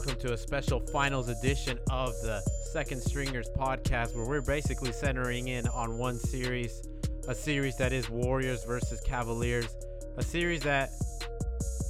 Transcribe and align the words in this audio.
welcome 0.00 0.18
to 0.18 0.32
a 0.32 0.36
special 0.38 0.80
finals 0.80 1.28
edition 1.28 1.78
of 1.90 2.14
the 2.22 2.40
Second 2.72 3.02
Stringers 3.02 3.50
podcast, 3.50 4.16
where 4.16 4.24
we're 4.24 4.40
basically 4.40 4.92
centering 4.92 5.48
in 5.48 5.66
on 5.68 5.98
one 5.98 6.18
series, 6.18 6.82
a 7.28 7.34
series 7.34 7.76
that 7.76 7.92
is 7.92 8.08
Warriors 8.08 8.64
versus 8.64 8.98
Cavaliers, 9.02 9.76
a 10.16 10.22
series 10.22 10.62
that, 10.62 10.88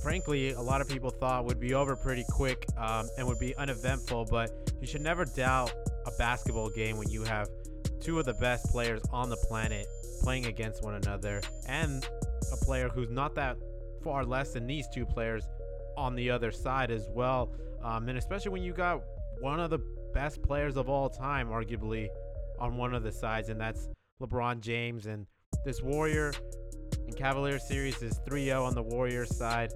frankly, 0.02 0.50
a 0.50 0.60
lot 0.60 0.80
of 0.80 0.88
people 0.88 1.10
thought 1.10 1.44
would 1.44 1.60
be 1.60 1.72
over 1.72 1.94
pretty 1.94 2.24
quick 2.28 2.66
um, 2.76 3.08
and 3.16 3.28
would 3.28 3.38
be 3.38 3.54
uneventful. 3.56 4.24
But 4.24 4.72
you 4.80 4.88
should 4.88 5.02
never 5.02 5.24
doubt 5.24 5.72
a 6.04 6.10
basketball 6.18 6.68
game 6.68 6.96
when 6.96 7.08
you 7.10 7.22
have 7.22 7.48
two 8.00 8.18
of 8.18 8.24
the 8.24 8.34
best 8.34 8.72
players 8.72 9.02
on 9.12 9.30
the 9.30 9.36
planet 9.36 9.86
playing 10.20 10.46
against 10.46 10.82
one 10.82 10.96
another, 10.96 11.42
and 11.68 12.08
a 12.52 12.56
player 12.56 12.88
who's 12.88 13.12
not 13.12 13.36
that 13.36 13.56
far 14.02 14.24
less 14.24 14.54
than 14.54 14.66
these 14.66 14.88
two 14.92 15.06
players 15.06 15.44
on 15.96 16.16
the 16.16 16.28
other 16.28 16.50
side 16.50 16.90
as 16.90 17.06
well. 17.14 17.52
Um, 17.82 18.08
and 18.08 18.18
especially 18.18 18.52
when 18.52 18.62
you 18.62 18.72
got 18.72 19.02
one 19.40 19.60
of 19.60 19.70
the 19.70 19.80
best 20.12 20.42
players 20.42 20.76
of 20.76 20.88
all 20.88 21.08
time, 21.08 21.48
arguably, 21.48 22.08
on 22.58 22.76
one 22.76 22.94
of 22.94 23.02
the 23.02 23.12
sides, 23.12 23.48
and 23.48 23.60
that's 23.60 23.88
LeBron 24.20 24.60
James. 24.60 25.06
And 25.06 25.26
this 25.64 25.82
Warrior 25.82 26.32
and 27.06 27.16
Cavalier 27.16 27.58
series 27.58 28.02
is 28.02 28.20
3 28.26 28.44
0 28.44 28.64
on 28.64 28.74
the 28.74 28.82
Warriors 28.82 29.34
side. 29.34 29.72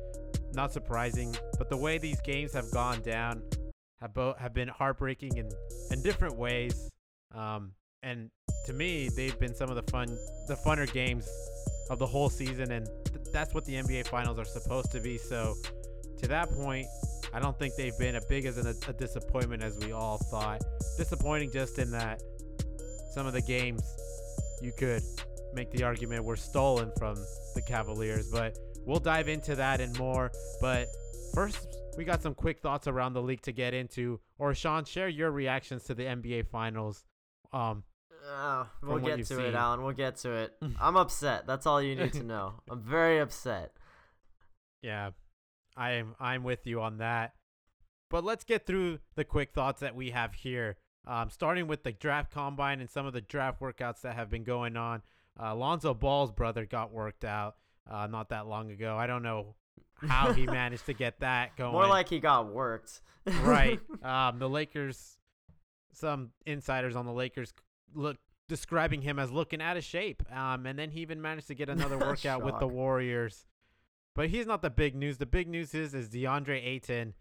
Not 0.53 0.73
surprising, 0.73 1.35
but 1.59 1.69
the 1.69 1.77
way 1.77 1.99
these 1.99 2.21
games 2.21 2.53
have 2.53 2.71
gone 2.71 3.01
down 3.03 3.43
have 4.01 4.15
both 4.15 4.39
have 4.39 4.53
been 4.53 4.69
heartbreaking 4.69 5.37
in, 5.37 5.49
in 5.91 6.03
different 6.03 6.37
ways. 6.37 6.91
Um, 7.35 7.73
and 8.03 8.31
to 8.67 8.73
me, 8.73 9.09
they've 9.09 9.39
been 9.39 9.55
some 9.55 9.71
of 9.71 9.77
the 9.77 9.91
fun, 9.91 10.09
the 10.47 10.55
funner 10.55 10.91
games 10.93 11.29
of 11.91 11.99
the 11.99 12.07
whole 12.07 12.29
season, 12.29 12.71
and 12.71 12.87
th- 13.07 13.27
that's 13.33 13.55
what 13.55 13.65
the 13.65 13.75
NBA 13.75 14.07
Finals 14.07 14.39
are 14.39 14.45
supposed 14.45 14.93
to 14.93 15.01
be. 15.01 15.19
So, 15.19 15.55
to 16.19 16.29
that 16.29 16.51
point, 16.51 16.87
I 17.33 17.41
don't 17.41 17.59
think 17.59 17.75
they've 17.77 17.99
been 17.99 18.15
as 18.15 18.25
big 18.27 18.47
as 18.47 18.59
a, 18.59 18.75
a 18.89 18.93
disappointment 18.93 19.63
as 19.63 19.77
we 19.79 19.93
all 19.93 20.19
thought. 20.19 20.63
Disappointing 20.97 21.51
just 21.53 21.79
in 21.79 21.91
that 21.91 22.23
some 23.13 23.27
of 23.27 23.33
the 23.33 23.43
games 23.43 23.83
you 24.61 24.73
could 24.77 25.03
make 25.53 25.71
the 25.71 25.85
argument 25.85 26.25
were 26.25 26.37
stolen 26.37 26.91
from 26.99 27.17
the 27.55 27.63
Cavaliers, 27.63 28.29
but 28.31 28.59
we'll 28.85 29.01
dive 29.01 29.29
into 29.29 29.55
that 29.57 29.81
and 29.81 29.97
more. 29.99 30.33
But 30.61 30.89
first, 31.33 31.79
we 31.97 32.05
got 32.05 32.23
some 32.23 32.35
quick 32.35 32.61
thoughts 32.61 32.87
around 32.87 33.13
the 33.13 33.23
league 33.23 33.43
to 33.43 33.53
get 33.53 33.75
into. 33.75 34.21
Or 34.39 34.55
Sean, 34.55 34.85
share 34.85 35.09
your 35.09 35.31
reactions 35.31 35.85
to 35.85 35.95
the 35.95 36.05
NBA 36.05 36.49
Finals. 36.49 37.05
Um, 37.53 37.85
uh, 38.33 38.65
we'll 38.83 38.99
get 38.99 39.19
to 39.19 39.25
seen. 39.25 39.41
it, 39.41 39.55
Alan. 39.55 39.83
We'll 39.83 39.93
get 39.93 40.17
to 40.19 40.33
it. 40.33 40.55
I'm 40.81 40.97
upset. 40.97 41.47
That's 41.47 41.67
all 41.67 41.83
you 41.83 41.95
need 41.95 42.13
to 42.15 42.23
know. 42.23 42.55
I'm 42.71 42.81
very 42.81 43.21
upset. 43.21 43.73
Yeah, 44.83 45.11
I'm 45.77 46.15
I'm 46.21 46.45
with 46.45 46.67
you 46.67 46.81
on 46.81 46.99
that. 46.99 47.35
But 48.11 48.25
let's 48.25 48.45
get 48.45 48.67
through 48.67 49.01
the 49.17 49.25
quick 49.25 49.53
thoughts 49.53 49.81
that 49.81 49.95
we 49.95 50.11
have 50.11 50.35
here. 50.35 50.77
Um, 51.07 51.29
starting 51.29 51.67
with 51.67 51.83
the 51.83 51.93
draft 51.93 52.31
combine 52.31 52.81
and 52.81 52.89
some 52.89 53.05
of 53.07 53.13
the 53.13 53.21
draft 53.21 53.61
workouts 53.61 54.01
that 54.03 54.15
have 54.15 54.31
been 54.31 54.45
going 54.45 54.77
on. 54.77 55.03
Uh, 55.39 55.55
Lonzo 55.55 55.93
Ball's 55.93 56.33
brother 56.33 56.65
got 56.65 56.93
worked 56.93 57.25
out 57.25 57.57
uh, 57.91 58.07
not 58.07 58.31
that 58.31 58.47
long 58.47 58.71
ago. 58.71 58.97
I 58.97 59.07
don't 59.07 59.23
know 59.23 59.55
how 60.01 60.33
he 60.33 60.47
managed 60.47 60.87
to 60.87 60.95
get 60.95 61.21
that 61.21 61.57
going. 61.57 61.73
More 61.73 61.87
like 61.87 62.09
he 62.09 62.21
got 62.21 62.53
worked. 62.53 63.01
right. 63.43 63.81
Um, 64.03 64.39
the 64.39 64.49
Lakers, 64.49 65.17
some 65.93 66.31
insiders 66.45 66.95
on 66.95 67.07
the 67.07 67.13
Lakers 67.13 67.55
look 67.95 68.19
describing 68.49 69.01
him 69.01 69.19
as 69.19 69.33
looking 69.33 69.63
out 69.63 69.77
of 69.79 69.85
shape. 69.85 70.23
Um, 70.31 70.67
and 70.67 70.79
then 70.79 70.91
he 70.91 71.01
even 71.01 71.23
managed 71.23 71.47
to 71.49 71.55
get 71.55 71.69
another 71.69 71.99
workout 71.99 72.45
with 72.45 72.59
the 72.59 72.67
Warriors. 72.69 73.47
But 74.15 74.29
he's 74.31 74.47
not 74.47 74.63
the 74.63 74.71
big 74.71 74.95
news. 74.95 75.19
The 75.19 75.27
big 75.27 75.49
news 75.49 75.75
is 75.75 75.95
is 75.95 76.09
DeAndre 76.09 76.65
Ayton, 76.65 77.15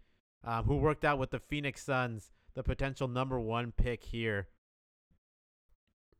um, 0.44 0.64
who 0.66 0.76
worked 0.76 1.04
out 1.04 1.18
with 1.18 1.30
the 1.30 1.40
Phoenix 1.40 1.82
Suns, 1.82 2.30
the 2.54 2.62
potential 2.62 3.08
number 3.08 3.40
one 3.40 3.72
pick 3.72 4.04
here. 4.04 4.48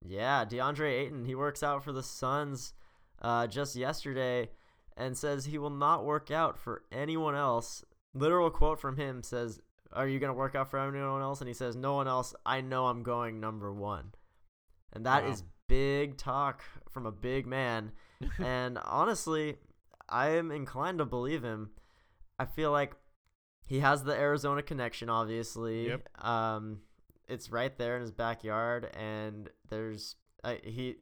Yeah, 0.07 0.45
DeAndre 0.45 0.91
Ayton, 1.01 1.25
he 1.25 1.35
works 1.35 1.63
out 1.63 1.83
for 1.83 1.93
the 1.93 2.03
Suns 2.03 2.75
uh, 3.23 3.47
just 3.47 3.75
yesterday 3.77 4.51
and 4.97 5.17
says 5.17 5.47
he 5.47 5.59
will 5.59 5.71
not 5.71 6.05
work 6.05 6.31
out 6.31 6.59
for 6.59 6.83
anyone 6.93 7.35
else. 7.35 7.85
Literal 8.13 8.51
quote 8.51 8.81
from 8.81 8.97
him 8.97 9.23
says, 9.23 9.61
Are 9.93 10.07
you 10.07 10.19
going 10.19 10.33
to 10.33 10.39
work 10.39 10.55
out 10.55 10.71
for 10.71 10.79
anyone 10.79 11.23
else? 11.23 11.41
And 11.41 11.49
he 11.49 11.55
says, 11.55 11.75
No 11.75 11.95
one 11.95 12.07
else. 12.09 12.35
I 12.45 12.61
know 12.61 12.87
I'm 12.87 13.03
going 13.03 13.41
number 13.41 13.73
one. 13.73 14.13
And 14.93 15.07
that 15.07 15.25
is 15.25 15.41
Wow. 15.43 15.49
big 15.69 16.17
talk 16.19 16.63
from 16.91 17.07
a 17.07 17.13
big 17.13 17.47
man. 17.47 17.93
and 18.39 18.79
honestly, 18.85 19.57
I 20.09 20.31
am 20.31 20.51
inclined 20.51 20.99
to 20.99 21.05
believe 21.05 21.43
him. 21.43 21.71
I 22.39 22.45
feel 22.45 22.71
like 22.71 22.95
he 23.67 23.81
has 23.81 24.05
the 24.05 24.13
Arizona 24.13 24.63
connection, 24.63 25.09
obviously. 25.09 25.89
Yep. 25.89 26.25
Um, 26.25 26.81
it's 27.29 27.51
right 27.51 27.77
there 27.79 27.97
in 27.97 28.03
his 28.03 28.11
backyard, 28.11 28.91
and 28.95 29.49
there's 29.69 30.17
I, 30.43 30.61
he. 30.63 30.97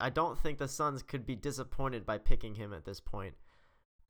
I 0.00 0.10
don't 0.10 0.38
think 0.38 0.58
the 0.58 0.68
Suns 0.68 1.02
could 1.02 1.24
be 1.24 1.36
disappointed 1.36 2.04
by 2.04 2.18
picking 2.18 2.56
him 2.56 2.72
at 2.72 2.84
this 2.84 3.00
point. 3.00 3.34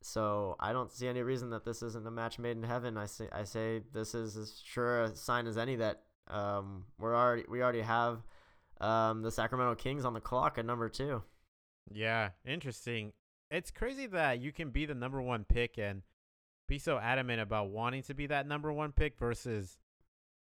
So 0.01 0.55
I 0.59 0.73
don't 0.73 0.91
see 0.91 1.07
any 1.07 1.21
reason 1.21 1.49
that 1.51 1.63
this 1.65 1.81
isn't 1.81 2.05
a 2.05 2.11
match 2.11 2.37
made 2.37 2.57
in 2.57 2.63
heaven. 2.63 2.97
I 2.97 3.05
say 3.05 3.27
I 3.31 3.43
say 3.43 3.81
this 3.93 4.13
is 4.13 4.37
as 4.37 4.61
sure 4.63 5.03
a 5.03 5.15
sign 5.15 5.47
as 5.47 5.57
any 5.57 5.77
that 5.77 6.03
um 6.27 6.85
we're 6.99 7.15
already 7.15 7.43
we 7.49 7.63
already 7.63 7.81
have 7.81 8.19
um 8.81 9.21
the 9.21 9.31
Sacramento 9.31 9.75
Kings 9.75 10.05
on 10.05 10.13
the 10.13 10.21
clock 10.21 10.57
at 10.57 10.65
number 10.65 10.89
two. 10.89 11.23
Yeah, 11.91 12.29
interesting. 12.45 13.13
It's 13.55 13.71
crazy 13.71 14.05
that 14.07 14.41
you 14.41 14.51
can 14.51 14.69
be 14.69 14.85
the 14.85 14.95
number 14.95 15.21
one 15.21 15.45
pick 15.45 15.77
and 15.77 16.01
be 16.67 16.77
so 16.77 16.97
adamant 16.97 17.39
about 17.39 17.69
wanting 17.69 18.03
to 18.03 18.13
be 18.13 18.27
that 18.27 18.47
number 18.47 18.71
one 18.71 18.91
pick 18.91 19.17
versus 19.17 19.77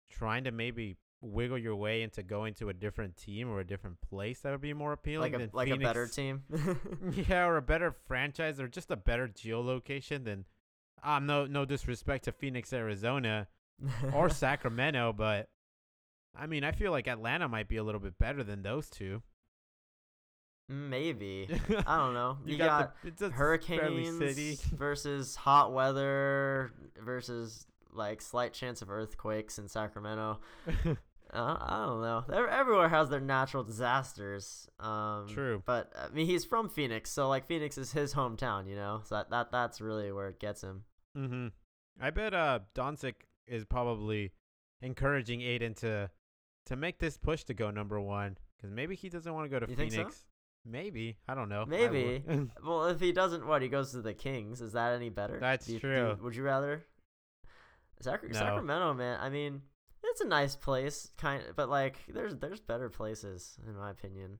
trying 0.09 0.46
to 0.46 0.52
maybe 0.52 0.97
wiggle 1.22 1.58
your 1.58 1.75
way 1.75 2.02
into 2.02 2.24
going 2.24 2.53
to 2.56 2.69
a 2.69 2.74
different 2.74 3.16
team 3.16 3.50
or 3.50 3.59
a 3.59 3.68
different 3.68 4.00
place 4.02 4.40
that 4.41 4.52
would 4.52 4.62
be 4.62 4.74
more 4.74 4.94
appealing 4.94 5.34
Like 5.34 5.41
a 5.41 5.46
than 5.46 5.50
like 5.53 5.69
a 5.69 5.78
better 5.78 6.08
team. 6.08 6.44
yeah, 7.30 7.46
or 7.46 7.58
a 7.58 7.62
better 7.62 7.96
franchise 8.08 8.59
or 8.59 8.68
just 8.68 8.90
a 8.90 8.96
better 8.96 9.28
geolocation 9.28 10.25
than 10.25 10.46
um 11.03 11.28
no 11.28 11.46
no 11.46 11.66
disrespect 11.66 12.25
to 12.25 12.31
Phoenix, 12.31 12.74
Arizona 12.74 13.47
or 14.14 14.29
Sacramento, 14.29 15.14
but 15.14 15.50
I 16.35 16.47
mean 16.47 16.64
I 16.64 16.72
feel 16.72 16.91
like 16.91 17.08
Atlanta 17.08 17.47
might 17.47 17.68
be 17.68 17.78
a 17.78 17.84
little 17.84 18.02
bit 18.02 18.18
better 18.18 18.44
than 18.44 18.64
those 18.64 18.90
two. 18.90 19.22
Maybe. 20.69 21.47
I 21.88 21.97
don't 21.97 22.13
know. 22.13 22.38
You, 22.45 22.53
You 22.53 22.57
got, 22.57 22.67
got 22.79 23.01
the- 23.01 23.07
it's 23.09 23.22
a 23.22 23.29
fairly 23.29 23.38
hurricanes 24.05 24.17
city. 24.17 24.57
versus 24.75 25.35
hot 25.35 25.73
weather 25.73 26.72
versus 27.03 27.66
like 27.94 28.22
slight 28.22 28.53
chance 28.53 28.81
of 28.81 28.89
earthquakes 28.89 29.57
in 29.59 29.67
Sacramento. 29.67 30.39
uh, 30.85 30.95
I 31.33 31.85
don't 31.88 32.01
know. 32.01 32.23
Ev- 32.31 32.50
Everywhere 32.50 32.89
has 32.89 33.09
their 33.09 33.19
natural 33.22 33.63
disasters. 33.63 34.67
Um, 34.79 35.28
True. 35.29 35.63
But 35.66 35.91
I 35.97 36.13
mean, 36.13 36.25
he's 36.25 36.44
from 36.45 36.69
Phoenix, 36.69 37.09
so 37.11 37.28
like 37.29 37.47
Phoenix 37.47 37.78
is 37.78 37.91
his 37.94 38.13
hometown, 38.13 38.67
you 38.67 38.75
know. 38.75 39.01
So 39.05 39.16
that, 39.16 39.29
that 39.29 39.51
that's 39.51 39.79
really 39.81 40.11
where 40.11 40.28
it 40.28 40.39
gets 40.39 40.61
him. 40.61 40.84
Mm-hmm. 41.17 41.47
I 41.99 42.09
bet 42.11 42.34
uh 42.34 42.59
Doncic 42.75 43.16
is 43.47 43.66
probably 43.66 44.31
encouraging 44.81 45.41
Ayton 45.41 45.73
to 45.75 46.09
to 46.66 46.75
make 46.75 46.99
this 46.99 47.17
push 47.17 47.44
to 47.45 47.53
go 47.53 47.72
number 47.72 47.99
one 47.99 48.38
because 48.57 48.72
maybe 48.72 48.95
he 48.95 49.09
doesn't 49.09 49.34
want 49.34 49.45
to 49.45 49.49
go 49.49 49.66
to 49.66 49.69
You 49.69 49.75
think 49.75 49.94
so? 49.94 50.09
Maybe 50.69 51.17
I 51.28 51.33
don't 51.35 51.50
know. 51.50 51.66
Maybe. 51.66 52.23
Well, 52.66 52.88
if 52.88 53.00
he 53.00 53.11
doesn't, 53.11 53.47
what 53.47 53.61
he 53.61 53.67
goes 53.69 53.91
to 53.91 54.01
the 54.01 54.13
Kings. 54.13 54.61
Is 54.61 54.73
that 54.73 54.94
any 54.94 55.09
better? 55.09 55.39
That's 55.39 55.69
you- 55.69 55.79
true. 55.79 56.16
do- 56.17 56.23
would 56.23 56.35
you 56.35 56.44
rather? 56.44 56.85
No. 58.05 58.11
Sacramento, 58.33 58.94
man. 58.94 59.19
I 59.22 59.29
mean, 59.29 59.61
it's 60.03 60.22
a 60.22 60.28
nice 60.28 60.55
place, 60.55 61.09
kind 61.17 61.44
of, 61.47 61.55
but 61.55 61.69
like, 61.69 61.97
there's 62.13 62.35
there's 62.35 62.59
better 62.61 62.89
places 62.89 63.57
in 63.67 63.75
my 63.75 63.89
opinion. 63.91 64.39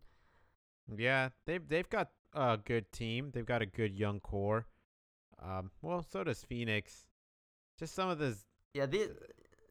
yeah, 0.96 1.30
they've 1.46 1.68
they've 1.68 1.90
got 1.90 2.10
a 2.34 2.58
good 2.64 2.92
team. 2.92 3.32
They've 3.34 3.46
got 3.46 3.62
a 3.62 3.66
good 3.66 3.98
young 3.98 4.20
core. 4.20 4.68
Um, 5.44 5.72
well, 5.82 6.04
so 6.04 6.24
does 6.24 6.44
Phoenix. 6.44 7.06
Just 7.80 7.96
some 7.96 8.10
of 8.10 8.20
this. 8.20 8.46
Yeah, 8.74 8.86
these 8.86 9.10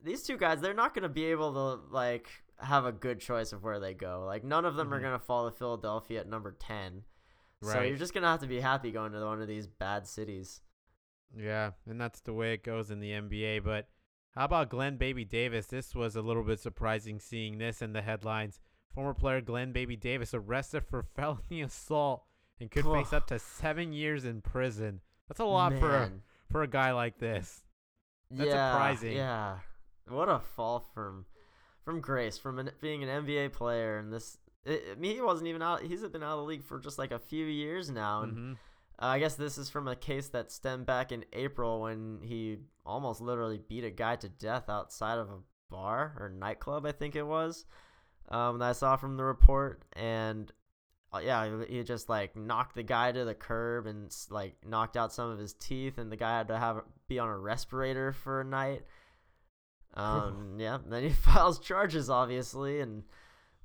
these 0.02 0.22
two 0.22 0.36
guys, 0.36 0.60
they're 0.60 0.74
not 0.74 0.94
gonna 0.94 1.08
be 1.08 1.26
able 1.26 1.52
to 1.52 1.92
like 1.92 2.28
have 2.58 2.84
a 2.86 2.92
good 2.92 3.20
choice 3.20 3.52
of 3.52 3.62
where 3.62 3.78
they 3.80 3.94
go. 3.94 4.24
Like, 4.26 4.44
none 4.44 4.64
of 4.64 4.76
them 4.76 4.92
are 4.92 4.98
Mhm. 4.98 5.02
gonna 5.02 5.18
fall 5.18 5.50
to 5.50 5.56
Philadelphia 5.56 6.20
at 6.20 6.28
number 6.28 6.52
ten. 6.52 7.04
Right. 7.60 7.72
So 7.72 7.80
you're 7.82 7.96
just 7.98 8.14
gonna 8.14 8.28
have 8.28 8.40
to 8.40 8.46
be 8.46 8.60
happy 8.60 8.92
going 8.92 9.12
to 9.12 9.24
one 9.24 9.40
of 9.42 9.48
these 9.48 9.66
bad 9.66 10.06
cities. 10.06 10.60
Yeah, 11.36 11.72
and 11.86 12.00
that's 12.00 12.20
the 12.20 12.32
way 12.32 12.54
it 12.54 12.62
goes 12.64 12.90
in 12.90 13.00
the 13.00 13.12
NBA. 13.12 13.58
But 13.60 13.88
how 14.34 14.44
about 14.44 14.70
Glen 14.70 14.96
Baby 14.96 15.24
Davis? 15.24 15.66
This 15.66 15.94
was 15.94 16.16
a 16.16 16.22
little 16.22 16.44
bit 16.44 16.60
surprising 16.60 17.18
seeing 17.18 17.58
this 17.58 17.82
in 17.82 17.92
the 17.92 18.02
headlines. 18.02 18.60
Former 18.94 19.14
player 19.14 19.40
Glen 19.40 19.72
Baby 19.72 19.96
Davis 19.96 20.32
arrested 20.32 20.84
for 20.84 21.02
felony 21.16 21.62
assault 21.62 22.24
and 22.60 22.70
could 22.70 22.84
face 22.84 23.12
up 23.12 23.26
to 23.26 23.38
seven 23.38 23.92
years 23.92 24.24
in 24.24 24.40
prison. 24.40 25.00
That's 25.28 25.40
a 25.40 25.44
lot 25.44 25.74
for 25.78 25.94
a, 25.94 26.12
for 26.50 26.62
a 26.62 26.68
guy 26.68 26.92
like 26.92 27.18
this. 27.18 27.64
That's 28.30 28.48
yeah, 28.48 28.72
surprising. 28.72 29.16
Yeah, 29.16 29.58
what 30.08 30.28
a 30.28 30.38
fall 30.40 30.80
from 30.80 31.26
from 31.86 32.00
grace 32.02 32.36
from 32.36 32.58
an, 32.58 32.70
being 32.82 33.02
an 33.02 33.24
NBA 33.24 33.54
player 33.54 33.96
and 33.96 34.12
this. 34.12 34.36
I 34.66 34.80
I 34.92 34.94
mean, 34.96 35.14
he 35.14 35.22
wasn't 35.22 35.48
even 35.48 35.62
out. 35.62 35.82
He's 35.82 36.02
been 36.02 36.22
out 36.22 36.32
of 36.32 36.40
the 36.40 36.44
league 36.44 36.64
for 36.64 36.78
just 36.78 36.98
like 36.98 37.12
a 37.12 37.18
few 37.18 37.46
years 37.46 37.88
now, 37.88 38.22
and 38.24 38.32
hmm 38.32 38.52
Uh, 38.98 39.06
I 39.06 39.18
guess 39.18 39.34
this 39.34 39.58
is 39.58 39.68
from 39.70 39.88
a 39.88 39.94
case 39.94 40.28
that 40.28 40.50
stemmed 40.50 40.86
back 40.86 41.12
in 41.12 41.24
April 41.32 41.82
when 41.82 42.18
he 42.22 42.58
almost 42.84 43.20
literally 43.20 43.58
beat 43.68 43.84
a 43.84 43.90
guy 43.90 44.16
to 44.16 44.28
death 44.28 44.68
outside 44.70 45.18
of 45.18 45.28
a 45.28 45.38
bar 45.70 46.16
or 46.18 46.28
nightclub, 46.30 46.86
I 46.86 46.92
think 46.92 47.14
it 47.14 47.26
was. 47.26 47.66
Um, 48.30 48.58
that 48.58 48.70
I 48.70 48.72
saw 48.72 48.96
from 48.96 49.16
the 49.18 49.22
report, 49.24 49.84
and 49.92 50.50
uh, 51.12 51.20
yeah, 51.22 51.62
he 51.68 51.82
just 51.84 52.08
like 52.08 52.34
knocked 52.36 52.74
the 52.74 52.82
guy 52.82 53.12
to 53.12 53.24
the 53.24 53.34
curb 53.34 53.86
and 53.86 54.10
like 54.30 54.56
knocked 54.66 54.96
out 54.96 55.12
some 55.12 55.30
of 55.30 55.38
his 55.38 55.52
teeth, 55.52 55.98
and 55.98 56.10
the 56.10 56.16
guy 56.16 56.38
had 56.38 56.48
to 56.48 56.58
have 56.58 56.82
be 57.06 57.18
on 57.20 57.28
a 57.28 57.38
respirator 57.38 58.12
for 58.12 58.40
a 58.40 58.44
night. 58.44 58.82
Um, 59.96 60.56
yeah, 60.58 60.78
then 60.86 61.02
he 61.02 61.10
files 61.12 61.58
charges, 61.58 62.10
obviously, 62.10 62.80
and 62.80 63.02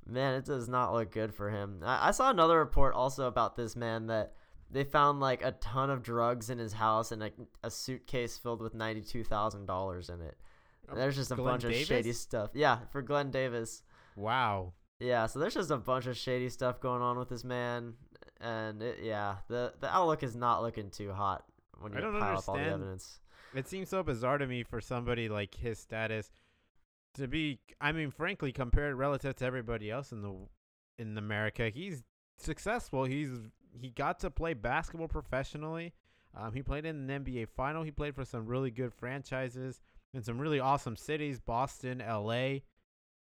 man, 0.06 0.34
it 0.34 0.44
does 0.44 0.68
not 0.68 0.92
look 0.92 1.12
good 1.12 1.34
for 1.34 1.50
him. 1.50 1.80
I, 1.84 2.08
I 2.08 2.10
saw 2.10 2.30
another 2.30 2.58
report 2.58 2.94
also 2.94 3.26
about 3.26 3.56
this 3.56 3.76
man 3.76 4.06
that 4.06 4.32
they 4.70 4.84
found 4.84 5.20
like 5.20 5.44
a 5.44 5.52
ton 5.52 5.90
of 5.90 6.02
drugs 6.02 6.50
in 6.50 6.58
his 6.58 6.72
house 6.72 7.12
and 7.12 7.22
a, 7.22 7.30
a 7.62 7.70
suitcase 7.70 8.38
filled 8.38 8.62
with 8.62 8.74
ninety 8.74 9.02
two 9.02 9.22
thousand 9.22 9.66
dollars 9.66 10.08
in 10.08 10.20
it. 10.22 10.36
And 10.88 10.98
there's 10.98 11.16
just 11.16 11.30
a 11.30 11.36
Glen 11.36 11.52
bunch 11.52 11.62
Davis? 11.62 11.82
of 11.82 11.86
shady 11.86 12.12
stuff. 12.12 12.50
Yeah, 12.54 12.78
for 12.90 13.02
Glen 13.02 13.30
Davis. 13.30 13.82
Wow. 14.16 14.72
Yeah, 14.98 15.26
so 15.26 15.38
there's 15.38 15.54
just 15.54 15.70
a 15.70 15.76
bunch 15.76 16.06
of 16.06 16.16
shady 16.16 16.48
stuff 16.48 16.80
going 16.80 17.02
on 17.02 17.18
with 17.18 17.28
this 17.28 17.44
man, 17.44 17.94
and 18.40 18.82
it, 18.82 19.00
yeah, 19.02 19.36
the 19.48 19.72
the 19.80 19.94
outlook 19.94 20.22
is 20.22 20.36
not 20.36 20.62
looking 20.62 20.90
too 20.90 21.12
hot 21.12 21.44
when 21.80 21.92
you 21.92 22.00
pile 22.00 22.38
up 22.38 22.48
all 22.48 22.56
the 22.56 22.62
evidence. 22.62 23.18
It 23.54 23.68
seems 23.68 23.88
so 23.88 24.02
bizarre 24.02 24.38
to 24.38 24.46
me 24.46 24.62
for 24.62 24.80
somebody 24.80 25.28
like 25.28 25.54
his 25.54 25.78
status 25.78 26.30
to 27.14 27.28
be 27.28 27.58
I 27.80 27.92
mean 27.92 28.10
frankly 28.10 28.52
compared 28.52 28.96
relative 28.96 29.36
to 29.36 29.44
everybody 29.44 29.90
else 29.90 30.12
in 30.12 30.22
the 30.22 30.34
in 30.98 31.16
America, 31.18 31.68
he's 31.68 32.02
successful. 32.38 33.04
He's 33.04 33.30
he 33.72 33.90
got 33.90 34.20
to 34.20 34.30
play 34.30 34.54
basketball 34.54 35.08
professionally. 35.08 35.92
Um, 36.34 36.52
he 36.54 36.62
played 36.62 36.86
in 36.86 37.10
an 37.10 37.24
NBA 37.24 37.48
final. 37.48 37.82
He 37.82 37.90
played 37.90 38.14
for 38.14 38.24
some 38.24 38.46
really 38.46 38.70
good 38.70 38.92
franchises 38.94 39.80
in 40.14 40.22
some 40.22 40.38
really 40.38 40.60
awesome 40.60 40.96
cities, 40.96 41.40
Boston, 41.40 42.02
LA. 42.06 42.58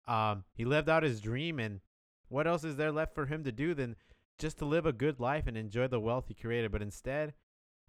Um, 0.08 0.44
he 0.54 0.66
lived 0.66 0.90
out 0.90 1.04
his 1.04 1.22
dream 1.22 1.60
and 1.60 1.80
what 2.30 2.48
else 2.48 2.64
is 2.64 2.78
there 2.78 2.92
left 2.92 3.14
for 3.14 3.26
him 3.26 3.44
to 3.44 3.52
do 3.52 3.74
than 3.74 3.96
just 4.40 4.58
to 4.60 4.66
live 4.66 4.86
a 4.86 4.94
good 4.94 5.20
life 5.20 5.48
and 5.48 5.58
enjoy 5.58 5.88
the 5.88 6.00
wealth 6.00 6.26
he 6.28 6.34
created? 6.34 6.72
But 6.72 6.82
instead, 6.82 7.34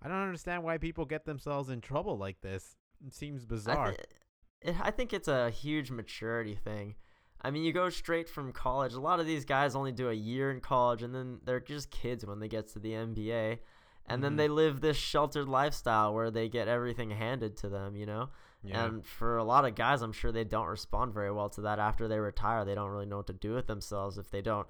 I 0.05 0.09
don't 0.09 0.17
understand 0.23 0.63
why 0.65 0.79
people 0.79 1.05
get 1.05 1.25
themselves 1.25 1.69
in 1.71 1.81
trouble 1.81 2.17
like 2.19 2.41
this. 2.41 2.77
It 3.07 3.15
seems 3.15 3.45
bizarre. 3.45 3.93
thi- 3.93 4.69
it, 4.71 4.77
I 4.81 4.91
think 4.91 5.13
it's 5.13 5.29
a 5.29 5.51
huge 5.51 5.91
maturity 5.91 6.55
thing. 6.55 6.95
I 7.41 7.51
mean, 7.51 7.65
you 7.65 7.73
go 7.73 7.89
straight 7.91 8.29
from 8.29 8.53
college. 8.53 8.93
A 8.95 9.01
lot 9.01 9.19
of 9.19 9.27
these 9.27 9.45
guys 9.45 9.75
only 9.75 9.91
do 9.93 10.09
a 10.09 10.15
year 10.15 10.51
in 10.51 10.61
college, 10.61 11.03
and 11.03 11.13
then 11.15 11.41
they're 11.45 11.59
just 11.61 11.91
kids 11.91 12.25
when 12.25 12.39
they 12.39 12.49
get 12.49 12.69
to 12.69 12.79
the 12.79 12.93
NBA. 12.93 13.59
And 14.07 14.23
then 14.23 14.35
Mhm. 14.35 14.37
they 14.37 14.49
live 14.49 14.81
this 14.81 14.97
sheltered 14.97 15.49
lifestyle 15.49 16.13
where 16.15 16.31
they 16.31 16.49
get 16.49 16.67
everything 16.69 17.11
handed 17.11 17.57
to 17.59 17.69
them, 17.69 17.97
you 17.97 18.07
know? 18.07 18.31
yeah. 18.65 18.85
And 18.87 19.05
for 19.05 19.39
a 19.39 19.45
lot 19.45 19.65
of 19.65 19.75
guys, 19.75 20.03
I'm 20.03 20.13
sure 20.13 20.31
they 20.31 20.45
don't 20.45 20.67
respond 20.69 21.13
very 21.15 21.33
well 21.33 21.49
to 21.51 21.61
that 21.63 21.79
after 21.81 22.07
they 22.07 22.19
retire. 22.21 22.65
They 22.65 22.77
don't 22.77 22.91
really 22.91 23.07
know 23.07 23.17
what 23.19 23.27
to 23.29 23.33
do 23.33 23.55
with 23.55 23.67
themselves 23.67 24.19
if 24.19 24.31
they 24.31 24.41
don't 24.43 24.69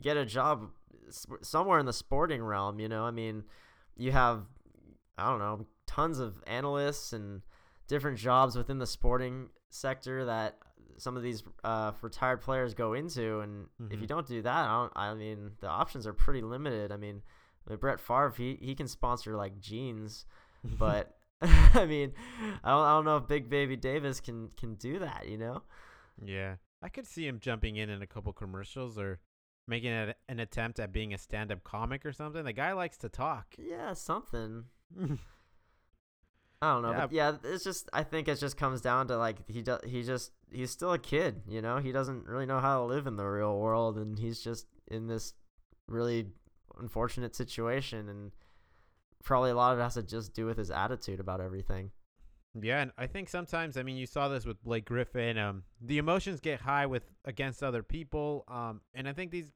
get 0.00 0.16
a 0.16 0.24
job 0.24 0.70
somewhere 1.10 1.78
in 1.78 1.86
the 1.86 1.92
sporting 1.92 2.42
realm. 2.42 2.78
You 2.80 2.88
know, 2.88 3.04
I 3.04 3.10
mean, 3.10 3.44
you 3.96 4.12
have, 4.12 4.44
I 5.18 5.28
don't 5.28 5.38
know, 5.38 5.66
tons 5.86 6.18
of 6.18 6.42
analysts 6.46 7.12
and 7.12 7.42
different 7.88 8.18
jobs 8.18 8.56
within 8.56 8.78
the 8.78 8.86
sporting 8.86 9.48
sector 9.70 10.24
that 10.24 10.58
some 10.98 11.16
of 11.16 11.22
these 11.22 11.42
uh, 11.64 11.92
retired 12.00 12.40
players 12.40 12.74
go 12.74 12.94
into. 12.94 13.40
And 13.40 13.66
if 13.90 14.00
you 14.00 14.06
Mhm. 14.06 14.08
don't 14.08 14.26
do 14.26 14.42
that, 14.42 14.68
I, 14.68 14.72
don't, 14.80 14.92
I 14.94 15.14
mean, 15.14 15.52
the 15.60 15.68
options 15.68 16.06
are 16.06 16.12
pretty 16.12 16.42
limited. 16.42 16.92
I 16.92 16.96
mean, 16.96 17.22
Brett 17.80 18.00
Favre, 18.00 18.32
he, 18.36 18.56
he 18.60 18.74
can 18.74 18.88
sponsor 18.88 19.36
like 19.36 19.58
jeans 19.60 20.26
but 20.78 21.16
I 21.42 21.86
mean, 21.86 22.12
I 22.62 22.70
don't, 22.70 22.84
I 22.84 22.90
don't 22.92 23.04
know 23.04 23.16
if 23.16 23.26
Big 23.26 23.50
Baby 23.50 23.74
Davis 23.76 24.20
can 24.20 24.48
can 24.56 24.74
do 24.76 25.00
that. 25.00 25.26
You 25.28 25.38
know? 25.38 25.62
yeah, 26.24 26.56
I 26.80 26.88
could 26.88 27.06
see 27.06 27.26
him 27.26 27.40
jumping 27.40 27.74
in 27.76 27.90
in 27.90 28.00
a 28.00 28.06
couple 28.06 28.32
commercials 28.32 28.96
or 28.96 29.18
making 29.66 29.90
a, 29.92 30.14
an 30.28 30.38
attempt 30.38 30.78
at 30.78 30.92
being 30.92 31.12
a 31.14 31.18
stand-up 31.18 31.64
comic 31.64 32.04
or 32.06 32.12
something. 32.12 32.44
The 32.44 32.52
guy 32.52 32.72
likes 32.74 32.96
to 32.98 33.08
talk. 33.08 33.54
Yeah, 33.58 33.92
something. 33.94 34.64
I 36.60 36.74
don't 36.74 36.82
know, 36.82 36.90
Yeah. 36.92 37.00
but 37.00 37.12
yeah, 37.12 37.36
it's 37.42 37.64
just 37.64 37.88
I 37.92 38.04
think 38.04 38.28
it 38.28 38.38
just 38.38 38.56
comes 38.56 38.80
down 38.80 39.08
to 39.08 39.16
like 39.16 39.48
he 39.48 39.62
does 39.62 39.80
he 39.84 40.02
just 40.04 40.30
he's 40.50 40.70
still 40.70 40.92
a 40.92 40.98
kid, 40.98 41.42
you 41.48 41.60
know. 41.60 41.78
He 41.78 41.90
doesn't 41.90 42.24
really 42.26 42.46
know 42.46 42.60
how 42.60 42.78
to 42.78 42.84
live 42.84 43.06
in 43.08 43.16
the 43.16 43.24
real 43.26 43.58
world, 43.58 43.98
and 43.98 44.16
he's 44.18 44.40
just 44.40 44.66
in 44.86 45.08
this 45.08 45.34
really 45.88 46.28
unfortunate 46.78 47.34
situation, 47.34 48.08
and 48.08 48.30
probably 49.24 49.50
a 49.50 49.54
lot 49.56 49.72
of 49.72 49.80
it 49.80 49.82
has 49.82 49.94
to 49.94 50.02
just 50.04 50.34
do 50.34 50.46
with 50.46 50.56
his 50.56 50.70
attitude 50.70 51.18
about 51.18 51.40
everything. 51.40 51.90
Yeah, 52.60 52.82
and 52.82 52.92
I 52.96 53.06
think 53.08 53.28
sometimes 53.28 53.76
I 53.76 53.82
mean 53.82 53.96
you 53.96 54.06
saw 54.06 54.28
this 54.28 54.44
with 54.46 54.62
Blake 54.62 54.84
Griffin. 54.84 55.38
Um, 55.38 55.64
the 55.80 55.98
emotions 55.98 56.38
get 56.38 56.60
high 56.60 56.86
with 56.86 57.02
against 57.24 57.62
other 57.64 57.82
people. 57.82 58.44
Um, 58.46 58.82
and 58.94 59.08
I 59.08 59.14
think 59.14 59.32
these 59.32 59.50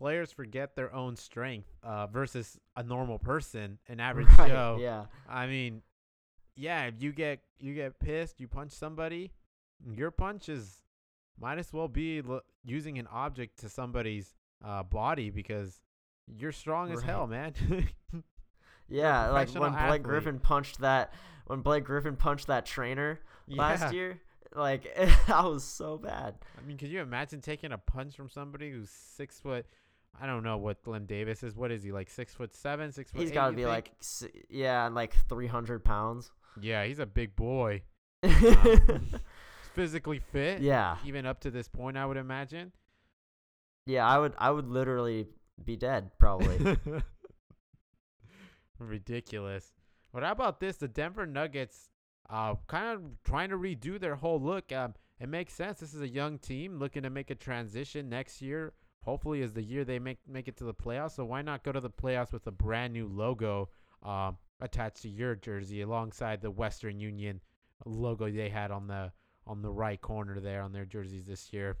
players 0.00 0.32
forget 0.32 0.74
their 0.74 0.92
own 0.92 1.14
strength. 1.14 1.68
Uh, 1.82 2.06
versus 2.06 2.58
a 2.76 2.82
normal 2.82 3.18
person, 3.18 3.78
an 3.88 4.00
average 4.08 4.28
Right, 4.38 4.48
Joe. 4.48 4.78
Yeah. 4.80 5.04
I 5.28 5.46
mean, 5.46 5.82
yeah, 6.56 6.84
if 6.86 6.94
you 7.00 7.12
get 7.12 7.40
you 7.58 7.74
get 7.74 8.00
pissed, 8.00 8.40
you 8.40 8.48
punch 8.48 8.72
somebody, 8.72 9.30
your 9.94 10.10
punch 10.10 10.48
is 10.48 10.82
might 11.38 11.58
as 11.58 11.72
well 11.72 11.88
be 11.88 12.22
l- 12.26 12.42
using 12.64 12.98
an 12.98 13.06
object 13.12 13.60
to 13.60 13.68
somebody's 13.68 14.34
uh, 14.64 14.82
body 14.82 15.30
because 15.30 15.80
you're 16.26 16.52
strong 16.52 16.90
as 16.92 17.02
hell, 17.02 17.26
man. 17.26 17.54
Yeah, 18.92 19.28
like 19.30 19.48
when 19.50 19.70
Blake 19.70 19.80
athlete. 19.80 20.02
Griffin 20.02 20.38
punched 20.40 20.80
that 20.80 21.14
when 21.46 21.60
Blake 21.60 21.84
Griffin 21.84 22.16
punched 22.16 22.48
that 22.48 22.66
trainer 22.66 23.20
last 23.46 23.94
year, 23.94 24.20
like 24.54 24.92
that 25.28 25.44
was 25.44 25.62
so 25.64 25.96
bad. 25.96 26.34
I 26.58 26.66
mean, 26.66 26.76
could 26.76 26.88
you 26.88 27.00
imagine 27.00 27.40
taking 27.40 27.70
a 27.70 27.78
punch 27.78 28.16
from 28.16 28.28
somebody 28.28 28.70
who's 28.70 28.90
six 28.90 29.38
foot? 29.38 29.64
I 30.18 30.26
don't 30.26 30.42
know 30.42 30.56
what 30.58 30.82
Glen 30.82 31.06
Davis 31.06 31.42
is. 31.42 31.54
What 31.54 31.70
is 31.70 31.82
he 31.82 31.92
like? 31.92 32.10
Six 32.10 32.34
foot 32.34 32.54
seven, 32.54 32.92
six 32.92 33.10
foot. 33.10 33.20
He's 33.20 33.30
got 33.30 33.46
to 33.46 33.52
be 33.52 33.62
think? 33.62 33.68
like 33.68 33.90
yeah, 34.48 34.88
like 34.88 35.14
300 35.28 35.84
pounds. 35.84 36.30
Yeah, 36.60 36.84
he's 36.84 36.98
a 36.98 37.06
big 37.06 37.36
boy. 37.36 37.82
Physically 39.74 40.18
fit. 40.18 40.60
yeah. 40.60 40.96
Even 41.06 41.26
up 41.26 41.40
to 41.40 41.50
this 41.50 41.68
point, 41.68 41.96
I 41.96 42.04
would 42.04 42.16
imagine. 42.16 42.72
Yeah, 43.86 44.06
I 44.06 44.18
would 44.18 44.34
I 44.38 44.50
would 44.50 44.68
literally 44.68 45.28
be 45.64 45.76
dead 45.76 46.10
probably. 46.18 46.76
Ridiculous. 48.78 49.72
But 50.12 50.22
how 50.22 50.32
about 50.32 50.60
this? 50.60 50.76
The 50.76 50.88
Denver 50.88 51.26
Nuggets, 51.26 51.90
uh, 52.28 52.54
kind 52.66 52.88
of 52.88 53.02
trying 53.24 53.50
to 53.50 53.56
redo 53.56 54.00
their 54.00 54.16
whole 54.16 54.40
look. 54.40 54.72
Um, 54.72 54.94
it 55.20 55.28
makes 55.28 55.52
sense. 55.52 55.80
This 55.80 55.94
is 55.94 56.00
a 56.00 56.08
young 56.08 56.38
team 56.38 56.78
looking 56.78 57.02
to 57.02 57.10
make 57.10 57.30
a 57.30 57.34
transition 57.34 58.08
next 58.08 58.42
year. 58.42 58.72
Hopefully, 59.04 59.40
is 59.40 59.52
the 59.52 59.62
year 59.62 59.84
they 59.84 59.98
make 59.98 60.18
make 60.28 60.48
it 60.48 60.56
to 60.58 60.64
the 60.64 60.74
playoffs. 60.74 61.12
So 61.12 61.24
why 61.24 61.42
not 61.42 61.64
go 61.64 61.72
to 61.72 61.80
the 61.80 61.90
playoffs 61.90 62.32
with 62.32 62.46
a 62.46 62.52
brand 62.52 62.92
new 62.92 63.08
logo 63.08 63.70
um, 64.02 64.36
attached 64.60 65.02
to 65.02 65.08
your 65.08 65.34
jersey 65.34 65.80
alongside 65.82 66.42
the 66.42 66.50
Western 66.50 67.00
Union 67.00 67.40
logo 67.86 68.30
they 68.30 68.50
had 68.50 68.70
on 68.70 68.86
the 68.86 69.12
on 69.46 69.62
the 69.62 69.70
right 69.72 70.00
corner 70.00 70.38
there 70.38 70.62
on 70.62 70.72
their 70.72 70.84
jerseys 70.84 71.24
this 71.24 71.52
year. 71.52 71.78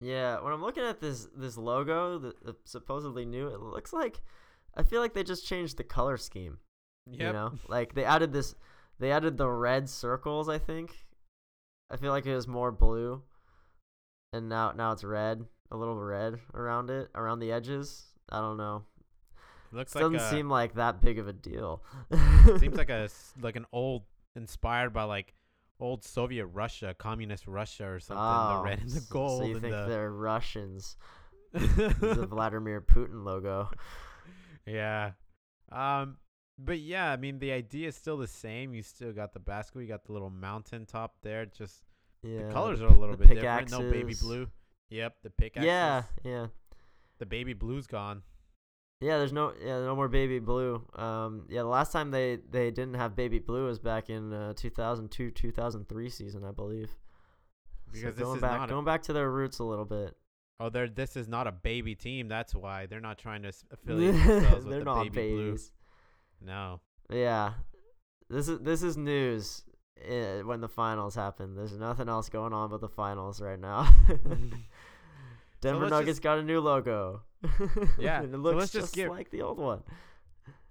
yeah, 0.00 0.40
when 0.40 0.52
I'm 0.52 0.62
looking 0.62 0.84
at 0.84 1.00
this 1.00 1.28
this 1.36 1.56
logo, 1.56 2.18
the, 2.18 2.34
the 2.42 2.56
supposedly 2.64 3.24
new, 3.24 3.48
it 3.48 3.60
looks 3.60 3.92
like 3.92 4.22
I 4.74 4.82
feel 4.82 5.00
like 5.00 5.14
they 5.14 5.24
just 5.24 5.46
changed 5.46 5.76
the 5.76 5.84
color 5.84 6.16
scheme. 6.16 6.58
Yep. 7.10 7.20
You 7.20 7.32
know, 7.32 7.52
like 7.68 7.94
they 7.94 8.04
added 8.04 8.32
this, 8.32 8.54
they 8.98 9.12
added 9.12 9.36
the 9.36 9.48
red 9.48 9.88
circles. 9.88 10.48
I 10.48 10.58
think. 10.58 11.06
I 11.90 11.96
feel 11.96 12.12
like 12.12 12.26
it 12.26 12.34
was 12.34 12.46
more 12.46 12.70
blue, 12.70 13.22
and 14.32 14.48
now 14.48 14.72
now 14.72 14.92
it's 14.92 15.04
red, 15.04 15.46
a 15.70 15.76
little 15.76 15.96
red 15.96 16.38
around 16.54 16.90
it, 16.90 17.08
around 17.14 17.40
the 17.40 17.52
edges. 17.52 18.06
I 18.30 18.40
don't 18.40 18.56
know. 18.56 18.84
Looks 19.72 19.92
Doesn't 19.92 20.12
like 20.14 20.22
a, 20.22 20.30
seem 20.30 20.48
like 20.48 20.74
that 20.74 21.00
big 21.02 21.18
of 21.18 21.28
a 21.28 21.32
deal. 21.32 21.82
seems 22.58 22.76
like 22.76 22.88
a 22.90 23.08
like 23.40 23.56
an 23.56 23.66
old 23.72 24.04
inspired 24.34 24.92
by 24.92 25.04
like 25.04 25.34
old 25.80 26.04
Soviet 26.04 26.46
Russia, 26.46 26.94
communist 26.98 27.46
Russia 27.46 27.86
or 27.88 28.00
something. 28.00 28.56
the 28.56 28.62
red 28.64 28.80
and 28.80 28.90
the 28.90 29.06
gold 29.10 29.42
Oh, 29.42 29.44
So 29.44 29.48
you 29.48 29.60
think 29.60 29.72
the 29.74 29.86
they're 29.86 30.10
Russians? 30.10 30.96
the 31.52 32.26
Vladimir 32.30 32.80
Putin 32.80 33.24
logo. 33.24 33.70
yeah. 34.66 35.12
Um 35.70 36.16
but 36.58 36.78
yeah, 36.80 37.10
I 37.12 37.16
mean 37.16 37.38
the 37.38 37.52
idea 37.52 37.88
is 37.88 37.94
still 37.96 38.16
the 38.16 38.26
same. 38.26 38.74
You 38.74 38.82
still 38.82 39.12
got 39.12 39.32
the 39.32 39.38
basket. 39.38 39.80
you 39.80 39.86
got 39.86 40.04
the 40.04 40.12
little 40.12 40.30
mountain 40.30 40.86
top 40.86 41.16
there. 41.22 41.46
Just 41.46 41.84
Yeah. 42.22 42.46
the 42.46 42.52
colors 42.52 42.80
are 42.82 42.88
a 42.88 42.98
little 42.98 43.16
bit 43.16 43.28
different. 43.28 43.70
No 43.70 43.80
baby 43.90 44.14
blue. 44.20 44.48
Yep, 44.90 45.16
the 45.22 45.30
pickaxe. 45.30 45.64
Yeah, 45.66 46.02
yeah, 46.24 46.46
The 47.18 47.26
baby 47.26 47.52
blue's 47.52 47.86
gone. 47.86 48.22
yeah. 49.00 49.18
There's 49.18 49.32
no, 49.32 49.52
yeah, 49.62 49.80
no 49.80 49.94
more 49.94 50.08
baby 50.08 50.38
blue. 50.38 50.82
Um, 50.96 51.44
yeah, 51.48 51.62
the 51.62 51.68
last 51.68 51.92
time 51.92 52.10
they 52.10 52.38
they 52.50 52.70
didn't 52.70 52.94
have 52.94 53.14
baby 53.14 53.38
blue 53.38 53.66
was 53.66 53.78
back 53.78 54.08
in 54.10 54.32
uh, 54.32 54.54
2002, 54.56 55.30
2003 55.32 56.08
season, 56.10 56.44
I 56.44 56.52
believe. 56.52 56.90
Because 57.92 58.02
so 58.02 58.10
this 58.12 58.22
going 58.24 58.36
is 58.36 58.42
back, 58.42 58.60
a- 58.68 58.72
going 58.72 58.84
back 58.84 59.02
to 59.04 59.12
their 59.12 59.30
roots 59.30 59.58
a 59.58 59.64
little 59.64 59.84
bit. 59.84 60.16
Oh, 60.60 60.70
they're 60.70 60.88
this 60.88 61.16
is 61.16 61.28
not 61.28 61.46
a 61.46 61.52
baby 61.52 61.94
team. 61.94 62.26
That's 62.28 62.54
why 62.54 62.86
they're 62.86 63.00
not 63.00 63.18
trying 63.18 63.42
to 63.42 63.52
affiliate 63.70 64.14
themselves 64.26 64.64
with 64.64 64.70
they're 64.70 64.78
the 64.80 64.84
not 64.84 65.02
baby 65.12 65.32
blue. 65.34 65.58
No. 66.40 66.80
Yeah, 67.10 67.52
this 68.28 68.48
is 68.48 68.58
this 68.60 68.82
is 68.82 68.96
news. 68.96 69.64
uh, 70.04 70.40
When 70.44 70.60
the 70.60 70.68
finals 70.68 71.14
happen, 71.14 71.54
there's 71.54 71.76
nothing 71.78 72.08
else 72.08 72.28
going 72.28 72.52
on 72.52 72.70
but 72.70 72.80
the 72.80 72.88
finals 72.88 73.40
right 73.40 73.58
now. 73.60 73.88
Denver 75.60 75.80
let's 75.82 75.90
Nuggets 75.90 76.08
just- 76.10 76.22
got 76.22 76.38
a 76.38 76.42
new 76.42 76.60
logo. 76.60 77.22
Yeah, 77.98 78.22
it 78.22 78.30
so 78.32 78.36
looks 78.38 78.56
let's 78.58 78.72
just 78.72 78.84
just 78.86 78.94
get- 78.94 79.10
like 79.10 79.30
the 79.30 79.42
old 79.42 79.58
one. 79.58 79.82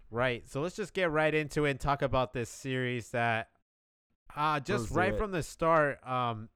Right. 0.10 0.48
So 0.48 0.62
let's 0.62 0.76
just 0.76 0.94
get 0.94 1.12
right 1.12 1.34
into 1.34 1.66
it 1.66 1.72
and 1.72 1.80
talk 1.80 2.02
about 2.02 2.34
this 2.34 2.50
series 2.50 3.10
that 3.12 3.50
uh 4.36 4.60
just 4.60 4.92
right 4.92 5.14
it. 5.14 5.18
from 5.18 5.32
the 5.32 5.42
start 5.44 6.06
um 6.08 6.50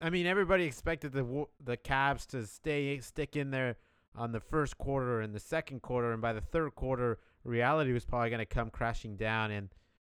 I 0.00 0.10
mean 0.10 0.26
everybody 0.26 0.64
expected 0.64 1.12
the 1.12 1.46
the 1.62 1.76
Cavs 1.76 2.26
to 2.28 2.46
stay 2.46 2.98
stick 3.00 3.36
in 3.36 3.50
there 3.50 3.76
on 4.16 4.32
the 4.32 4.40
first 4.40 4.76
quarter 4.78 5.20
and 5.20 5.32
the 5.34 5.40
second 5.40 5.82
quarter 5.82 6.12
and 6.12 6.20
by 6.20 6.32
the 6.32 6.40
third 6.40 6.74
quarter 6.74 7.18
reality 7.44 7.92
was 7.92 8.04
probably 8.04 8.28
going 8.30 8.40
to 8.40 8.46
come 8.46 8.68
crashing 8.70 9.16
down 9.16 9.50
and 9.52 9.68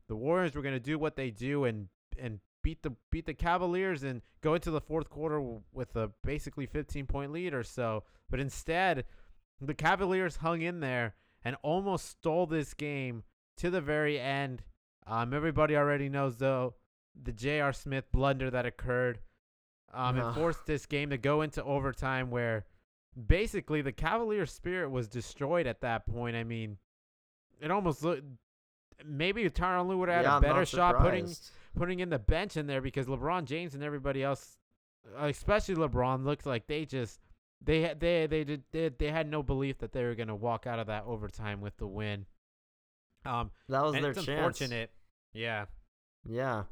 the 0.09 0.17
Warriors 0.17 0.55
were 0.55 0.63
going 0.63 0.75
to 0.75 0.81
do 0.81 0.99
what 0.99 1.17
they 1.17 1.31
do 1.31 1.65
and 1.65 1.89
and 2.19 2.41
beat 2.62 2.83
the 2.83 2.93
beat 3.11 3.26
the 3.26 3.35
Cavaliers 3.35 4.02
and 4.02 4.23
go 4.40 4.55
into 4.55 4.71
the 4.71 4.81
fourth 4.81 5.09
quarter 5.09 5.40
with 5.73 5.97
a 5.97 6.11
basically 6.23 6.67
15 6.67 7.07
point 7.07 7.33
lead 7.33 7.55
or 7.55 7.62
so 7.62 8.05
but 8.29 8.40
instead 8.40 9.05
the 9.61 9.75
Cavaliers 9.75 10.37
hung 10.37 10.62
in 10.62 10.81
there 10.81 11.14
and 11.45 11.57
almost 11.62 12.09
stole 12.09 12.47
this 12.47 12.75
game 12.75 13.25
to 13.57 13.71
the 13.71 13.81
very 13.81 14.19
end. 14.19 14.62
Um, 15.07 15.35
everybody 15.35 15.76
already 15.76 16.09
knows 16.09 16.37
though 16.38 16.75
the 17.21 17.33
J.R. 17.33 17.73
Smith 17.73 18.05
blunder 18.12 18.50
that 18.50 18.67
occurred. 18.67 19.21
Um, 19.93 20.19
and 20.19 20.35
forced 20.37 20.67
this 20.67 20.87
game 20.87 21.11
to 21.11 21.19
go 21.19 21.43
into 21.43 21.64
overtime 21.64 22.31
where 22.31 22.64
basically 23.26 23.83
the 23.83 23.90
Cavaliers 23.90 24.52
spirit 24.52 24.88
was 24.90 25.09
destroyed 25.09 25.67
at 25.67 25.81
that 25.81 26.07
point. 26.07 26.37
I 26.37 26.45
mean, 26.45 26.79
it 27.61 27.73
almost 27.73 28.05
looked 28.05 28.23
maybe 29.05 29.50
Tyronn 29.50 29.88
Lue 29.88 29.99
would 29.99 30.09
have 30.09 30.23
yeah, 30.23 30.35
had 30.35 30.45
a 30.45 30.47
better 30.47 30.64
shot 30.64 31.00
putting. 31.00 31.26
Putting 31.77 32.00
in 32.00 32.11
the 32.11 32.19
bench 32.19 32.57
in 32.57 32.67
there 32.67 32.81
because 32.81 33.07
LeBron 33.07 33.45
James 33.45 33.75
and 33.75 33.83
everybody 33.83 34.23
else, 34.23 34.57
uh, 35.21 35.27
especially 35.27 35.75
LeBron, 35.77 36.25
looked 36.25 36.47
like 36.47 36.67
they 36.67 36.85
just 36.85 37.21
they 37.62 37.83
had 37.83 38.00
they 38.00 38.27
they 38.27 38.45
did 38.45 38.62
they, 38.73 38.89
they 38.89 39.11
had 39.11 39.29
no 39.31 39.43
belief 39.43 39.79
that 39.79 39.93
they 39.93 40.03
were 40.05 40.15
gonna 40.15 40.35
walk 40.37 40.67
out 40.67 40.79
of 40.79 40.87
that 40.89 41.05
overtime 41.07 41.61
with 41.61 41.77
the 41.77 41.87
win. 41.87 42.27
Um, 43.25 43.50
That 43.69 43.83
was 43.83 43.93
their 43.93 44.11
it's 44.11 44.25
chance. 44.25 44.61
unfortunate. 44.61 44.91
Yeah, 45.33 45.67
Yeah. 46.25 46.65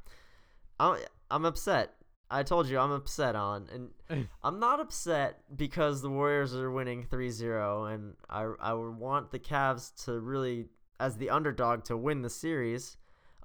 I'm 0.80 0.98
I'm 1.30 1.44
upset. 1.44 1.94
I 2.30 2.42
told 2.42 2.68
you 2.68 2.78
I'm 2.78 2.90
upset 2.90 3.34
on 3.36 3.68
and 4.10 4.28
I'm 4.42 4.58
not 4.58 4.80
upset 4.80 5.40
because 5.56 6.02
the 6.02 6.10
Warriors 6.10 6.54
are 6.54 6.70
winning 6.70 7.04
3-0 7.04 7.92
and 7.94 8.14
I 8.28 8.50
I 8.60 8.72
would 8.74 8.96
want 8.96 9.30
the 9.30 9.38
Cavs 9.38 10.04
to 10.04 10.18
really 10.20 10.66
as 11.00 11.16
the 11.16 11.30
underdog 11.30 11.84
to 11.84 11.96
win 11.96 12.22
the 12.22 12.30
series. 12.30 12.96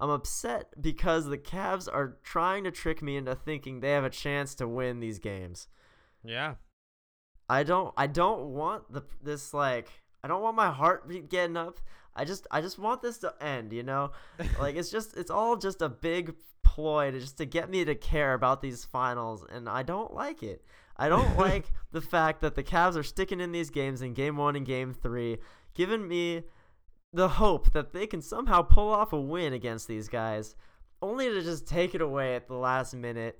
I'm 0.03 0.09
upset 0.09 0.81
because 0.81 1.27
the 1.27 1.37
Cavs 1.37 1.87
are 1.87 2.17
trying 2.23 2.65
to 2.65 2.71
trick 2.71 3.01
me 3.01 3.15
into 3.15 3.35
thinking 3.35 3.79
they 3.79 3.91
have 3.91 4.03
a 4.03 4.09
chance 4.09 4.53
to 4.55 4.67
win 4.67 4.99
these 4.99 5.17
games. 5.17 5.69
yeah, 6.25 6.55
I 7.47 7.63
don't 7.63 7.93
I 7.95 8.07
don't 8.07 8.53
want 8.53 8.91
the 8.91 9.03
this 9.21 9.53
like 9.53 9.87
I 10.21 10.27
don't 10.27 10.41
want 10.41 10.57
my 10.57 10.71
heart 10.71 11.07
be- 11.07 11.21
getting 11.21 11.55
up. 11.55 11.79
I 12.17 12.25
just 12.25 12.45
I 12.51 12.59
just 12.59 12.77
want 12.77 13.01
this 13.01 13.17
to 13.19 13.33
end, 13.41 13.71
you 13.71 13.81
know? 13.81 14.11
like 14.59 14.75
it's 14.75 14.91
just 14.91 15.15
it's 15.15 15.31
all 15.31 15.55
just 15.55 15.81
a 15.81 15.87
big 15.87 16.35
ploy 16.63 17.09
to 17.11 17.17
just 17.21 17.37
to 17.37 17.45
get 17.45 17.69
me 17.69 17.85
to 17.85 17.95
care 17.95 18.33
about 18.33 18.61
these 18.61 18.83
finals 18.83 19.45
and 19.49 19.69
I 19.69 19.83
don't 19.83 20.13
like 20.13 20.43
it. 20.43 20.65
I 20.97 21.07
don't 21.07 21.37
like 21.47 21.71
the 21.93 22.01
fact 22.01 22.41
that 22.41 22.55
the 22.55 22.63
Cavs 22.63 22.97
are 22.97 23.03
sticking 23.03 23.39
in 23.39 23.53
these 23.53 23.69
games 23.69 24.01
in 24.01 24.13
game 24.13 24.35
1 24.35 24.57
and 24.57 24.65
game 24.65 24.93
3, 24.93 25.37
giving 25.73 26.09
me 26.09 26.43
the 27.13 27.29
hope 27.29 27.71
that 27.73 27.93
they 27.93 28.07
can 28.07 28.21
somehow 28.21 28.63
pull 28.63 28.89
off 28.89 29.13
a 29.13 29.21
win 29.21 29.53
against 29.53 29.87
these 29.87 30.07
guys 30.07 30.55
only 31.01 31.29
to 31.29 31.41
just 31.41 31.67
take 31.67 31.93
it 31.93 32.01
away 32.01 32.35
at 32.35 32.47
the 32.47 32.55
last 32.55 32.95
minute. 32.95 33.37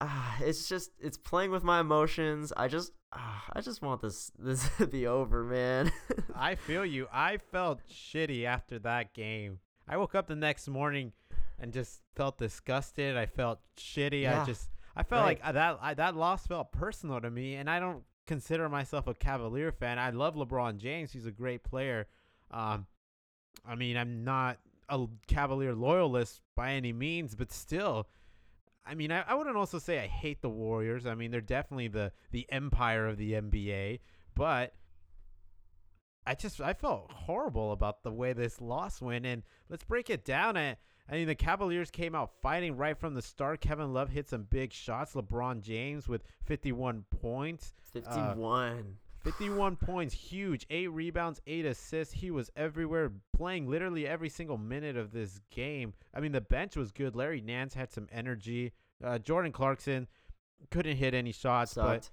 Ah, 0.00 0.36
it's 0.40 0.68
just 0.68 0.92
it's 1.00 1.18
playing 1.18 1.50
with 1.50 1.64
my 1.64 1.80
emotions. 1.80 2.52
I 2.56 2.68
just 2.68 2.92
ah, 3.12 3.44
I 3.52 3.60
just 3.60 3.82
want 3.82 4.00
this 4.00 4.30
this 4.38 4.68
to 4.78 4.86
be 4.86 5.06
over, 5.06 5.44
man. 5.44 5.92
I 6.34 6.54
feel 6.54 6.84
you. 6.84 7.08
I 7.12 7.38
felt 7.38 7.80
shitty 7.88 8.44
after 8.44 8.78
that 8.80 9.12
game. 9.12 9.58
I 9.88 9.96
woke 9.96 10.14
up 10.14 10.28
the 10.28 10.36
next 10.36 10.68
morning 10.68 11.12
and 11.58 11.72
just 11.72 12.00
felt 12.14 12.38
disgusted. 12.38 13.16
I 13.16 13.26
felt 13.26 13.58
shitty. 13.76 14.30
I 14.30 14.44
just 14.44 14.70
I 14.94 15.02
felt 15.02 15.22
right. 15.22 15.40
like 15.40 15.40
uh, 15.42 15.52
that 15.52 15.78
I, 15.82 15.94
that 15.94 16.16
loss 16.16 16.46
felt 16.46 16.72
personal 16.72 17.20
to 17.20 17.30
me, 17.30 17.56
and 17.56 17.68
I 17.68 17.80
don't 17.80 18.04
consider 18.26 18.68
myself 18.68 19.06
a 19.06 19.14
Cavalier 19.14 19.72
fan. 19.72 19.98
I 19.98 20.10
love 20.10 20.34
LeBron 20.34 20.78
James. 20.78 21.12
He's 21.12 21.26
a 21.26 21.32
great 21.32 21.64
player. 21.64 22.06
Um, 22.50 22.86
I 23.66 23.74
mean, 23.74 23.96
I'm 23.96 24.24
not 24.24 24.58
a 24.88 25.06
Cavalier 25.26 25.74
loyalist 25.74 26.40
by 26.56 26.72
any 26.72 26.92
means, 26.92 27.34
but 27.34 27.52
still. 27.52 28.08
I 28.84 28.94
mean, 28.94 29.12
I, 29.12 29.22
I 29.26 29.34
wouldn't 29.34 29.56
also 29.56 29.78
say 29.78 30.00
I 30.00 30.06
hate 30.06 30.42
the 30.42 30.48
Warriors. 30.48 31.06
I 31.06 31.14
mean, 31.14 31.30
they're 31.30 31.40
definitely 31.40 31.88
the 31.88 32.12
the 32.32 32.46
empire 32.50 33.06
of 33.06 33.18
the 33.18 33.32
NBA, 33.32 34.00
but 34.34 34.74
I 36.26 36.34
just 36.34 36.60
I 36.60 36.72
felt 36.72 37.10
horrible 37.12 37.72
about 37.72 38.02
the 38.02 38.10
way 38.10 38.32
this 38.32 38.60
loss 38.60 39.00
went. 39.00 39.26
And 39.26 39.42
let's 39.68 39.84
break 39.84 40.10
it 40.10 40.24
down. 40.24 40.56
I, 40.56 40.76
I 41.08 41.14
mean, 41.14 41.26
the 41.26 41.34
Cavaliers 41.34 41.90
came 41.90 42.14
out 42.14 42.30
fighting 42.40 42.76
right 42.76 42.98
from 42.98 43.14
the 43.14 43.22
start. 43.22 43.60
Kevin 43.60 43.92
Love 43.92 44.10
hit 44.10 44.28
some 44.28 44.44
big 44.44 44.72
shots. 44.72 45.14
LeBron 45.14 45.60
James 45.60 46.08
with 46.08 46.22
51 46.46 47.04
points. 47.20 47.74
Uh, 47.94 48.00
51. 48.00 48.96
51 49.22 49.76
points, 49.76 50.14
huge. 50.14 50.66
Eight 50.70 50.90
rebounds, 50.90 51.40
eight 51.46 51.66
assists. 51.66 52.14
He 52.14 52.30
was 52.30 52.50
everywhere, 52.56 53.12
playing 53.36 53.68
literally 53.68 54.06
every 54.06 54.28
single 54.28 54.58
minute 54.58 54.96
of 54.96 55.12
this 55.12 55.40
game. 55.50 55.92
I 56.14 56.20
mean, 56.20 56.32
the 56.32 56.40
bench 56.40 56.76
was 56.76 56.90
good. 56.90 57.14
Larry 57.14 57.40
Nance 57.40 57.74
had 57.74 57.92
some 57.92 58.08
energy. 58.10 58.72
Uh, 59.02 59.18
Jordan 59.18 59.52
Clarkson 59.52 60.08
couldn't 60.70 60.96
hit 60.96 61.14
any 61.14 61.32
shots, 61.32 61.74
but 61.74 62.10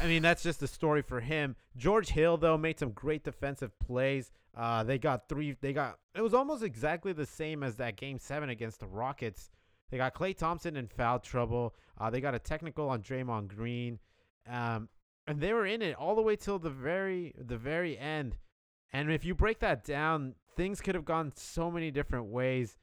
I 0.00 0.06
mean, 0.06 0.22
that's 0.22 0.42
just 0.42 0.60
the 0.60 0.66
story 0.66 1.02
for 1.02 1.20
him. 1.20 1.56
George 1.76 2.08
Hill 2.08 2.36
though 2.36 2.58
made 2.58 2.78
some 2.78 2.90
great 2.90 3.24
defensive 3.24 3.78
plays. 3.78 4.30
Uh, 4.56 4.82
they 4.82 4.98
got 4.98 5.28
three. 5.28 5.56
They 5.60 5.72
got 5.72 5.98
it 6.14 6.22
was 6.22 6.34
almost 6.34 6.62
exactly 6.62 7.12
the 7.12 7.26
same 7.26 7.62
as 7.62 7.76
that 7.76 7.96
game 7.96 8.18
seven 8.18 8.48
against 8.50 8.80
the 8.80 8.86
Rockets. 8.86 9.50
They 9.90 9.98
got 9.98 10.14
Klay 10.14 10.36
Thompson 10.36 10.76
in 10.76 10.88
foul 10.88 11.20
trouble. 11.20 11.74
Uh, 11.98 12.10
they 12.10 12.20
got 12.20 12.34
a 12.34 12.38
technical 12.38 12.88
on 12.88 13.02
Draymond 13.02 13.48
Green, 13.48 13.98
um, 14.48 14.88
and 15.26 15.40
they 15.40 15.52
were 15.52 15.66
in 15.66 15.82
it 15.82 15.94
all 15.96 16.14
the 16.14 16.22
way 16.22 16.36
till 16.36 16.58
the 16.58 16.70
very 16.70 17.34
the 17.38 17.56
very 17.56 17.98
end. 17.98 18.36
And 18.92 19.10
if 19.12 19.24
you 19.24 19.34
break 19.34 19.58
that 19.60 19.84
down, 19.84 20.34
things 20.56 20.80
could 20.80 20.94
have 20.94 21.04
gone 21.04 21.32
so 21.36 21.70
many 21.70 21.90
different 21.90 22.26
ways. 22.26 22.76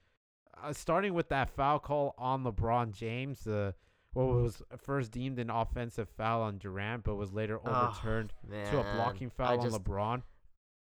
Uh, 0.64 0.72
starting 0.74 1.14
with 1.14 1.30
that 1.30 1.50
foul 1.50 1.80
call 1.80 2.14
on 2.18 2.44
LeBron 2.44 2.92
James, 2.94 3.44
the 3.44 3.74
what 4.14 4.28
was 4.28 4.62
first 4.78 5.12
deemed 5.12 5.40
an 5.40 5.50
offensive 5.50 6.08
foul 6.10 6.42
on 6.44 6.60
Durant, 6.60 7.04
but 7.04 7.16
was 7.16 7.34
later 7.34 7.60
Oh, 7.66 7.72
overturned 7.88 8.34
Man, 8.48 8.70
to 8.72 8.80
a 8.80 8.84
blocking 8.96 9.28
I 9.28 9.44
foul 9.44 9.60
on 9.60 9.70
just- 9.72 9.84
LeBron. 9.84 10.22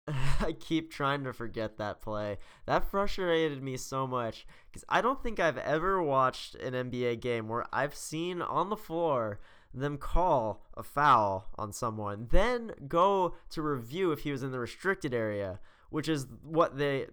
I 0.39 0.51
keep 0.59 0.91
trying 0.91 1.23
to 1.23 1.33
forget 1.33 1.77
that 1.77 1.99
play. 2.01 2.37
That 2.67 2.91
frustrated 2.91 3.63
me 3.63 3.75
so 3.77 4.05
much 4.05 4.45
because 4.69 4.83
I 4.87 5.01
don't 5.01 5.23
think 5.23 5.39
I've 5.39 5.57
ever 5.57 6.03
watched 6.03 6.53
an 6.55 6.73
NBA 6.73 7.21
game 7.21 7.47
where 7.47 7.65
I've 7.73 7.95
seen 7.95 8.41
on 8.41 8.69
the 8.69 8.75
floor 8.77 9.39
them 9.75 9.97
call 9.97 10.63
a 10.75 10.83
foul 10.83 11.49
on 11.57 11.71
someone, 11.71 12.27
then 12.31 12.71
go 12.87 13.35
to 13.49 13.61
review 13.61 14.11
if 14.11 14.19
he 14.19 14.31
was 14.31 14.43
in 14.43 14.51
the 14.51 14.59
restricted 14.59 15.13
area, 15.13 15.59
which 15.89 16.07
is 16.07 16.27
what 16.43 16.77
they 16.77 17.07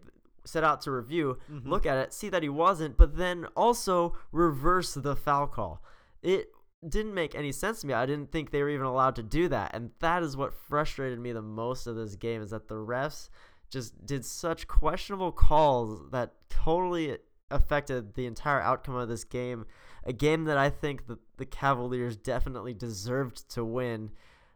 set 0.44 0.64
out 0.64 0.80
to 0.82 0.90
review. 0.90 1.38
Mhm. 1.50 1.66
Look 1.66 1.86
at 1.86 1.98
it, 1.98 2.12
see 2.12 2.28
that 2.28 2.42
he 2.42 2.48
wasn't, 2.48 2.96
but 2.96 3.16
then 3.16 3.46
also 3.56 4.16
reverse 4.32 4.94
the 4.94 5.14
foul 5.14 5.46
call. 5.46 5.84
It 6.22 6.52
didn't 6.86 7.14
make 7.14 7.34
any 7.34 7.52
sense 7.52 7.80
to 7.80 7.86
me. 7.86 7.94
I 7.94 8.06
didn't 8.06 8.32
think 8.32 8.50
they 8.50 8.62
were 8.62 8.68
even 8.68 8.86
allowed 8.86 9.14
to 9.16 9.22
do 9.22 9.48
that. 9.48 9.70
And 9.72 9.92
that 10.00 10.22
is 10.22 10.36
what 10.36 10.52
frustrated 10.52 11.20
me 11.20 11.32
the 11.32 11.42
most 11.42 11.86
of 11.86 11.94
this 11.94 12.16
game 12.16 12.42
is 12.42 12.50
that 12.50 12.66
the 12.66 12.74
refs 12.74 13.28
just 13.70 14.04
did 14.04 14.24
such 14.24 14.66
questionable 14.66 15.32
calls 15.32 16.10
that 16.10 16.34
totally 16.50 17.18
affected 17.50 18.14
the 18.14 18.26
entire 18.26 18.60
outcome 18.60 18.96
of 18.96 19.08
this 19.08 19.24
game. 19.24 19.64
A 20.04 20.12
game 20.12 20.44
that 20.44 20.58
I 20.58 20.68
think 20.70 21.06
the, 21.06 21.18
the 21.36 21.46
Cavaliers 21.46 22.16
definitely 22.16 22.74
deserved 22.74 23.48
to 23.54 23.64
win, 23.64 24.10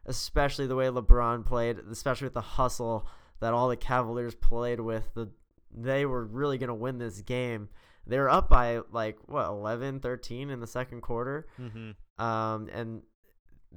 especially 0.05 0.67
the 0.67 0.75
way 0.75 0.87
LeBron 0.87 1.45
played, 1.45 1.79
especially 1.91 2.25
with 2.25 2.33
the 2.33 2.41
hustle 2.41 3.07
that 3.39 3.53
all 3.53 3.69
the 3.69 3.77
Cavaliers 3.77 4.35
played 4.35 4.79
with. 4.79 5.13
The 5.13 5.29
they 5.73 6.05
were 6.05 6.25
really 6.25 6.57
going 6.57 6.69
to 6.69 6.73
win 6.73 6.97
this 6.97 7.21
game. 7.21 7.69
They 8.05 8.17
were 8.19 8.29
up 8.29 8.49
by 8.49 8.79
like 8.91 9.17
what 9.25 9.45
11, 9.47 9.99
13 9.99 10.49
in 10.49 10.59
the 10.59 10.67
second 10.67 11.01
quarter 11.01 11.45
Mm-hmm. 11.59 12.23
um, 12.25 12.69
and 12.73 13.01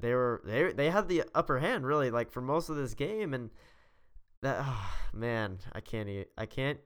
they 0.00 0.14
were 0.14 0.40
they 0.44 0.72
they 0.72 0.88
had 0.90 1.08
the 1.08 1.24
upper 1.34 1.58
hand 1.58 1.84
really 1.84 2.10
like 2.10 2.30
for 2.30 2.40
most 2.40 2.68
of 2.68 2.76
this 2.76 2.94
game, 2.94 3.34
and 3.34 3.50
that 4.42 4.58
oh, 4.60 4.90
man, 5.12 5.58
I 5.72 5.80
can't 5.80 6.08
e- 6.08 6.26
I 6.38 6.46
can't 6.46 6.78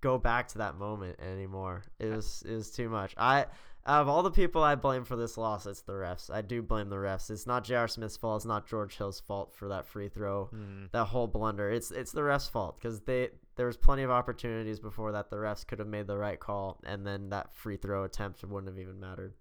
go 0.00 0.18
back 0.18 0.48
to 0.48 0.58
that 0.58 0.76
moment 0.76 1.18
anymore. 1.20 1.82
It 1.98 2.06
was 2.14 2.42
it 2.46 2.52
was 2.54 2.70
too 2.70 2.88
much. 2.90 3.14
I 3.16 3.46
out 3.88 4.02
of 4.02 4.08
all 4.08 4.22
the 4.22 4.30
people 4.30 4.62
I 4.62 4.74
blame 4.74 5.04
for 5.04 5.16
this 5.16 5.38
loss, 5.38 5.66
it's 5.66 5.80
the 5.80 5.94
refs. 5.94 6.30
I 6.30 6.42
do 6.42 6.60
blame 6.62 6.90
the 6.90 6.96
refs. 6.96 7.30
It's 7.30 7.46
not 7.46 7.64
J.R. 7.64 7.88
Smith's 7.88 8.16
fault. 8.18 8.40
It's 8.40 8.44
not 8.46 8.66
George 8.68 8.96
Hill's 8.98 9.18
fault 9.20 9.54
for 9.54 9.66
that 9.68 9.86
free 9.86 10.08
throw, 10.08 10.50
Mm. 10.54 10.90
that 10.92 11.06
whole 11.06 11.26
blunder. 11.26 11.70
It's 11.70 11.90
it's 11.90 12.12
the 12.12 12.20
refs' 12.20 12.50
fault 12.50 12.78
because 12.78 13.00
they 13.00 13.30
there 13.56 13.66
was 13.66 13.76
plenty 13.76 14.02
of 14.02 14.10
opportunities 14.10 14.78
before 14.78 15.10
that 15.12 15.30
the 15.30 15.36
refs 15.36 15.66
could 15.66 15.78
have 15.80 15.88
made 15.88 16.06
the 16.06 16.18
right 16.18 16.38
call, 16.38 16.78
and 16.84 17.06
then 17.06 17.30
that 17.30 17.54
free 17.56 17.76
throw 17.78 18.04
attempt 18.04 18.44
wouldn't 18.44 18.68
have 18.70 18.78
even 18.78 19.00
mattered. 19.00 19.34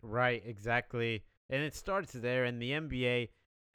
Right, 0.00 0.42
exactly. 0.46 1.24
And 1.50 1.62
it 1.62 1.74
starts 1.74 2.12
there 2.12 2.44
in 2.44 2.58
the 2.60 2.70
NBA. 2.72 3.28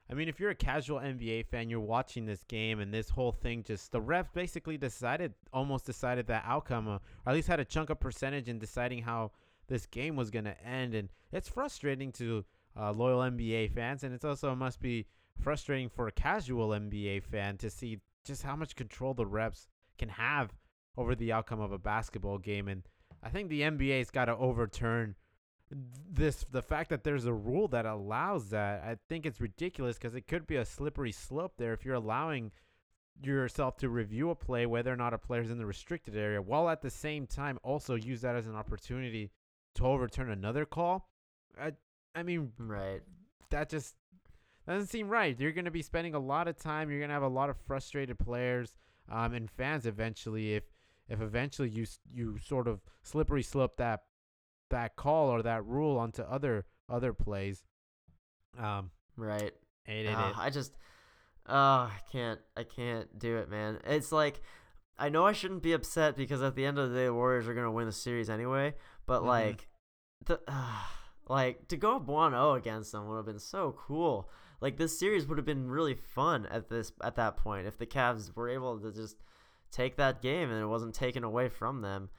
I 0.10 0.14
mean, 0.16 0.28
if 0.30 0.40
you're 0.40 0.50
a 0.52 0.56
casual 0.56 1.00
NBA 1.00 1.48
fan, 1.48 1.70
you're 1.70 1.80
watching 1.80 2.26
this 2.26 2.44
game 2.44 2.80
and 2.80 2.94
this 2.94 3.10
whole 3.10 3.32
thing 3.32 3.64
just 3.64 3.92
the 3.92 4.02
refs 4.02 4.32
basically 4.34 4.78
decided 4.78 5.34
almost 5.52 5.86
decided 5.86 6.28
that 6.28 6.44
outcome 6.46 6.88
uh, 6.88 6.96
or 6.96 7.00
at 7.28 7.34
least 7.34 7.48
had 7.48 7.60
a 7.60 7.66
chunk 7.66 7.90
of 7.90 8.00
percentage 8.00 8.48
in 8.50 8.60
deciding 8.60 9.02
how 9.02 9.32
this 9.68 9.86
game 9.86 10.16
was 10.16 10.30
going 10.30 10.46
to 10.46 10.66
end 10.66 10.94
and 10.94 11.10
it's 11.32 11.50
frustrating 11.50 12.12
to 12.12 12.46
uh, 12.80 12.92
loyal 12.92 13.20
NBA 13.20 13.72
fans 13.72 14.04
and 14.04 14.14
it's 14.14 14.26
also 14.26 14.54
must 14.56 14.82
be 14.82 15.06
frustrating 15.40 15.90
for 15.90 16.08
a 16.08 16.12
casual 16.12 16.70
NBA 16.70 17.24
fan 17.24 17.58
to 17.58 17.70
see 17.70 18.00
just 18.26 18.44
how 18.44 18.56
much 18.56 18.76
control 18.76 19.14
the 19.14 19.26
reps 19.26 19.68
can 19.98 20.10
have 20.10 20.54
over 20.98 21.16
the 21.16 21.32
outcome 21.32 21.60
of 21.60 21.72
a 21.72 21.78
basketball 21.78 22.38
game 22.38 22.68
and 22.68 22.84
I 23.22 23.30
think 23.30 23.50
the 23.50 23.62
NBA's 23.62 24.12
got 24.12 24.26
to 24.26 24.36
overturn 24.36 25.16
this 26.12 26.46
the 26.52 26.62
fact 26.62 26.90
that 26.90 27.04
there's 27.04 27.26
a 27.26 27.34
rule 27.34 27.68
that 27.70 27.86
allows 27.86 28.50
that. 28.50 28.84
I 28.84 28.98
think 29.10 29.26
it's 29.26 29.42
ridiculous 29.42 29.98
because 29.98 30.16
it 30.16 30.28
could 30.28 30.46
be 30.46 30.58
a 30.58 30.66
slippery 30.66 31.12
slope 31.12 31.54
there 31.58 31.74
if 31.74 31.86
you're 31.86 31.96
allowing 31.96 32.52
yourself 33.22 33.78
to 33.78 33.90
review 33.90 34.30
a 34.30 34.36
play 34.36 34.66
whether 34.66 34.92
or 34.92 34.96
not 34.96 35.14
a 35.14 35.18
player's 35.18 35.52
in 35.52 35.58
the 35.58 35.66
restricted 35.66 36.18
area 36.18 36.42
while 36.42 36.68
at 36.68 36.82
the 36.82 36.90
same 36.90 37.28
time 37.28 37.60
also 37.62 37.94
use 37.94 38.22
that 38.22 38.36
as 38.36 38.48
an 38.48 38.56
opportunity 38.56 39.30
to 39.76 39.86
overturn 39.86 40.30
another 40.30 40.66
call 40.66 41.10
i, 41.60 41.72
I 42.16 42.24
mean 42.24 42.52
Right. 42.58 43.02
that 43.50 43.70
just 43.70 43.96
doesn't 44.68 44.88
seem 44.88 45.10
right 45.10 45.40
you're 45.40 45.52
going 45.52 45.66
to 45.66 45.72
be 45.72 45.82
spending 45.82 46.14
a 46.16 46.20
lot 46.20 46.48
of 46.48 46.58
time 46.58 46.90
you're 46.90 47.00
going 47.00 47.10
to 47.10 47.14
have 47.14 47.24
a 47.24 47.28
lot 47.28 47.50
of 47.50 47.58
frustrated 47.68 48.18
players 48.20 48.76
um, 49.10 49.34
and 49.34 49.50
fans 49.52 49.86
eventually 49.86 50.56
if 50.56 50.64
if 51.10 51.20
eventually 51.22 51.70
you 51.70 51.86
you 52.14 52.38
sort 52.38 52.68
of 52.68 52.80
slippery 53.02 53.44
slope 53.44 53.76
that 53.78 54.04
that 54.70 54.96
call 54.96 55.28
or 55.30 55.42
that 55.44 55.66
rule 55.66 55.98
onto 56.00 56.22
other 56.24 56.66
other 56.90 57.14
plays. 57.14 57.64
Um, 58.58 58.92
Right. 59.18 59.52
and 59.86 60.08
it, 60.08 60.14
Ah, 60.16 60.30
it- 60.32 60.38
I 60.38 60.50
just, 60.50 60.74
oh, 61.48 61.54
I 61.56 62.00
can't, 62.12 62.40
I 62.56 62.64
can't 62.64 63.20
do 63.20 63.38
it, 63.38 63.50
man. 63.50 63.80
It's 63.86 64.12
like, 64.12 64.42
I 64.98 65.10
know 65.10 65.26
I 65.26 65.32
shouldn't 65.34 65.64
be 65.64 65.74
upset 65.74 66.16
because 66.16 66.42
at 66.42 66.56
the 66.56 66.66
end 66.66 66.78
of 66.78 66.90
the 66.92 66.96
day, 66.96 67.06
the 67.06 67.14
Warriors 67.14 67.48
are 67.48 67.54
gonna 67.54 67.72
win 67.72 67.86
the 67.88 67.92
series 67.92 68.30
anyway. 68.30 68.76
But 69.06 69.22
Mhm. 69.22 69.26
like, 69.28 69.68
the, 70.26 70.40
uh, 70.48 70.84
like 71.28 71.68
to 71.70 71.78
go 71.78 71.96
up 71.98 72.06
1-0 72.08 72.54
against 72.56 72.92
them 72.92 73.08
would 73.08 73.18
have 73.18 73.26
been 73.26 73.40
so 73.40 73.72
cool. 73.78 74.30
Like 74.62 74.78
this 74.78 74.98
series 74.98 75.28
would 75.28 75.38
have 75.38 75.46
been 75.46 75.70
really 75.70 75.96
fun 75.96 76.46
at 76.46 76.70
this 76.70 76.92
at 77.02 77.16
that 77.16 77.38
point 77.38 77.68
if 77.68 77.78
the 77.78 77.86
Cavs 77.86 78.34
were 78.36 78.50
able 78.50 78.80
to 78.80 78.92
just 78.92 79.18
take 79.72 79.96
that 79.98 80.22
game 80.22 80.52
and 80.52 80.62
it 80.62 80.68
wasn't 80.68 80.94
taken 80.96 81.24
away 81.24 81.50
from 81.50 81.82
them. 81.82 82.10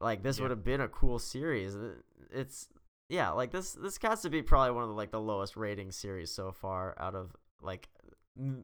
Like 0.00 0.22
this 0.22 0.38
Yeah. 0.38 0.44
would 0.44 0.50
have 0.50 0.64
been 0.64 0.80
a 0.80 0.88
cool 0.88 1.18
series. 1.18 1.76
It's 2.30 2.68
yeah, 3.08 3.30
like 3.30 3.50
this 3.52 3.72
this 3.74 3.98
has 4.02 4.22
to 4.22 4.30
be 4.30 4.42
probably 4.42 4.72
one 4.72 4.82
of 4.84 4.88
the 4.88 4.96
like 4.96 5.10
the 5.12 5.20
lowest 5.20 5.56
rating 5.56 5.92
series 5.92 6.30
so 6.32 6.50
far 6.50 6.96
out 6.98 7.14
of 7.14 7.36
like 7.60 7.88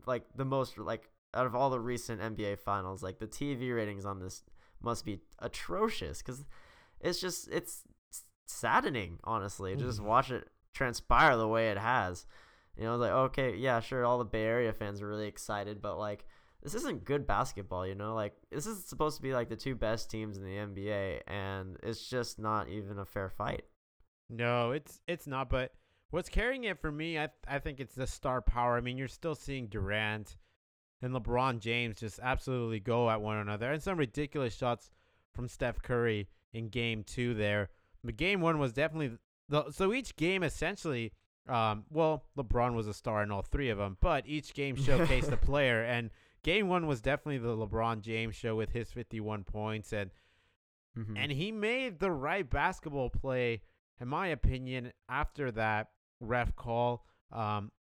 like 0.07 0.25
the 0.35 0.45
most 0.45 0.79
like 0.79 1.11
out 1.35 1.47
of 1.47 1.55
all 1.55 1.71
the 1.71 1.81
recent 1.81 2.21
NBA 2.21 2.59
finals. 2.59 3.03
Like 3.03 3.19
the 3.19 3.27
TV 3.27 3.75
ratings 3.75 4.05
on 4.05 4.19
this 4.21 4.43
must 4.81 5.05
be 5.05 5.21
atrocious 5.41 6.23
cuz 6.23 6.45
it's 7.01 7.21
just 7.21 7.49
it's 7.49 7.83
saddening 8.47 9.19
honestly 9.25 9.77
to 9.77 9.85
just 9.85 10.01
Mhm. 10.01 10.05
watch 10.05 10.31
it 10.31 10.49
transpire 10.73 11.37
the 11.37 11.49
way 11.49 11.71
it 11.71 11.79
has. 11.79 12.27
You 12.77 12.85
know, 12.85 12.97
like 12.97 13.11
okay, 13.13 13.57
yeah, 13.57 13.81
sure, 13.81 14.05
all 14.05 14.19
the 14.19 14.25
Bay 14.25 14.45
Area 14.45 14.73
fans 14.73 15.03
are 15.03 15.09
really 15.09 15.27
excited, 15.27 15.83
but 15.83 15.99
like 15.99 16.25
this 16.63 16.75
isn't 16.75 17.05
good 17.05 17.27
basketball, 17.27 17.87
you 17.87 17.95
know? 17.95 18.15
Like 18.15 18.37
this 18.51 18.67
is 18.67 18.85
supposed 18.85 19.17
to 19.17 19.23
be 19.23 19.33
like 19.33 19.49
the 19.49 19.57
two 19.57 19.75
best 19.75 20.11
teams 20.11 20.37
in 20.39 20.45
the 20.45 20.57
NBA 20.57 21.23
and 21.27 21.77
it's 21.83 22.09
just 22.09 22.39
not 22.39 22.69
even 22.69 22.99
a 22.99 23.05
fair 23.05 23.29
fight. 23.29 23.65
no, 24.31 24.73
it's 24.73 25.01
it's 25.07 25.27
not. 25.27 25.49
But 25.51 25.73
what's 26.11 26.29
carrying 26.29 26.65
it 26.65 26.79
for 26.81 26.93
me, 26.93 27.19
I 27.19 27.31
I 27.47 27.59
think 27.59 27.81
it's 27.81 27.95
the 27.95 28.07
star 28.07 28.41
power. 28.43 28.77
I 28.77 28.81
mean, 28.81 28.99
you're 28.99 29.09
still 29.09 29.35
seeing 29.35 29.67
Durant 29.69 30.37
and 31.03 31.13
LeBron 31.15 31.61
James 31.61 32.01
just 32.01 32.19
absolutely 32.23 32.81
go 32.81 33.09
at 33.11 33.21
one 33.21 33.37
another, 33.39 33.71
and 33.73 33.83
some 33.83 33.99
ridiculous 33.99 34.57
shots 34.57 34.91
from 35.35 35.49
Steph 35.49 35.81
Curry 35.83 36.29
in 36.53 36.69
Game 36.69 37.05
Two 37.05 37.35
there. 37.35 37.69
But 38.03 38.17
Game 38.17 38.41
One 38.41 38.59
was 38.59 38.73
definitely 38.73 39.19
the 39.49 39.71
so 39.71 39.93
each 39.93 40.17
game 40.17 40.43
essentially. 40.43 41.13
Um, 41.49 41.85
well, 41.91 42.25
LeBron 42.37 42.75
was 42.75 42.87
a 42.89 42.93
star 42.93 43.23
in 43.23 43.31
all 43.31 43.41
three 43.41 43.71
of 43.71 43.79
them, 43.79 43.97
but 44.01 44.27
each 44.27 44.53
game 44.53 44.77
showcased 44.77 45.33
a 45.33 45.37
player, 45.47 45.83
and 45.83 46.11
Game 46.43 46.69
One 46.69 46.87
was 46.87 47.01
definitely 47.01 47.39
the 47.39 47.57
LeBron 47.57 48.03
James 48.03 48.37
show 48.37 48.55
with 48.55 48.71
his 48.73 48.91
51 48.91 49.45
points, 49.45 49.93
and 49.93 50.11
Mm-hmm. 50.99 51.17
and 51.17 51.31
he 51.31 51.53
made 51.53 52.01
the 52.01 52.11
right 52.11 52.49
basketball 52.49 53.09
play, 53.09 53.63
in 54.01 54.09
my 54.09 54.29
opinion, 54.29 54.93
after 55.09 55.53
that 55.53 55.91
ref 56.19 56.57
call, 56.57 57.05
um, 57.31 57.71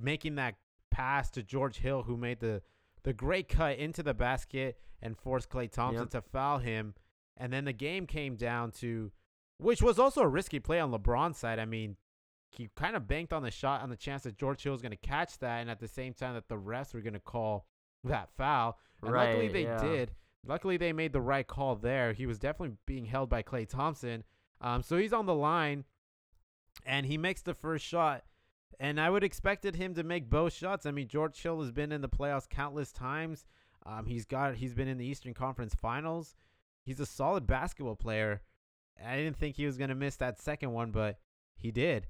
making 0.00 0.34
that 0.36 0.54
pass 0.98 1.30
to 1.30 1.42
George 1.42 1.78
Hill, 1.78 2.02
who 2.02 2.16
made 2.16 2.40
the 2.40 2.62
the 3.04 3.12
great 3.12 3.48
cut 3.48 3.78
into 3.78 4.02
the 4.02 4.14
basket 4.14 4.78
and 5.00 5.16
forced 5.16 5.48
Klay 5.48 5.70
Thompson 5.70 6.02
Yep. 6.02 6.10
to 6.10 6.20
foul 6.20 6.58
him, 6.58 6.94
and 7.36 7.52
then 7.52 7.64
the 7.64 7.72
game 7.72 8.06
came 8.06 8.34
down 8.36 8.72
to, 8.72 9.12
which 9.58 9.80
was 9.80 9.98
also 9.98 10.22
a 10.22 10.28
risky 10.28 10.58
play 10.58 10.80
on 10.80 10.90
LeBron's 10.90 11.38
side. 11.38 11.58
I 11.58 11.64
mean. 11.64 11.96
He 12.50 12.70
kind 12.74 12.96
of 12.96 13.06
banked 13.06 13.34
on 13.34 13.42
the 13.42 13.50
shot 13.50 13.82
on 13.82 13.90
the 13.90 13.96
chance 13.96 14.22
that 14.22 14.38
George 14.38 14.62
Hill 14.62 14.72
was 14.72 14.80
going 14.80 14.90
to 14.90 14.96
catch 14.96 15.38
that, 15.40 15.58
and 15.60 15.70
at 15.70 15.80
the 15.80 15.86
same 15.86 16.14
time 16.14 16.32
that 16.32 16.48
the 16.48 16.56
refs 16.56 16.94
were 16.94 17.02
going 17.02 17.12
to 17.12 17.20
call 17.20 17.66
that 18.04 18.30
foul. 18.38 18.78
And 19.02 19.12
luckily 19.12 19.48
they 19.48 19.64
yeah. 19.64 19.78
did. 19.78 20.12
Luckily 20.46 20.78
they 20.78 20.94
made 20.94 21.12
the 21.12 21.20
right 21.20 21.46
call 21.46 21.76
there. 21.76 22.14
He 22.14 22.24
was 22.24 22.38
definitely 22.38 22.76
being 22.86 23.04
held 23.04 23.28
by 23.28 23.42
Klay 23.42 23.68
Thompson. 23.68 24.24
Um, 24.62 24.82
so 24.82 24.96
he's 24.96 25.12
on 25.12 25.26
the 25.26 25.34
line, 25.34 25.84
and 26.86 27.04
he 27.04 27.18
makes 27.18 27.42
the 27.42 27.52
first 27.52 27.84
shot. 27.84 28.24
And 28.80 29.00
I 29.00 29.10
would 29.10 29.24
expected 29.24 29.74
him 29.76 29.94
to 29.94 30.02
make 30.04 30.30
both 30.30 30.52
shots. 30.52 30.86
I 30.86 30.90
mean, 30.92 31.08
George 31.08 31.40
Hill 31.42 31.60
has 31.62 31.72
been 31.72 31.90
in 31.92 32.00
the 32.00 32.08
playoffs 32.08 32.48
countless 32.48 32.92
times. 32.92 33.44
Um, 33.84 34.06
he's 34.06 34.24
got 34.24 34.54
he's 34.56 34.74
been 34.74 34.88
in 34.88 34.98
the 34.98 35.06
Eastern 35.06 35.34
Conference 35.34 35.74
Finals. 35.74 36.34
He's 36.84 37.00
a 37.00 37.06
solid 37.06 37.46
basketball 37.46 37.96
player. 37.96 38.42
I 39.04 39.16
didn't 39.16 39.36
think 39.36 39.56
he 39.56 39.66
was 39.66 39.76
gonna 39.78 39.94
miss 39.94 40.16
that 40.16 40.40
second 40.40 40.72
one, 40.72 40.90
but 40.90 41.18
he 41.56 41.70
did. 41.70 42.06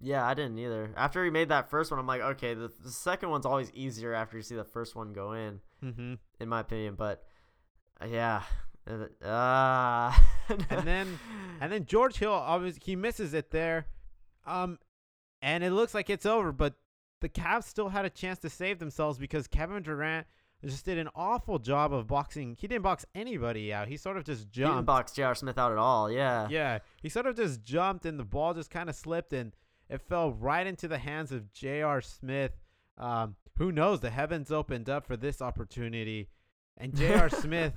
Yeah, 0.00 0.26
I 0.26 0.34
didn't 0.34 0.58
either. 0.58 0.90
After 0.96 1.24
he 1.24 1.30
made 1.30 1.48
that 1.48 1.70
first 1.70 1.90
one, 1.90 1.98
I'm 2.00 2.06
like, 2.06 2.20
okay, 2.20 2.52
the, 2.54 2.70
the 2.82 2.90
second 2.90 3.30
one's 3.30 3.46
always 3.46 3.70
easier 3.72 4.12
after 4.12 4.36
you 4.36 4.42
see 4.42 4.56
the 4.56 4.64
first 4.64 4.94
one 4.96 5.12
go 5.12 5.32
in, 5.32 5.60
Mm-hmm. 5.82 6.14
in 6.40 6.48
my 6.48 6.60
opinion. 6.60 6.94
But 6.96 7.24
uh, 8.02 8.06
yeah, 8.06 8.42
uh, 9.24 10.12
and 10.48 10.86
then 10.86 11.18
and 11.60 11.72
then 11.72 11.86
George 11.86 12.16
Hill 12.18 12.32
obviously 12.32 12.82
he 12.84 12.96
misses 12.96 13.34
it 13.34 13.50
there, 13.50 13.86
um, 14.46 14.78
and 15.44 15.62
it 15.62 15.70
looks 15.72 15.92
like 15.94 16.08
it's 16.08 16.24
over. 16.26 16.50
But 16.50 16.74
the 17.20 17.28
Cavs 17.28 17.64
still 17.64 17.90
had 17.90 18.04
a 18.06 18.10
chance 18.10 18.38
to 18.40 18.50
save 18.50 18.78
themselves 18.78 19.18
because 19.18 19.46
Kevin 19.46 19.82
Durant 19.82 20.26
just 20.64 20.86
did 20.86 20.96
an 20.96 21.10
awful 21.14 21.58
job 21.58 21.92
of 21.92 22.06
boxing. 22.06 22.56
He 22.58 22.66
didn't 22.66 22.82
box 22.82 23.04
anybody 23.14 23.70
out. 23.70 23.86
He 23.86 23.98
sort 23.98 24.16
of 24.16 24.24
just 24.24 24.50
jumped. 24.50 24.70
he 24.70 24.74
didn't 24.76 24.86
box 24.86 25.12
J.R. 25.12 25.34
Smith 25.34 25.58
out 25.58 25.70
at 25.70 25.78
all. 25.78 26.10
Yeah. 26.10 26.48
Yeah, 26.48 26.78
he 27.02 27.10
sort 27.10 27.26
of 27.26 27.36
just 27.36 27.62
jumped, 27.62 28.06
and 28.06 28.18
the 28.18 28.24
ball 28.24 28.54
just 28.54 28.70
kind 28.70 28.88
of 28.88 28.96
slipped, 28.96 29.34
and 29.34 29.52
it 29.90 30.00
fell 30.00 30.32
right 30.32 30.66
into 30.66 30.88
the 30.88 30.96
hands 30.96 31.30
of 31.30 31.52
J.R. 31.52 32.00
Smith. 32.00 32.52
Um, 32.96 33.36
who 33.58 33.70
knows? 33.70 34.00
The 34.00 34.10
heavens 34.10 34.50
opened 34.50 34.88
up 34.88 35.06
for 35.06 35.18
this 35.18 35.42
opportunity, 35.42 36.30
and 36.78 36.96
J.R. 36.96 37.28
Smith, 37.28 37.74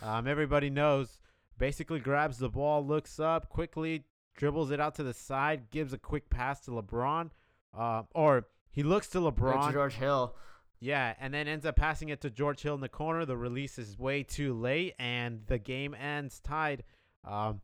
um, 0.00 0.28
everybody 0.28 0.70
knows, 0.70 1.18
basically 1.58 1.98
grabs 1.98 2.38
the 2.38 2.48
ball, 2.48 2.86
looks 2.86 3.18
up 3.18 3.48
quickly, 3.48 4.04
dribbles 4.40 4.70
it 4.70 4.80
out 4.80 4.94
to 4.94 5.02
the 5.02 5.12
side, 5.12 5.70
gives 5.70 5.92
a 5.92 5.98
quick 5.98 6.30
pass 6.30 6.60
to 6.60 6.70
LeBron, 6.70 7.28
uh, 7.76 8.02
or 8.14 8.46
he 8.72 8.82
looks 8.82 9.06
to 9.08 9.20
Right 9.20 9.66
to 9.66 9.72
George 9.72 9.94
Hill. 9.94 10.34
Yeah, 10.80 11.12
and 11.20 11.34
then 11.34 11.46
ends 11.46 11.66
up 11.66 11.76
passing 11.76 12.08
it 12.08 12.22
to 12.22 12.30
George 12.30 12.62
Hill 12.62 12.74
in 12.74 12.80
the 12.80 12.88
corner. 12.88 13.26
The 13.26 13.36
release 13.36 13.78
is 13.78 13.98
way 13.98 14.22
too 14.22 14.54
late, 14.54 14.94
and 14.98 15.42
the 15.46 15.58
game 15.58 15.94
ends 15.94 16.40
tied. 16.40 16.84
Um, 17.22 17.60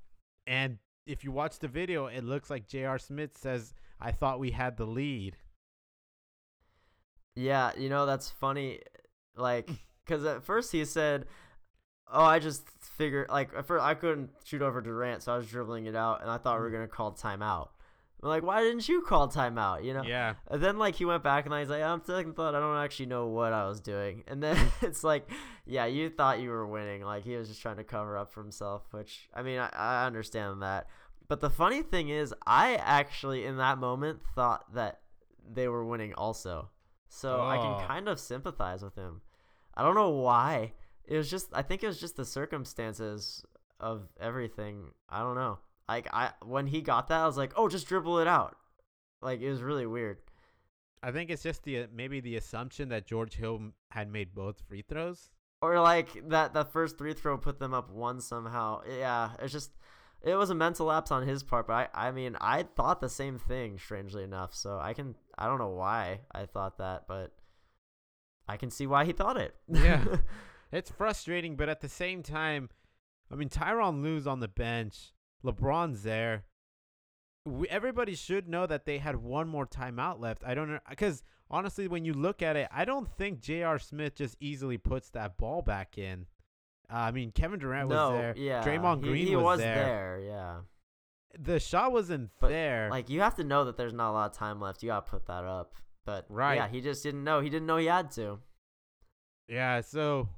and 0.47 0.77
if 1.07 1.25
you 1.25 1.33
watch 1.33 1.59
the 1.61 1.69
video, 1.69 2.09
it 2.09 2.25
looks 2.25 2.51
like 2.51 2.69
J.R. 2.69 2.99
Smith 2.99 3.39
says, 3.39 3.73
"I 3.99 4.13
thought 4.13 4.39
we 4.39 4.51
had 4.51 4.77
the 4.77 4.85
lead." 4.85 5.39
Yeah, 7.37 7.71
you 7.75 7.89
know 7.89 8.05
that's 8.05 8.29
funny, 8.29 8.81
like, 9.35 9.71
because 10.05 10.27
at 10.27 10.43
first 10.43 10.73
he 10.73 10.85
said, 10.85 11.25
"Oh, 12.13 12.23
I 12.23 12.39
just 12.39 12.69
figured 12.81 13.29
like 13.29 13.51
at 13.57 13.67
first 13.67 13.85
I 13.85 13.95
couldn't 13.95 14.31
shoot 14.45 14.63
over 14.63 14.81
Durant, 14.81 15.23
so 15.23 15.33
I 15.33 15.37
was 15.37 15.47
dribbling 15.47 15.87
it 15.87 15.97
out, 15.97 16.23
and 16.23 16.31
I 16.31 16.39
thought 16.39 16.57
we 16.57 16.63
were 16.63 16.71
mm. 16.71 16.75
gonna 16.75 16.89
call 16.89 17.13
timeout." 17.13 17.69
I'm 18.23 18.31
like, 18.31 18.43
why 18.43 18.63
didn't 18.63 18.89
you 18.89 19.03
call 19.03 19.29
timeout? 19.29 19.85
You 19.85 19.95
know. 19.95 20.03
Yeah, 20.03 20.35
And 20.49 20.63
then 20.63 20.79
like 20.79 20.95
he 20.95 21.05
went 21.05 21.23
back 21.23 21.45
and 21.45 21.55
he's 21.55 21.69
like, 21.69 21.83
I'm 21.83 22.03
second 22.03 22.35
thought, 22.35 22.55
I 22.55 22.61
don't 22.61 22.77
actually 22.77 23.07
know 23.07 23.27
what 23.27 23.53
I 23.53 23.69
was 23.69 23.81
doing. 23.81 24.25
And 24.27 24.43
then 24.43 24.57
it's 24.83 25.05
like, 25.05 25.31
yeah, 25.67 25.87
you 25.87 26.09
thought 26.09 26.41
you 26.41 26.51
were 26.51 26.67
winning. 26.67 27.03
Like 27.03 27.25
he 27.25 27.37
was 27.37 27.49
just 27.49 27.61
trying 27.61 27.77
to 27.77 27.85
cover 27.85 28.17
up 28.17 28.33
for 28.33 28.43
himself, 28.43 28.83
which 28.91 29.29
I 29.35 29.43
mean, 29.43 29.59
I, 29.59 29.69
I 29.69 30.07
understand 30.07 30.63
that. 30.63 30.87
But 31.29 31.41
the 31.41 31.51
funny 31.51 31.83
thing 31.83 32.09
is, 32.09 32.35
I 32.47 32.77
actually 32.77 33.45
in 33.45 33.59
that 33.59 33.79
moment 33.79 34.21
thought 34.35 34.73
that 34.75 35.01
they 35.53 35.69
were 35.69 35.85
winning 35.85 36.15
also. 36.15 36.71
So 37.09 37.41
I 37.43 37.59
Oh. 37.59 37.63
can 37.79 37.87
kind 37.87 38.09
of 38.09 38.19
sympathize 38.19 38.83
with 38.83 38.95
him. 38.97 39.21
I 39.75 39.83
don't 39.83 39.95
know 39.95 40.11
why. 40.11 40.73
It 41.07 41.17
was 41.17 41.31
just 41.31 41.49
I 41.53 41.63
think 41.63 41.83
it 41.83 41.87
was 41.87 42.01
just 42.01 42.17
the 42.17 42.25
circumstances 42.25 43.45
of 43.81 44.09
everything. 44.21 44.93
I 45.09 45.21
don't 45.21 45.37
know. 45.37 45.59
Like 45.89 46.09
I 46.13 46.33
when 46.45 46.67
he 46.67 46.81
got 46.83 47.09
that, 47.09 47.21
I 47.21 47.27
was 47.27 47.37
like, 47.37 47.53
"Oh, 47.57 47.69
just 47.69 47.87
dribble 47.87 48.19
it 48.19 48.27
out." 48.27 48.57
Like 49.23 49.41
it 49.41 49.51
was 49.51 49.63
really 49.63 49.87
weird. 49.87 50.19
I 51.03 51.13
think 51.13 51.31
it's 51.31 51.43
just 51.43 51.63
the 51.63 51.87
maybe 51.95 52.21
the 52.21 52.37
assumption 52.37 52.89
that 52.89 53.07
George 53.07 53.35
Hill 53.37 53.73
had 53.91 54.11
made 54.11 54.35
both 54.35 54.61
free 54.69 54.83
throws. 54.83 55.31
Or 55.63 55.81
like 55.81 56.29
that 56.29 56.55
that 56.55 56.73
first 56.73 56.99
three 56.99 57.15
throw 57.15 57.39
put 57.39 57.59
them 57.61 57.73
up 57.73 57.91
one 57.91 58.21
somehow. 58.21 58.83
Yeah, 58.89 59.31
it's 59.41 59.53
just 59.53 59.71
it 60.23 60.35
was 60.35 60.51
a 60.51 60.55
mental 60.55 60.87
lapse 60.87 61.11
on 61.13 61.27
his 61.27 61.43
part, 61.43 61.69
but 61.69 61.91
I 61.95 62.09
I 62.09 62.11
mean, 62.11 62.37
I 62.41 62.65
thought 62.65 63.01
the 63.01 63.09
same 63.09 63.39
thing 63.39 63.79
strangely 63.79 64.25
enough. 64.25 64.55
So 64.55 64.79
I 64.81 64.93
can 64.93 65.15
I 65.39 65.47
don't 65.47 65.59
know 65.59 65.71
why 65.71 66.21
I 66.33 66.47
thought 66.47 66.79
that, 66.79 67.05
but 67.07 67.33
I 68.49 68.57
can 68.57 68.71
see 68.71 68.87
why 68.87 69.05
he 69.05 69.13
thought 69.13 69.37
it. 69.37 69.55
Yeah. 69.69 70.05
It's 70.77 70.91
frustrating, 70.91 71.57
but 71.57 71.69
at 71.71 71.81
the 71.81 71.89
same 71.89 72.23
time, 72.23 72.69
I 73.33 73.35
mean, 73.35 73.49
Tyronn 73.49 74.03
Lue's 74.03 74.27
on 74.27 74.41
the 74.41 74.49
bench. 74.49 75.15
LeBron's 75.45 76.03
there. 76.03 76.45
We, 77.47 77.67
everybody 77.69 78.15
should 78.15 78.49
know 78.49 78.67
that 78.67 78.85
they 78.85 78.99
had 78.99 79.17
one 79.17 79.49
more 79.49 79.67
timeout 79.67 80.21
left. 80.21 80.43
I 80.45 80.55
don't 80.55 80.69
know 80.69 80.79
because 80.91 81.23
honestly, 81.51 81.89
when 81.89 82.05
you 82.05 82.13
look 82.13 82.43
at 82.43 82.57
it, 82.57 82.69
I 82.73 82.85
don't 82.85 83.09
think 83.17 83.41
J.R. 83.41 83.79
Smith 83.79 84.17
just 84.17 84.37
easily 84.41 84.77
puts 84.77 85.09
that 85.11 85.39
ball 85.39 85.63
back 85.63 85.97
in. 85.97 86.27
Uh, 86.93 86.97
I 86.97 87.11
mean, 87.11 87.31
Kevin 87.31 87.59
Durant 87.59 87.89
no, 87.89 88.11
was 88.11 88.19
there. 88.21 88.35
yeah. 88.37 88.63
Draymond 88.65 89.03
he- 89.03 89.09
Green 89.09 89.27
he, 89.29 89.37
was 89.37 89.45
was 89.45 89.59
there. 89.61 89.75
there. 89.75 90.21
Yeah. 90.27 90.57
The 91.39 91.59
shot 91.61 91.93
wasn't 91.93 92.31
But, 92.41 92.49
there. 92.49 92.89
Like 92.91 93.09
you 93.09 93.21
have 93.21 93.37
to 93.37 93.45
know 93.45 93.65
that 93.65 93.77
there's 93.77 93.93
not 93.95 94.11
a 94.11 94.13
lot 94.13 94.31
of 94.31 94.37
time 94.37 94.61
left. 94.61 94.83
You 94.83 94.89
got 94.89 95.07
to 95.07 95.11
put 95.11 95.27
that 95.27 95.45
up. 95.45 95.75
But 96.05 96.27
Right. 96.29 96.57
yeah, 96.57 96.69
he 96.69 96.81
just 96.81 97.03
didn't 97.03 97.25
know. 97.25 97.41
He 97.41 97.49
didn't 97.51 97.67
know 97.67 97.77
he 97.79 97.87
had 97.87 98.11
to. 98.13 98.39
Yeah, 99.49 99.81
so 99.81 100.29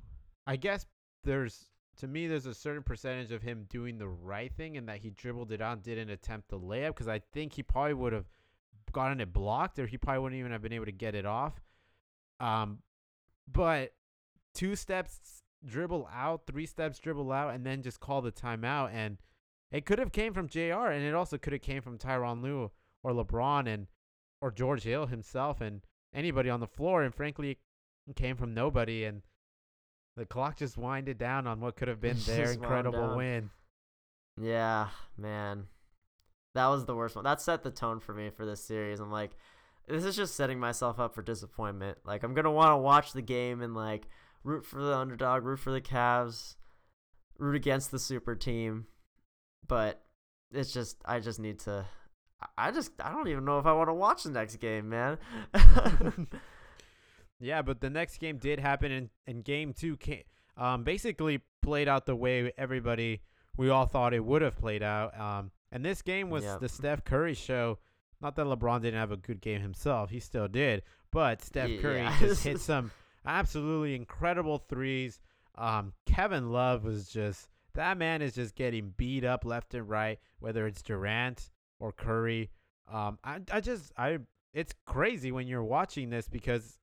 I 0.49 0.57
guess 0.57 0.87
there's 1.25 1.67
to 1.99 2.09
me 2.09 2.27
there's 2.27 2.47
a 2.47 2.55
certain 2.55 2.83
percentage 2.83 3.33
of 3.33 3.43
him 3.43 3.67
doing 3.69 3.99
the 3.99 4.09
right 4.09 4.51
thing 4.57 4.79
and 4.79 4.89
that 4.89 4.99
he 4.99 5.11
dribbled 5.11 5.53
it 5.53 5.61
on, 5.61 5.81
didn't 5.81 6.09
attempt 6.09 6.49
the 6.49 6.59
layup 6.59 6.89
because 6.89 7.07
I 7.07 7.21
think 7.33 7.53
he 7.53 7.63
probably 7.63 7.93
would 7.93 8.15
have 8.15 8.25
gotten 8.93 9.21
it 9.21 9.31
blocked 9.31 9.79
or 9.79 9.87
he 9.87 9.99
probably 9.99 10.21
wouldn't 10.21 10.39
even 10.39 10.53
have 10.53 10.63
been 10.63 10.73
able 10.73 10.87
to 10.87 10.93
get 10.93 11.15
it 11.15 11.27
off. 11.27 11.61
Um, 12.41 12.79
but 13.51 13.93
two 14.55 14.75
steps 14.75 15.43
dribble 15.67 16.09
out, 16.15 16.47
three 16.47 16.67
steps 16.67 16.99
dribble 16.99 17.31
out, 17.31 17.55
and 17.55 17.67
then 17.67 17.83
just 17.83 18.01
call 18.01 18.23
the 18.23 18.33
timeout 18.33 18.91
and 18.95 19.19
it 19.71 19.85
could 19.85 19.99
have 19.99 20.13
came 20.13 20.33
from 20.33 20.49
Jr. 20.49 20.89
and 20.89 21.05
it 21.05 21.15
also 21.15 21.37
could 21.37 21.53
have 21.53 21.61
came 21.61 21.83
from 21.83 21.99
Tyronn 21.99 22.43
Lue 22.43 22.71
or 23.03 23.13
LeBron 23.13 23.69
and 23.69 23.87
or 24.41 24.51
George 24.51 24.85
Hill 24.85 25.07
himself 25.07 25.61
and 25.61 25.83
anybody 26.15 26.49
on 26.49 26.61
the 26.61 26.67
floor 26.67 27.03
and 27.03 27.15
frankly 27.15 27.59
it 28.09 28.17
came 28.17 28.37
from 28.37 28.55
nobody 28.55 29.05
and 29.05 29.21
the 30.19 30.27
clock 30.27 30.57
just 30.59 30.77
winded 30.77 31.17
down 31.19 31.47
on 31.47 31.61
what 31.61 31.77
could 31.77 31.89
have 31.89 32.01
been 32.01 32.17
their 32.27 32.53
incredible 32.53 33.17
win. 33.17 33.51
Yeah, 34.41 34.89
man. 35.17 35.65
That 36.55 36.67
was 36.69 36.85
the 36.85 36.95
worst 36.95 37.15
one. 37.15 37.25
That 37.25 37.41
set 37.41 37.63
the 37.63 37.71
tone 37.71 38.01
for 38.01 38.13
me 38.15 38.31
for 38.31 38.45
this 38.45 38.63
series. 38.63 39.01
I'm 39.01 39.13
like, 39.13 39.31
this 39.87 40.05
is 40.05 40.17
just 40.17 40.35
setting 40.35 40.59
myself 40.59 40.99
up 40.99 41.15
for 41.15 41.23
disappointment. 41.23 41.99
Like, 42.05 42.23
I'm 42.23 42.35
going 42.35 42.45
to 42.45 42.51
want 42.51 42.73
to 42.73 42.77
watch 42.79 43.13
the 43.13 43.23
game 43.23 43.63
and, 43.63 43.75
like, 43.75 44.09
root 44.45 44.67
for 44.67 44.83
the 44.83 44.95
underdog, 44.97 45.45
root 45.45 45.59
for 45.61 45.71
the 45.71 45.81
Cavs, 45.81 46.57
root 47.39 47.55
against 47.57 47.91
the 47.91 47.99
super 47.99 48.35
team. 48.35 48.87
But 49.67 50.03
it's 50.53 50.73
just, 50.73 50.97
I 51.05 51.21
just 51.21 51.39
need 51.41 51.61
to. 51.61 51.87
I- 52.41 52.69
I 52.69 52.71
just, 52.71 52.93
I 53.01 53.11
don't 53.11 53.29
even 53.29 53.45
know 53.45 53.59
if 53.59 53.67
I 53.67 53.73
want 53.73 53.89
to 53.89 53.95
watch 53.95 54.23
the 54.23 54.31
next 54.31 54.57
game, 54.57 54.89
man. 54.89 55.19
Yeah, 57.41 57.63
but 57.63 57.81
the 57.81 57.91
next 57.91 58.19
game 58.19 58.39
did 58.39 58.59
happen, 58.59 58.91
and, 58.91 59.11
and 59.27 59.45
game 59.45 59.73
two 59.73 59.97
came, 59.97 60.23
um, 60.57 60.83
basically 60.85 61.41
played 61.63 61.89
out 61.89 62.07
the 62.07 62.17
way 62.17 62.53
everybody, 62.59 63.21
we 63.57 63.71
all 63.71 63.87
thought 63.87 64.13
it 64.15 64.25
would 64.25 64.43
have 64.43 64.57
played 64.57 64.83
out. 64.83 65.19
Um, 65.19 65.51
and 65.71 65.85
this 65.85 66.03
game 66.03 66.31
was 66.31 66.45
Yep. 66.45 66.61
the 66.61 66.69
Steph 66.69 67.05
Curry 67.05 67.35
show. 67.35 67.79
Not 68.21 68.35
that 68.37 68.47
LeBron 68.47 68.83
didn't 68.83 68.99
have 68.99 69.13
a 69.13 69.17
good 69.17 69.41
game 69.41 69.61
himself, 69.61 70.11
he 70.11 70.19
still 70.19 70.49
did. 70.49 70.83
But 71.13 71.43
Steph 71.43 71.81
Curry 71.81 71.99
Yeah. 71.99 72.17
just 72.21 72.43
hit 72.43 72.59
some 72.61 72.91
absolutely 73.25 73.95
incredible 73.95 74.59
threes. 74.69 75.21
Um, 75.57 75.93
Kevin 76.07 76.51
Love 76.51 76.85
was 76.85 77.09
just, 77.09 77.49
that 77.75 77.99
man 77.99 78.23
is 78.23 78.35
just 78.35 78.55
getting 78.57 78.95
beat 78.97 79.25
up 79.25 79.45
left 79.45 79.75
and 79.75 79.89
right, 79.89 80.19
whether 80.41 80.67
it's 80.67 80.83
Durant 80.83 81.51
or 81.79 81.93
Curry. 81.93 82.51
Um, 82.93 83.19
I, 83.23 83.39
I 83.53 83.61
just, 83.61 83.93
I, 83.97 84.19
it's 84.53 84.73
crazy 84.87 85.31
when 85.31 85.47
you're 85.47 85.63
watching 85.65 86.11
this 86.11 86.29
because 86.29 86.79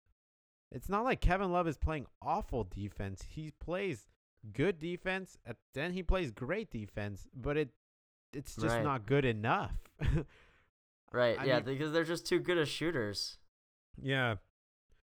it's 0.71 0.89
not 0.89 1.03
like 1.03 1.21
Kevin 1.21 1.51
Love 1.51 1.67
is 1.67 1.77
playing 1.77 2.05
awful 2.21 2.63
defense. 2.63 3.23
He 3.29 3.51
plays 3.51 4.07
good 4.53 4.79
defense, 4.79 5.37
and 5.45 5.55
then 5.73 5.93
he 5.93 6.03
plays 6.03 6.31
great 6.31 6.69
defense, 6.71 7.27
but 7.35 7.57
it 7.57 7.69
it's 8.33 8.55
just 8.55 8.75
Right. 8.75 8.83
not 8.83 9.05
good 9.05 9.23
enough. 9.25 9.71
right. 11.11 11.37
I 11.39 11.45
yeah, 11.45 11.55
mean- 11.57 11.65
because 11.65 11.91
they're 11.91 12.03
just 12.03 12.25
too 12.27 12.39
good 12.39 12.57
as 12.57 12.67
shooters. 12.69 13.37
yeah. 14.01 14.35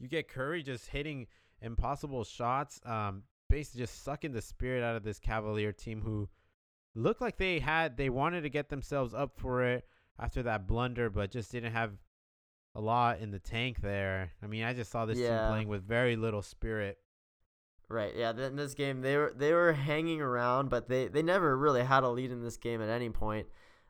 You 0.01 0.07
get 0.07 0.29
Curry 0.29 0.63
just 0.63 0.87
hitting 0.91 1.27
impossible 1.61 2.23
shots, 2.23 2.81
um 2.87 3.25
basically 3.51 3.81
just 3.81 4.05
sucking 4.05 4.31
the 4.33 4.43
spirit 4.43 4.85
out 4.85 4.95
of 4.95 5.03
this 5.03 5.19
Cavalier 5.19 5.73
team 5.73 6.03
who 6.03 6.29
looked 6.95 7.21
like 7.21 7.37
they 7.39 7.59
had 7.59 7.97
they 7.97 8.11
wanted 8.11 8.43
to 8.43 8.49
get 8.51 8.69
themselves 8.69 9.13
up 9.15 9.33
for 9.37 9.65
it 9.65 9.85
after 10.21 10.43
that 10.43 10.67
blunder 10.69 11.09
but 11.11 11.31
just 11.31 11.51
didn't 11.51 11.73
have 11.73 11.93
a 12.75 12.81
lot 12.81 13.19
in 13.21 13.31
the 13.31 13.39
tank 13.39 13.81
there. 13.81 14.33
I 14.43 14.47
mean, 14.47 14.65
I 14.65 14.73
just 14.75 14.91
saw 14.91 15.05
this 15.07 15.19
team 15.19 15.49
playing 15.49 15.69
with 15.69 15.83
very 15.87 16.17
little 16.17 16.43
spirit. 16.43 16.99
Right. 17.89 18.13
Yeah. 18.17 18.31
In 18.39 18.57
this 18.57 18.75
game, 18.75 19.01
they 19.01 19.17
were 19.17 19.33
they 19.35 19.53
were 19.53 19.73
hanging 19.73 20.21
around, 20.21 20.69
but 20.69 20.89
they 20.89 21.09
they 21.09 21.23
never 21.23 21.57
really 21.57 21.83
had 21.83 22.05
a 22.05 22.09
lead 22.09 22.31
in 22.31 22.43
this 22.43 22.57
game 22.59 22.83
at 22.83 22.89
any 22.91 23.09
point. 23.11 23.47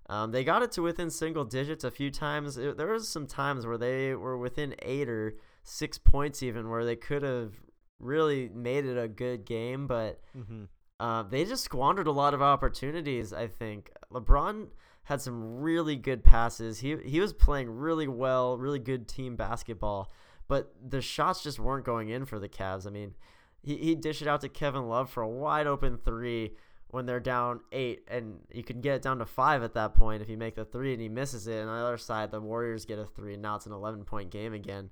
Um, 0.09 0.31
they 0.31 0.45
got 0.45 0.62
it 0.62 0.73
to 0.73 0.83
within 0.83 1.11
single 1.11 1.45
digits 1.45 1.85
a 1.85 1.91
few 1.91 2.11
times. 2.11 2.57
It, 2.57 2.77
there 2.79 2.87
was 2.87 3.09
some 3.09 3.27
times 3.27 3.67
where 3.67 3.77
they 3.77 4.14
were 4.14 4.38
within 4.38 4.75
eight 4.83 5.09
or 5.09 5.35
six 5.64 5.99
points, 5.99 6.43
even 6.43 6.71
where 6.71 6.85
they 6.85 6.97
could 6.97 7.23
have 7.23 7.53
really 7.99 8.49
made 8.49 8.87
it 8.87 8.97
a 8.97 9.09
good 9.09 9.45
game, 9.45 9.87
but 9.87 10.21
Mm-hmm. 10.37 10.64
uh, 11.01 11.25
they 11.25 11.45
just 11.45 11.64
squandered 11.64 12.07
a 12.07 12.12
lot 12.12 12.33
of 12.33 12.41
opportunities. 12.41 13.33
I 13.35 13.49
think 13.49 13.91
LeBron 14.12 14.69
had 15.09 15.23
some 15.23 15.61
really 15.62 15.97
good 15.97 16.23
passes. 16.23 16.81
He 16.81 16.94
he 17.03 17.18
was 17.18 17.33
playing 17.33 17.71
really 17.71 18.07
well, 18.07 18.59
really 18.59 18.79
good 18.79 19.09
team 19.09 19.37
basketball, 19.37 20.12
but 20.49 20.71
the 20.87 21.01
shots 21.01 21.42
just 21.42 21.59
weren't 21.59 21.87
going 21.87 22.11
in 22.11 22.27
for 22.27 22.38
the 22.38 22.49
Cavs. 22.49 22.87
I 22.87 22.90
mean, 22.90 23.14
he 23.62 23.79
he 23.79 23.94
dished 23.94 24.21
it 24.21 24.29
out 24.29 24.42
to 24.42 24.51
Kevin 24.51 24.87
Love 24.87 25.09
for 25.09 25.23
a 25.23 25.29
wide 25.29 25.66
open 25.66 25.97
three 25.97 26.53
when 26.88 27.07
they're 27.07 27.21
down 27.21 27.61
eight, 27.73 28.03
and 28.09 28.40
you 28.53 28.62
can 28.62 28.83
get 28.83 28.97
it 28.97 29.03
down 29.03 29.18
to 29.18 29.25
five 29.25 29.62
at 29.62 29.73
that 29.73 29.94
point 29.94 30.21
if 30.21 30.29
you 30.29 30.37
make 30.37 30.57
the 30.57 30.64
three 30.66 30.92
and 30.92 31.01
he 31.01 31.09
misses 31.09 31.47
it. 31.47 31.59
And 31.61 31.71
on 31.71 31.79
the 31.79 31.87
other 31.87 31.97
side, 31.97 32.31
the 32.31 32.40
Warriors 32.40 32.85
get 32.85 32.99
a 32.99 33.07
three, 33.07 33.33
and 33.33 33.42
now 33.42 33.57
it's 33.57 33.64
an 33.66 33.73
eleven 33.73 34.05
point 34.05 34.29
game 34.31 34.53
again. 34.53 34.90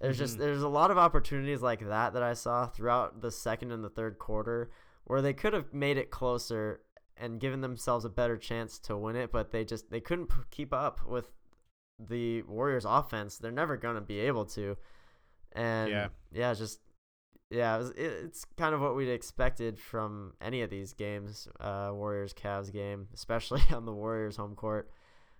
There's 0.00 0.18
just 0.18 0.38
Mhm. 0.38 0.40
there's 0.40 0.62
a 0.62 0.68
lot 0.68 0.90
of 0.90 0.98
opportunities 0.98 1.62
like 1.62 1.86
that 1.86 2.14
that 2.14 2.22
I 2.24 2.34
saw 2.34 2.66
throughout 2.66 3.20
the 3.20 3.30
second 3.30 3.70
and 3.70 3.84
the 3.84 3.90
third 3.90 4.18
quarter 4.18 4.72
where 5.04 5.22
they 5.22 5.32
could 5.32 5.52
have 5.52 5.72
made 5.72 5.98
it 5.98 6.10
closer 6.10 6.80
and 7.16 7.40
given 7.40 7.60
themselves 7.60 8.04
a 8.04 8.08
better 8.10 8.36
chance 8.36 8.78
to 8.80 8.96
win 8.96 9.16
it, 9.16 9.30
but 9.32 9.50
they 9.50 9.64
just 9.64 9.90
they 9.90 10.00
couldn't 10.00 10.26
p- 10.28 10.34
keep 10.50 10.72
up 10.72 11.06
with 11.06 11.30
the 11.98 12.42
Warriors 12.42 12.84
offense. 12.84 13.38
They're 13.38 13.52
never 13.52 13.76
going 13.76 13.94
to 13.96 14.00
be 14.00 14.20
able 14.20 14.44
to. 14.46 14.76
And 15.52 15.90
Yeah. 15.90 16.08
yeah, 16.32 16.54
just 16.54 16.80
yeah, 17.50 17.74
it 17.74 17.78
was, 17.78 17.90
it, 17.90 18.00
it's 18.24 18.44
kind 18.56 18.74
of 18.74 18.80
what 18.80 18.96
we'd 18.96 19.10
expected 19.10 19.78
from 19.78 20.32
any 20.40 20.62
of 20.62 20.70
these 20.70 20.94
games, 20.94 21.46
uh, 21.60 21.90
Warriors 21.92 22.32
Cavs 22.32 22.72
game, 22.72 23.08
especially 23.14 23.62
on 23.72 23.84
the 23.84 23.92
Warriors 23.92 24.36
home 24.36 24.54
court. 24.54 24.90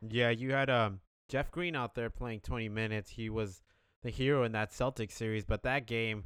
Yeah, 0.07 0.31
you 0.31 0.53
had 0.53 0.69
um 0.69 1.01
Jeff 1.29 1.51
Green 1.51 1.75
out 1.75 1.95
there 1.95 2.11
playing 2.11 2.41
20 2.41 2.69
minutes. 2.69 3.11
He 3.11 3.31
was 3.31 3.63
the 4.03 4.11
hero 4.11 4.45
in 4.45 4.53
that 4.53 4.71
Celtics 4.73 5.13
series, 5.13 5.45
but 5.45 5.63
that 5.63 5.87
game, 5.87 6.25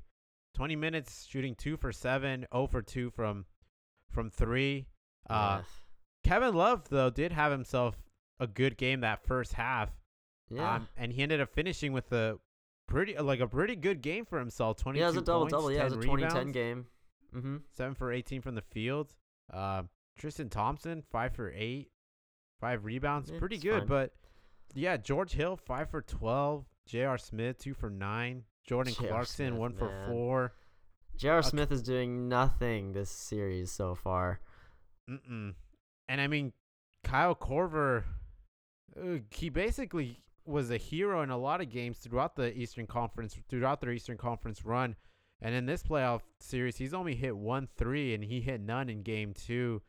20 0.54 0.74
minutes 0.74 1.26
shooting 1.30 1.54
2 1.54 1.76
for 1.76 1.92
7, 1.92 2.46
0 2.52 2.66
for 2.66 2.82
2 2.82 3.11
from 3.11 3.44
from 4.11 4.30
3. 4.30 4.87
Uh. 5.28 5.62
Kevin 6.24 6.54
Love 6.54 6.88
though 6.88 7.10
did 7.10 7.32
have 7.32 7.52
himself 7.52 7.96
a 8.40 8.46
good 8.46 8.76
game 8.76 9.00
that 9.00 9.24
first 9.24 9.52
half. 9.52 9.90
yeah. 10.50 10.76
Um, 10.76 10.88
and 10.96 11.12
he 11.12 11.22
ended 11.22 11.40
up 11.40 11.54
finishing 11.54 11.92
with 11.92 12.10
a 12.12 12.38
pretty 12.86 13.16
like 13.16 13.40
a 13.40 13.46
pretty 13.46 13.76
good 13.76 14.02
game 14.02 14.24
for 14.24 14.38
himself, 14.38 14.76
22 14.78 15.00
yeah, 15.00 15.06
it 15.06 15.08
was 15.08 15.16
a 15.16 15.24
double 15.24 15.46
double. 15.46 15.72
Yeah, 15.72 15.82
it 15.82 15.84
was 15.84 15.92
a 15.94 16.00
20 16.00 16.22
10 16.22 16.30
rebounds, 16.30 16.52
game. 16.52 16.86
Mm-hmm. 17.34 17.56
7 17.72 17.94
for 17.94 18.12
18 18.12 18.40
from 18.40 18.54
the 18.54 18.62
field. 18.62 19.14
Uh, 19.52 19.82
Tristan 20.18 20.48
Thompson 20.48 21.02
5 21.10 21.34
for 21.34 21.52
8, 21.54 21.88
5 22.60 22.84
rebounds, 22.84 23.30
pretty 23.30 23.58
good, 23.58 23.80
fine. 23.80 23.88
but 23.88 24.12
yeah, 24.74 24.96
George 24.96 25.32
Hill 25.32 25.56
5 25.56 25.90
for 25.90 26.02
12, 26.02 26.64
J.R. 26.86 27.18
Smith 27.18 27.58
2 27.58 27.74
for 27.74 27.90
9, 27.90 28.42
Jordan 28.66 28.94
J.R. 28.94 29.08
Clarkson 29.08 29.48
Smith, 29.48 29.60
1 29.60 29.72
for 29.74 30.06
4. 30.08 30.52
J.R. 31.16 31.42
Smith 31.42 31.70
is 31.72 31.82
doing 31.82 32.28
nothing 32.28 32.92
this 32.92 33.10
series 33.10 33.70
so 33.70 33.94
far. 33.94 34.40
Mm-mm. 35.11 35.55
And 36.09 36.21
I 36.21 36.27
mean, 36.27 36.53
Kyle 37.05 37.35
Korver, 37.35 38.05
uh, 39.01 39.19
he 39.31 39.49
basically 39.49 40.23
was 40.45 40.71
a 40.71 40.77
hero 40.77 41.23
in 41.23 41.31
a 41.31 41.38
lot 41.38 41.61
of 41.61 41.71
games 41.71 41.99
throughout 41.99 42.37
the 42.37 42.57
Eastern 42.57 42.87
Conference, 42.87 43.37
throughout 43.49 43.81
their 43.81 43.92
Eastern 43.92 44.16
Conference 44.16 44.64
run. 44.64 44.97
And 45.40 45.55
in 45.55 45.66
this 45.66 45.83
playoff 45.83 46.23
series, 46.40 46.77
he's 46.77 46.95
only 46.95 47.14
hit 47.14 47.37
one 47.37 47.69
three, 47.77 48.14
and 48.14 48.25
he 48.25 48.40
hit 48.40 48.61
none 48.61 48.88
in 48.88 49.03
game 49.03 49.35
two. 49.35 49.83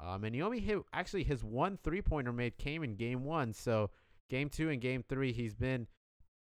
Um, 0.00 0.24
and 0.24 0.34
he 0.34 0.42
only 0.42 0.60
hit 0.60 0.78
actually 0.92 1.24
his 1.24 1.44
one 1.44 1.78
three 1.82 2.02
pointer 2.02 2.32
made 2.32 2.58
came 2.58 2.82
in 2.82 2.96
game 2.96 3.24
one. 3.24 3.52
So 3.52 3.90
game 4.30 4.48
two 4.48 4.70
and 4.70 4.80
game 4.80 5.04
three, 5.08 5.32
he's 5.32 5.54
been 5.54 5.86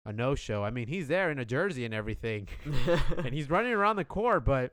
a 0.05 0.13
no 0.13 0.35
show. 0.35 0.63
I 0.63 0.71
mean, 0.71 0.89
he's 0.89 1.09
there 1.09 1.31
in 1.31 1.39
a 1.39 1.45
jersey 1.45 1.85
and 1.85 1.95
everything, 1.95 2.49
and 3.17 3.35
he's 3.35 3.51
running 3.51 3.73
around 3.73 3.97
the 3.97 4.05
court, 4.05 4.45
but 4.45 4.73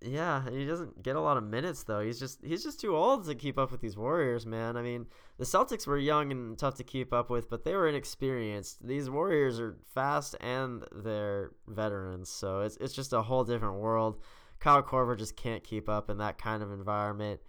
yeah, 0.00 0.48
he 0.48 0.64
doesn't 0.64 1.02
get 1.02 1.16
a 1.16 1.20
lot 1.20 1.36
of 1.36 1.44
minutes 1.44 1.82
though. 1.82 2.00
He's 2.00 2.20
just 2.20 2.44
he's 2.44 2.62
just 2.62 2.80
too 2.80 2.96
old 2.96 3.26
to 3.26 3.34
keep 3.34 3.58
up 3.58 3.72
with 3.72 3.80
these 3.80 3.96
Warriors, 3.96 4.46
man. 4.46 4.76
I 4.76 4.82
mean, 4.82 5.06
the 5.38 5.44
Celtics 5.44 5.86
were 5.86 5.98
young 5.98 6.30
and 6.30 6.56
tough 6.56 6.76
to 6.76 6.84
keep 6.84 7.12
up 7.12 7.30
with, 7.30 7.50
but 7.50 7.64
they 7.64 7.74
were 7.74 7.88
inexperienced. 7.88 8.86
These 8.86 9.10
Warriors 9.10 9.58
are 9.58 9.76
fast 9.94 10.36
and 10.40 10.84
they're 10.92 11.50
veterans, 11.66 12.28
so 12.28 12.60
it's 12.60 12.76
it's 12.76 12.94
just 12.94 13.12
a 13.12 13.22
whole 13.22 13.42
different 13.42 13.80
world. 13.80 14.22
Kyle 14.60 14.82
Korver 14.82 15.18
just 15.18 15.36
can't 15.36 15.64
keep 15.64 15.88
up 15.88 16.10
in 16.10 16.18
that 16.18 16.38
kind 16.38 16.62
of 16.62 16.70
environment. 16.70 17.40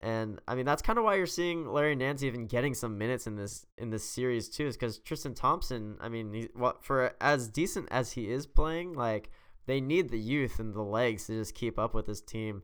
And 0.00 0.40
I 0.48 0.56
mean 0.56 0.66
that's 0.66 0.82
kind 0.82 0.98
of 0.98 1.04
why 1.04 1.14
you're 1.14 1.26
seeing 1.26 1.68
Larry 1.68 1.94
Nance 1.94 2.24
even 2.24 2.46
getting 2.46 2.74
some 2.74 2.98
minutes 2.98 3.28
in 3.28 3.36
this 3.36 3.66
in 3.76 3.90
this 3.90 4.04
series 4.04 4.48
too, 4.48 4.66
is 4.66 4.76
because 4.76 4.98
Tristan 4.98 5.34
Thompson. 5.34 5.96
I 6.00 6.08
mean, 6.08 6.32
he, 6.32 6.48
what 6.54 6.84
for 6.84 7.14
as 7.20 7.48
decent 7.48 7.88
as 7.92 8.12
he 8.12 8.30
is 8.30 8.46
playing, 8.46 8.94
like 8.94 9.30
they 9.68 9.80
need 9.82 10.08
the 10.08 10.18
youth 10.18 10.58
and 10.58 10.74
the 10.74 10.82
legs 10.82 11.26
to 11.26 11.38
just 11.38 11.54
keep 11.54 11.78
up 11.78 11.92
with 11.94 12.06
this 12.06 12.22
team. 12.22 12.62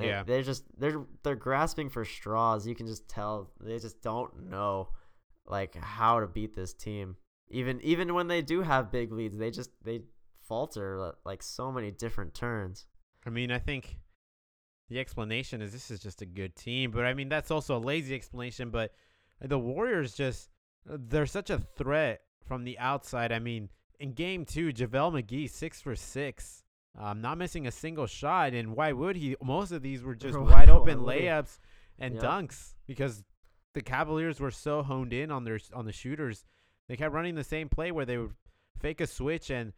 Yeah, 0.00 0.22
they're 0.22 0.42
just 0.42 0.64
they're 0.78 1.04
they're 1.22 1.36
grasping 1.36 1.90
for 1.90 2.04
straws. 2.04 2.66
You 2.66 2.74
can 2.74 2.86
just 2.86 3.08
tell 3.08 3.50
they 3.60 3.78
just 3.78 4.02
don't 4.02 4.48
know 4.48 4.88
like 5.46 5.76
how 5.76 6.20
to 6.20 6.26
beat 6.26 6.54
this 6.56 6.72
team. 6.72 7.16
Even 7.50 7.80
even 7.82 8.14
when 8.14 8.28
they 8.28 8.42
do 8.42 8.62
have 8.62 8.90
big 8.90 9.12
leads, 9.12 9.36
they 9.36 9.50
just 9.50 9.70
they 9.84 10.00
falter 10.46 11.14
like 11.24 11.42
so 11.42 11.70
many 11.70 11.90
different 11.90 12.34
turns. 12.34 12.86
I 13.26 13.30
mean, 13.30 13.50
I 13.50 13.58
think 13.58 13.98
the 14.88 14.98
explanation 14.98 15.60
is 15.60 15.72
this 15.72 15.90
is 15.90 16.00
just 16.00 16.22
a 16.22 16.26
good 16.26 16.56
team, 16.56 16.90
but 16.90 17.04
I 17.04 17.12
mean 17.12 17.28
that's 17.28 17.50
also 17.50 17.76
a 17.76 17.78
lazy 17.78 18.14
explanation. 18.14 18.70
But 18.70 18.92
the 19.40 19.58
Warriors 19.58 20.14
just 20.14 20.48
they're 20.86 21.26
such 21.26 21.50
a 21.50 21.58
threat 21.76 22.22
from 22.46 22.64
the 22.64 22.78
outside. 22.78 23.32
I 23.32 23.38
mean, 23.38 23.68
in 24.00 24.12
game 24.12 24.44
two, 24.44 24.72
JaVale 24.72 25.22
McGee 25.22 25.50
six 25.50 25.80
for 25.80 25.96
six, 25.96 26.62
um, 26.98 27.20
not 27.20 27.38
missing 27.38 27.66
a 27.66 27.72
single 27.72 28.06
shot. 28.06 28.54
And 28.54 28.74
why 28.74 28.92
would 28.92 29.16
he? 29.16 29.36
Most 29.42 29.72
of 29.72 29.82
these 29.82 30.02
were 30.02 30.14
just 30.16 30.38
wide 30.38 30.70
open 30.70 31.00
layups 31.00 31.58
and 31.98 32.14
yep. 32.14 32.22
dunks 32.22 32.74
because 32.86 33.24
the 33.74 33.82
Cavaliers 33.82 34.40
were 34.40 34.50
so 34.50 34.82
honed 34.82 35.12
in 35.12 35.30
on 35.30 35.44
their 35.44 35.58
on 35.74 35.84
the 35.84 35.92
shooters. 35.92 36.44
They 36.88 36.96
kept 36.96 37.12
running 37.12 37.34
the 37.34 37.44
same 37.44 37.68
play 37.68 37.92
where 37.92 38.06
they 38.06 38.18
would 38.18 38.34
fake 38.78 39.00
a 39.00 39.06
switch 39.06 39.50
and 39.50 39.72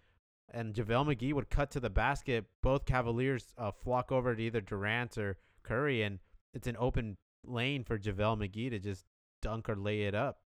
and 0.53 0.75
JaVale 0.75 1.15
McGee 1.15 1.33
would 1.33 1.51
cut 1.51 1.71
to 1.73 1.81
the 1.81 1.91
basket. 1.91 2.45
Both 2.63 2.85
Cavaliers 2.85 3.55
uh, 3.57 3.71
flock 3.71 4.11
over 4.11 4.35
to 4.35 4.43
either 4.43 4.61
Durant 4.61 5.17
or 5.17 5.39
Curry, 5.63 6.03
and 6.03 6.19
it's 6.55 6.67
an 6.67 6.77
open 6.79 7.17
lane 7.45 7.85
for 7.85 7.99
JaVale 7.99 8.39
McGee 8.39 8.71
to 8.71 8.79
just 8.79 9.05
dunk 9.43 9.69
or 9.69 9.77
lay 9.77 10.03
it 10.03 10.15
up. 10.15 10.41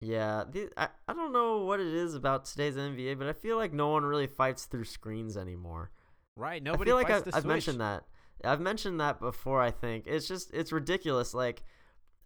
Yeah, 0.00 0.44
the, 0.50 0.70
I, 0.76 0.88
I 1.08 1.12
don't 1.12 1.32
know 1.32 1.58
what 1.64 1.80
it 1.80 1.86
is 1.86 2.14
about 2.14 2.44
today's 2.44 2.76
NBA, 2.76 3.18
but 3.18 3.26
I 3.26 3.32
feel 3.32 3.56
like 3.56 3.72
no 3.72 3.88
one 3.88 4.04
really 4.04 4.28
fights 4.28 4.66
through 4.66 4.84
screens 4.84 5.36
anymore. 5.36 5.90
Right, 6.36 6.62
nobody. 6.62 6.92
I 6.92 6.94
feel 6.94 6.96
like 6.96 7.10
I've, 7.10 7.34
I've 7.34 7.44
mentioned 7.44 7.80
that. 7.80 8.04
I've 8.44 8.60
mentioned 8.60 9.00
that 9.00 9.18
before. 9.18 9.60
I 9.60 9.72
think 9.72 10.06
it's 10.06 10.28
just 10.28 10.54
it's 10.54 10.70
ridiculous. 10.70 11.34
Like, 11.34 11.64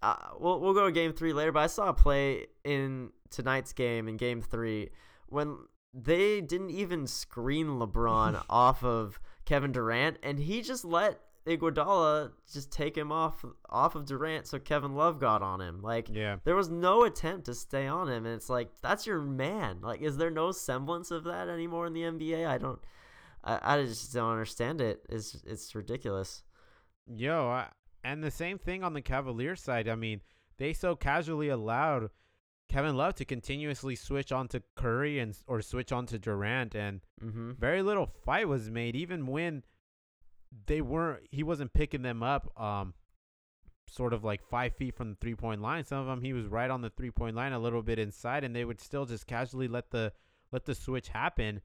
uh, 0.02 0.16
we'll 0.38 0.60
we'll 0.60 0.74
go 0.74 0.86
to 0.86 0.92
game 0.92 1.14
three 1.14 1.32
later, 1.32 1.50
but 1.50 1.60
I 1.60 1.66
saw 1.66 1.88
a 1.88 1.94
play 1.94 2.48
in 2.62 3.10
tonight's 3.30 3.72
game 3.72 4.06
in 4.06 4.18
game 4.18 4.42
three 4.42 4.90
when 5.28 5.56
they 5.94 6.42
didn't 6.42 6.70
even 6.70 7.06
screen 7.06 7.78
LeBron 7.78 8.44
off 8.50 8.84
of 8.84 9.18
Kevin 9.46 9.72
Durant, 9.72 10.18
and 10.22 10.38
he 10.38 10.60
just 10.60 10.84
let 10.84 11.20
Iguodala 11.46 12.30
just 12.52 12.70
take 12.70 12.96
him 12.96 13.10
off 13.10 13.44
off 13.68 13.96
of 13.96 14.06
Durant, 14.06 14.46
so 14.46 14.58
Kevin 14.58 14.94
Love 14.94 15.18
got 15.18 15.42
on 15.42 15.60
him. 15.60 15.82
Like, 15.82 16.08
yeah, 16.12 16.36
there 16.44 16.54
was 16.54 16.68
no 16.68 17.02
attempt 17.04 17.46
to 17.46 17.54
stay 17.54 17.88
on 17.88 18.08
him, 18.08 18.26
and 18.26 18.34
it's 18.34 18.48
like 18.48 18.70
that's 18.80 19.06
your 19.06 19.20
man. 19.20 19.80
Like, 19.82 20.00
is 20.00 20.16
there 20.16 20.30
no 20.30 20.52
semblance 20.52 21.10
of 21.10 21.24
that 21.24 21.48
anymore 21.48 21.86
in 21.86 21.94
the 21.94 22.02
NBA? 22.02 22.46
I 22.46 22.58
don't, 22.58 22.78
I, 23.42 23.58
I 23.62 23.82
just 23.82 24.12
don't 24.14 24.30
understand 24.30 24.80
it. 24.80 25.04
It's 25.08 25.42
it's 25.44 25.74
ridiculous. 25.74 26.44
Yo, 27.08 27.48
I, 27.48 27.68
and 28.04 28.22
the 28.22 28.30
same 28.30 28.58
thing 28.58 28.84
on 28.84 28.92
the 28.92 29.02
Cavalier 29.02 29.56
side. 29.56 29.88
I 29.88 29.96
mean, 29.96 30.20
they 30.58 30.72
so 30.72 30.94
casually 30.94 31.48
allowed 31.48 32.10
Kevin 32.68 32.96
Love 32.96 33.16
to 33.16 33.24
continuously 33.24 33.96
switch 33.96 34.30
on 34.30 34.46
to 34.48 34.62
Curry 34.76 35.18
and 35.18 35.36
or 35.48 35.60
switch 35.60 35.90
on 35.90 36.06
to 36.06 36.20
Durant, 36.20 36.76
and 36.76 37.00
mm-hmm. 37.20 37.52
very 37.58 37.82
little 37.82 38.06
fight 38.06 38.46
was 38.46 38.70
made, 38.70 38.94
even 38.94 39.26
when 39.26 39.64
they 40.66 40.80
weren't. 40.80 41.24
He 41.30 41.42
wasn't 41.42 41.72
picking 41.72 42.02
them 42.02 42.22
up. 42.22 42.52
Um, 42.60 42.94
sort 43.88 44.12
of 44.12 44.24
like 44.24 44.42
five 44.42 44.74
feet 44.74 44.96
from 44.96 45.10
the 45.10 45.16
three 45.16 45.34
point 45.34 45.60
line. 45.60 45.84
Some 45.84 45.98
of 45.98 46.06
them 46.06 46.22
he 46.22 46.32
was 46.32 46.46
right 46.46 46.70
on 46.70 46.80
the 46.80 46.90
three 46.90 47.10
point 47.10 47.36
line, 47.36 47.52
a 47.52 47.58
little 47.58 47.82
bit 47.82 47.98
inside, 47.98 48.44
and 48.44 48.54
they 48.54 48.64
would 48.64 48.80
still 48.80 49.04
just 49.04 49.26
casually 49.26 49.68
let 49.68 49.90
the 49.90 50.12
let 50.50 50.64
the 50.64 50.74
switch 50.74 51.08
happen. 51.08 51.60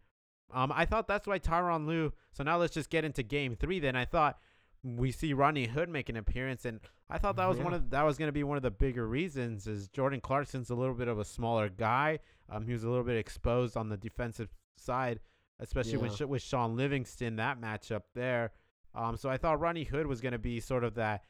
Um, 0.53 0.71
I 0.73 0.85
thought 0.85 1.07
that's 1.07 1.27
why 1.27 1.39
Tyronn 1.39 1.87
Lue. 1.87 2.13
So 2.31 2.43
now 2.43 2.57
let's 2.57 2.73
just 2.73 2.89
get 2.89 3.03
into 3.03 3.23
game 3.23 3.55
three. 3.55 3.79
Then 3.79 3.95
I 3.95 4.05
thought 4.05 4.39
we 4.83 5.11
see 5.11 5.33
Rodney 5.33 5.67
Hood 5.67 5.89
make 5.89 6.09
an 6.09 6.17
appearance, 6.17 6.65
and 6.65 6.79
I 7.09 7.17
thought 7.17 7.35
that 7.37 7.47
was 7.47 7.57
yeah. 7.57 7.63
one 7.63 7.73
of 7.73 7.89
that 7.89 8.03
was 8.03 8.17
going 8.17 8.29
to 8.29 8.33
be 8.33 8.43
one 8.43 8.57
of 8.57 8.63
the 8.63 8.71
bigger 8.71 9.07
reasons. 9.07 9.67
Is 9.67 9.87
Jordan 9.89 10.21
Clarkson's 10.21 10.69
a 10.69 10.75
little 10.75 10.95
bit 10.95 11.07
of 11.07 11.19
a 11.19 11.25
smaller 11.25 11.69
guy. 11.69 12.19
Um, 12.49 12.65
he 12.65 12.73
was 12.73 12.83
a 12.83 12.89
little 12.89 13.03
bit 13.03 13.17
exposed 13.17 13.75
on 13.75 13.89
the 13.89 13.97
defensive 13.97 14.49
side, 14.77 15.19
especially 15.59 15.93
yeah. 15.93 15.97
with 15.99 16.21
with 16.21 16.41
Shaun 16.41 16.75
Livingston 16.75 17.37
that 17.37 17.59
matchup 17.61 18.03
there. 18.13 18.51
Um, 18.97 19.15
so 19.15 19.29
I 19.29 19.37
thought 19.37 19.59
Rodney 19.59 19.83
Hood 19.83 20.07
was 20.07 20.21
going 20.21 20.31
to 20.31 20.39
be 20.39 20.59
sort 20.59 20.83
of 20.83 20.95
that 20.95 21.23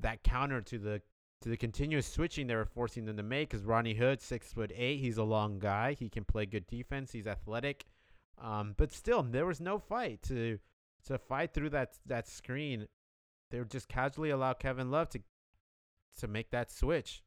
that 0.00 0.22
counter 0.22 0.60
to 0.62 0.78
the 0.78 1.02
to 1.42 1.48
the 1.48 1.56
continuous 1.56 2.06
switching 2.06 2.46
they 2.46 2.56
were 2.56 2.64
forcing 2.64 3.04
them 3.04 3.16
to 3.18 3.22
make. 3.22 3.50
Because 3.50 3.64
Rodney 3.64 3.94
Hood, 3.94 4.20
six 4.20 4.52
foot 4.52 4.72
eight, 4.74 4.98
he's 4.98 5.18
a 5.18 5.24
long 5.24 5.58
guy. 5.58 5.92
He 5.92 6.08
can 6.08 6.24
play 6.24 6.46
good 6.46 6.66
defense. 6.66 7.12
He's 7.12 7.26
athletic. 7.26 7.84
Um, 8.42 8.74
but 8.76 8.92
still, 8.92 9.22
there 9.22 9.46
was 9.46 9.60
no 9.60 9.78
fight 9.78 10.22
to 10.22 10.58
to 11.06 11.18
fight 11.18 11.52
through 11.52 11.70
that 11.70 11.98
that 12.06 12.26
screen. 12.26 12.86
They 13.50 13.58
would 13.58 13.70
just 13.70 13.88
casually 13.88 14.30
allow 14.30 14.54
Kevin 14.54 14.90
Love 14.90 15.10
to 15.10 15.20
to 16.20 16.26
make 16.26 16.50
that 16.50 16.72
switch. 16.72 17.22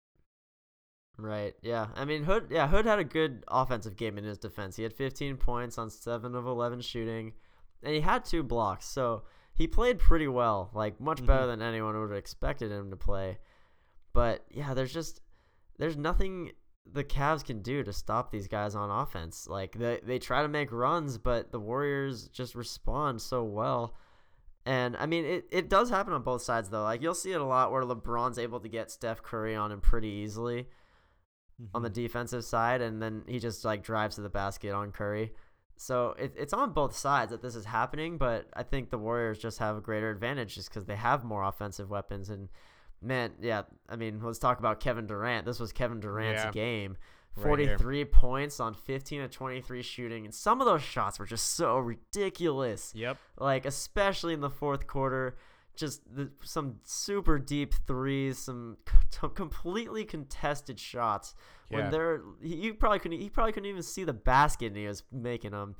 Right. 1.17 1.54
Yeah. 1.62 1.88
I 1.95 2.06
mean, 2.06 2.24
Hood. 2.24 2.47
Yeah, 2.50 2.67
Hood 2.67 2.86
had 2.86 3.00
a 3.00 3.04
good 3.04 3.43
offensive 3.47 3.95
game 3.95 4.17
in 4.17 4.24
his 4.24 4.39
defense. 4.39 4.76
He 4.76 4.84
had 4.84 4.93
15 4.93 5.38
points 5.38 5.78
on 5.78 5.89
seven 5.89 6.34
of 6.34 6.47
11 6.47 6.82
shooting, 6.82 7.34
and 7.84 7.93
he 7.93 8.02
had 8.02 8.26
two 8.26 8.41
blocks. 8.41 8.88
So 8.88 9.24
he 9.62 9.67
played 9.67 10.00
pretty 10.00 10.28
well, 10.28 10.71
like 10.74 11.00
much 11.00 11.17
mm-hmm. 11.17 11.28
better 11.28 11.45
than 11.45 11.62
anyone 11.62 11.93
would 11.93 12.10
have 12.10 12.17
expected 12.17 12.71
him 12.71 12.89
to 12.89 12.97
play. 12.97 13.38
But 14.12 14.43
yeah, 14.50 14.74
there's 14.74 14.91
just 14.91 15.21
there's 15.78 15.95
nothing 15.95 16.54
the 16.91 17.04
Cavs 17.04 17.45
can 17.45 17.62
do 17.62 17.84
to 17.84 17.93
stop 17.93 18.32
these 18.32 18.47
guys 18.47 18.74
on 18.74 18.89
offense. 18.89 19.47
Like 19.47 19.78
they 19.78 20.00
they 20.04 20.17
try 20.17 20.41
to 20.41 20.47
make 20.47 20.71
runs, 20.71 21.19
but 21.19 21.52
the 21.52 21.60
Warriors 21.60 22.28
just 22.30 22.56
respond 22.56 23.21
so 23.21 23.43
well. 23.43 23.95
And 24.65 24.97
I 24.97 25.06
mean, 25.06 25.26
it, 25.26 25.47
it 25.52 25.69
does 25.69 25.91
happen 25.91 26.13
on 26.13 26.24
both 26.24 26.41
sides 26.41 26.69
though. 26.69 26.82
Like 26.82 27.04
you'll 27.04 27.13
see 27.13 27.34
it 27.34 27.39
a 27.39 27.45
lot 27.45 27.71
where 27.71 27.84
LeBron's 27.84 28.39
able 28.39 28.62
to 28.62 28.67
get 28.67 28.89
Steph 28.89 29.21
Curry 29.21 29.56
on 29.56 29.71
him 29.71 29.80
pretty 29.80 30.10
easily 30.10 30.63
mm-hmm. 31.62 31.65
on 31.76 31.84
the 31.84 31.89
mm-hmm. 31.89 32.02
defensive 32.02 32.43
side, 32.43 32.82
and 32.82 33.00
then 33.00 33.26
he 33.28 33.38
just 33.38 33.63
like 33.63 33.84
drives 33.84 34.15
to 34.15 34.21
the 34.21 34.30
basket 34.30 34.74
on 34.74 34.91
Curry. 34.91 35.34
So 35.82 36.15
it, 36.20 36.34
it's 36.38 36.54
on 36.54 36.72
both 36.72 36.96
sides 36.96 37.32
that 37.32 37.41
this 37.41 37.56
is 37.56 37.65
happening, 37.65 38.17
but 38.17 38.48
I 38.54 38.63
think 38.63 38.91
the 38.91 38.98
Warriors 38.98 39.39
just 39.39 39.58
have 39.60 39.78
a 39.78 39.82
greater 39.82 40.10
advantage 40.12 40.56
just 40.56 40.70
because 40.70 40.86
they 40.86 40.96
have 40.96 41.24
more 41.24 41.44
offensive 41.44 41.89
weapons 41.89 42.30
and 42.30 42.50
Man, 43.02 43.32
yeah. 43.41 43.63
I 43.89 43.96
mean, 43.96 44.22
let's 44.22 44.38
talk 44.38 44.60
about 44.60 44.80
Kevin 44.80 45.08
Durant. 45.08 45.46
This 45.46 45.60
was 45.60 45.74
Kevin 45.74 46.00
Durant's 46.00 46.44
yeah. 46.44 46.52
game. 46.52 46.98
43 47.41 48.00
right 48.00 48.12
points 48.12 48.60
on 48.60 48.74
15 48.74 49.22
of 49.22 49.32
23 49.32 49.82
shooting. 49.82 50.26
And 50.26 50.36
some 50.36 50.60
of 50.60 50.67
those 50.67 50.84
shots 50.84 51.17
were 51.17 51.26
just 51.26 51.56
so 51.56 51.78
ridiculous. 51.78 52.91
Yep. 52.94 53.17
Like, 53.39 53.65
especially 53.65 54.34
in 54.34 54.41
the 54.41 54.50
fourth 54.50 54.86
quarter. 54.86 55.38
Just 55.75 56.01
the, 56.13 56.29
some 56.43 56.75
super 56.84 57.39
deep 57.39 57.73
threes, 57.88 58.38
some 58.38 58.77
c- 58.86 59.27
completely 59.34 60.03
contested 60.03 60.79
shots. 60.79 61.34
Yeah. 61.69 61.77
When 61.77 61.91
they're, 61.91 62.21
he 62.41 62.71
probably 62.71 62.99
couldn't, 62.99 63.19
he 63.19 63.29
probably 63.29 63.53
couldn't 63.53 63.69
even 63.69 63.84
see 63.84 64.03
the 64.03 64.13
basket 64.13 64.67
and 64.67 64.77
he 64.77 64.88
was 64.88 65.03
making 65.12 65.51
them. 65.51 65.75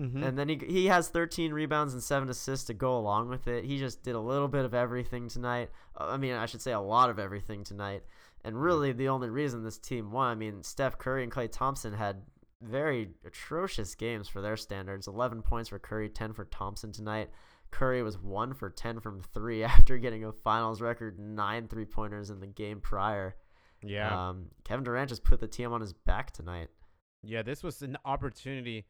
Mm-hmm. 0.00 0.22
And 0.22 0.38
then 0.38 0.48
he 0.48 0.60
he 0.64 0.86
has 0.86 1.08
13 1.08 1.52
rebounds 1.52 1.92
and 1.92 2.02
seven 2.02 2.28
assists 2.28 2.66
to 2.66 2.74
go 2.74 2.96
along 2.96 3.28
with 3.28 3.48
it. 3.48 3.64
He 3.64 3.78
just 3.78 4.04
did 4.04 4.14
a 4.14 4.20
little 4.20 4.46
bit 4.46 4.64
of 4.64 4.72
everything 4.72 5.28
tonight. 5.28 5.70
Uh, 5.98 6.06
I 6.10 6.16
mean, 6.16 6.34
I 6.34 6.46
should 6.46 6.62
say 6.62 6.72
a 6.72 6.80
lot 6.80 7.10
of 7.10 7.18
everything 7.18 7.64
tonight. 7.64 8.04
And 8.44 8.60
really, 8.60 8.92
the 8.92 9.08
only 9.08 9.28
reason 9.28 9.64
this 9.64 9.78
team 9.78 10.12
won, 10.12 10.30
I 10.30 10.34
mean, 10.36 10.62
Steph 10.62 10.98
Curry 10.98 11.24
and 11.24 11.32
Klay 11.32 11.50
Thompson 11.50 11.92
had 11.92 12.22
very 12.62 13.10
atrocious 13.24 13.96
games 13.96 14.28
for 14.28 14.40
their 14.40 14.56
standards. 14.56 15.08
11 15.08 15.42
points 15.42 15.68
for 15.68 15.78
Curry, 15.80 16.08
10 16.08 16.32
for 16.32 16.44
Thompson 16.44 16.92
tonight. 16.92 17.30
Curry 17.70 18.02
was 18.02 18.18
one 18.18 18.54
for 18.54 18.70
ten 18.70 19.00
from 19.00 19.22
three 19.34 19.62
after 19.64 19.98
getting 19.98 20.24
a 20.24 20.32
finals 20.32 20.80
record 20.80 21.18
nine 21.18 21.68
three 21.68 21.84
pointers 21.84 22.30
in 22.30 22.40
the 22.40 22.46
game 22.46 22.80
prior. 22.80 23.36
Yeah. 23.82 24.28
Um, 24.30 24.46
Kevin 24.64 24.84
Durant 24.84 25.08
just 25.08 25.22
put 25.24 25.38
the 25.40 25.46
team 25.46 25.72
on 25.72 25.80
his 25.80 25.92
back 25.92 26.32
tonight. 26.32 26.68
Yeah, 27.22 27.42
this 27.42 27.62
was 27.62 27.82
an 27.82 27.96
opportunity. 28.04 28.86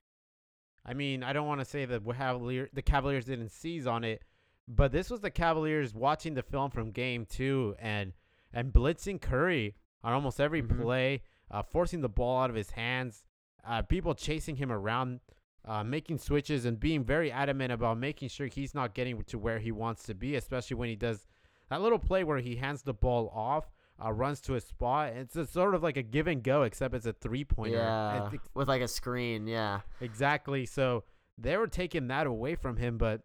I 0.86 0.94
mean, 0.94 1.22
I 1.22 1.32
don't 1.32 1.46
want 1.46 1.60
to 1.60 1.64
say 1.66 1.84
the 1.84 2.00
Cavalier, 2.00 2.68
the 2.72 2.82
Cavaliers 2.82 3.26
didn't 3.26 3.50
seize 3.50 3.86
on 3.86 4.04
it, 4.04 4.22
but 4.66 4.92
this 4.92 5.10
was 5.10 5.20
the 5.20 5.30
Cavaliers 5.30 5.94
watching 5.94 6.34
the 6.34 6.42
film 6.42 6.70
from 6.70 6.90
Game 6.92 7.26
Two 7.26 7.74
and 7.78 8.12
and 8.52 8.72
blitzing 8.72 9.20
Curry 9.20 9.74
on 10.02 10.12
almost 10.14 10.40
every 10.40 10.62
Mhm. 10.62 10.80
play, 10.80 11.22
uh, 11.50 11.62
forcing 11.62 12.00
the 12.00 12.08
ball 12.08 12.40
out 12.42 12.48
of 12.50 12.56
his 12.56 12.70
hands, 12.70 13.24
uh, 13.66 13.82
people 13.82 14.14
chasing 14.14 14.56
him 14.56 14.72
around, 14.72 15.20
uh, 15.68 15.84
making 15.84 16.18
switches, 16.18 16.64
and 16.64 16.80
being 16.80 17.04
very 17.04 17.30
adamant 17.30 17.72
about 17.72 17.98
making 17.98 18.28
sure 18.28 18.46
he's 18.46 18.74
not 18.74 18.94
getting 18.94 19.22
to 19.24 19.38
where 19.38 19.58
he 19.58 19.70
wants 19.70 20.04
to 20.04 20.14
be, 20.14 20.34
especially 20.34 20.76
when 20.76 20.88
he 20.88 20.96
does 20.96 21.26
that 21.68 21.82
little 21.82 21.98
play 21.98 22.24
where 22.24 22.38
he 22.38 22.56
hands 22.56 22.82
the 22.82 22.94
ball 22.94 23.30
off. 23.34 23.70
Uh, 24.02 24.12
runs 24.12 24.40
to 24.40 24.54
a 24.54 24.60
spot. 24.60 25.08
It's 25.08 25.34
a, 25.34 25.44
sort 25.44 25.74
of 25.74 25.82
like 25.82 25.96
a 25.96 26.04
give 26.04 26.28
and 26.28 26.40
go, 26.40 26.62
except 26.62 26.94
it's 26.94 27.04
a 27.04 27.12
three 27.12 27.42
pointer. 27.44 27.78
Yeah, 27.78 28.30
with 28.54 28.68
like 28.68 28.80
a 28.80 28.86
screen. 28.86 29.48
Yeah, 29.48 29.80
Exactly. 30.00 30.66
So 30.66 31.02
they 31.36 31.56
were 31.56 31.66
taking 31.66 32.06
that 32.06 32.28
away 32.28 32.54
from 32.54 32.76
him, 32.76 32.96
but 32.96 33.22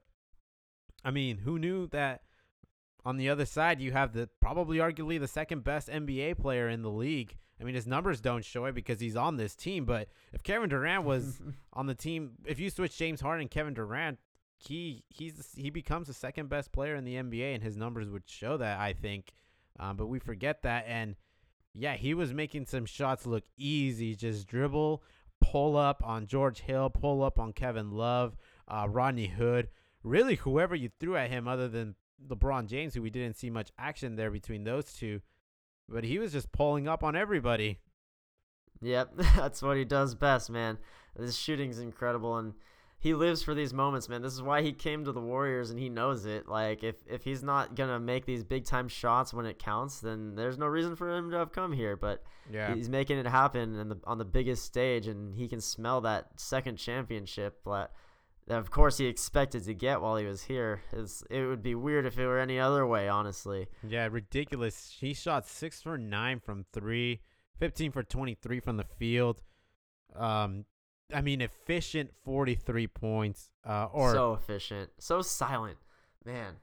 I 1.06 1.12
mean, 1.12 1.38
who 1.38 1.60
knew 1.60 1.88
that 1.88 2.23
on 3.06 3.17
the 3.17 3.29
other 3.29 3.45
side 3.45 3.82
you 3.82 3.91
have 3.91 4.13
the 4.13 4.29
probably 4.39 4.77
arguably 4.77 5.19
the 5.19 5.27
second 5.27 5.63
best 5.63 5.89
NBA 5.89 6.39
player 6.39 6.67
in 6.67 6.82
the 6.82 6.91
league. 6.91 7.38
I 7.63 7.65
mean, 7.65 7.76
his 7.76 7.88
numbers 7.88 8.19
don't 8.19 8.43
show 8.43 8.65
it 8.65 8.76
because 8.76 8.99
he's 8.99 9.15
on 9.15 9.38
this 9.38 9.56
team, 9.56 9.86
but 9.86 10.10
if 10.34 10.43
Kevin 10.43 10.67
Durant 10.67 11.06
was 11.06 11.41
on 11.73 11.88
the 11.88 11.95
team, 11.95 12.32
if 12.45 12.60
you 12.60 12.69
switch 12.69 12.97
James 12.97 13.21
Harden 13.21 13.43
and 13.43 13.52
Kevin 13.52 13.73
Durant, 13.73 14.19
he 14.58 15.06
he's 15.08 15.54
he 15.56 15.69
becomes 15.69 16.08
the 16.08 16.13
second 16.13 16.49
best 16.49 16.73
player 16.73 16.95
in 16.95 17.06
the 17.06 17.15
NBA 17.15 17.56
and 17.56 17.63
his 17.63 17.78
numbers 17.78 18.10
would 18.10 18.30
show 18.30 18.58
that, 18.58 18.80
I 18.80 18.91
think. 18.91 19.32
Um, 19.80 19.95
but 19.95 20.08
we 20.08 20.19
forget 20.19 20.62
that 20.63 20.84
and 20.89 21.15
yeah, 21.73 21.95
he 21.95 22.13
was 22.13 22.34
making 22.34 22.65
some 22.65 22.86
shots 22.86 23.26
look 23.26 23.45
easy, 23.58 24.13
just 24.13 24.45
dribble, 24.45 25.02
pull 25.39 25.78
up 25.78 26.04
on 26.06 26.28
George 26.28 26.60
Hill, 26.60 26.89
pull 26.89 27.23
up 27.23 27.39
on 27.39 27.54
Kevin 27.54 27.91
Love, 27.91 28.36
uh, 28.67 28.88
Rodney 28.89 29.28
Hood, 29.28 29.69
really 30.04 30.36
whoever 30.36 30.76
you 30.76 30.89
threw 30.99 31.15
at 31.15 31.30
him 31.30 31.47
other 31.47 31.69
than 31.69 31.95
LeBron 32.28 32.67
James, 32.67 32.93
who 32.93 33.02
we 33.02 33.10
didn't 33.10 33.38
see 33.38 33.49
much 33.49 33.71
action 33.80 34.17
there 34.17 34.32
between 34.32 34.65
those 34.65 34.93
two. 34.93 35.21
But 35.89 36.04
he 36.04 36.19
was 36.19 36.32
just 36.32 36.52
pulling 36.52 36.88
up 36.88 37.04
on 37.04 37.15
everybody. 37.15 37.80
Yep, 38.82 39.13
that's 39.36 39.62
what 39.62 39.78
he 39.78 39.86
does 39.86 40.15
best, 40.15 40.50
man. 40.50 40.78
His 41.17 41.38
shooting's 41.38 41.80
incredible, 41.80 42.38
and 42.38 42.54
he 43.00 43.13
lives 43.13 43.43
for 43.43 43.54
these 43.54 43.74
moments, 43.74 44.08
man. 44.10 44.22
This 44.22 44.34
is 44.34 44.41
why 44.41 44.62
he 44.62 44.72
came 44.72 45.06
to 45.06 45.12
the 45.12 45.19
Warriors, 45.22 45.69
and 45.69 45.80
he 45.80 45.89
knows 45.89 46.26
it. 46.26 46.48
Like, 46.48 46.84
if 46.84 46.96
if 47.08 47.24
he's 47.24 47.43
not 47.43 47.76
gonna 47.76 48.00
make 48.00 48.26
these 48.26 48.43
big 48.43 48.65
time 48.65 48.88
shots 48.88 49.34
when 49.34 49.46
it 49.46 49.60
counts, 49.60 50.00
then 50.00 50.36
there's 50.36 50.58
no 50.58 50.65
reason 50.67 50.96
for 50.96 51.15
him 51.15 51.30
to 51.32 51.38
have 51.38 51.52
come 51.52 51.72
here. 51.74 51.96
But 51.96 52.24
Yeah. 52.52 52.74
he's 52.74 52.89
making 52.89 53.17
it 53.19 53.28
happen 53.28 53.89
the, 53.89 54.00
on 54.06 54.17
the 54.17 54.26
biggest 54.26 54.63
stage, 54.65 55.08
and 55.08 55.36
he 55.36 55.48
can 55.48 55.62
smell 55.62 56.02
that 56.02 56.39
second 56.39 56.78
championship 56.78 57.60
that 57.65 57.91
of 58.49 58.71
course 58.71 58.97
he 58.97 59.06
expected 59.06 59.63
to 59.65 59.73
get 59.73 60.01
while 60.01 60.17
he 60.17 60.25
was 60.25 60.43
here. 60.43 60.82
Is 60.91 61.23
it 61.29 61.43
would 61.45 61.63
be 61.63 61.75
weird 61.75 62.06
if 62.06 62.17
it 62.17 62.25
were 62.25 62.39
any 62.39 62.60
other 62.60 62.86
way, 62.86 63.08
honestly. 63.08 63.67
Yeah, 63.88 64.08
ridiculous. 64.12 64.95
He 64.99 65.13
shot 65.13 65.47
6 65.47 65.82
for 65.82 65.97
9 65.97 66.39
from 66.39 66.65
3, 66.73 67.21
15 67.60 67.91
for 67.91 68.03
23 68.03 68.60
from 68.60 68.77
the 68.77 68.84
field. 68.84 69.41
Um 70.15 70.65
I 71.13 71.21
mean 71.21 71.41
efficient 71.41 72.12
43 72.23 72.88
points 72.88 73.49
uh 73.65 73.88
or 73.91 74.12
so 74.13 74.34
efficient, 74.34 74.91
so 74.99 75.21
silent, 75.21 75.77
man. 76.25 76.56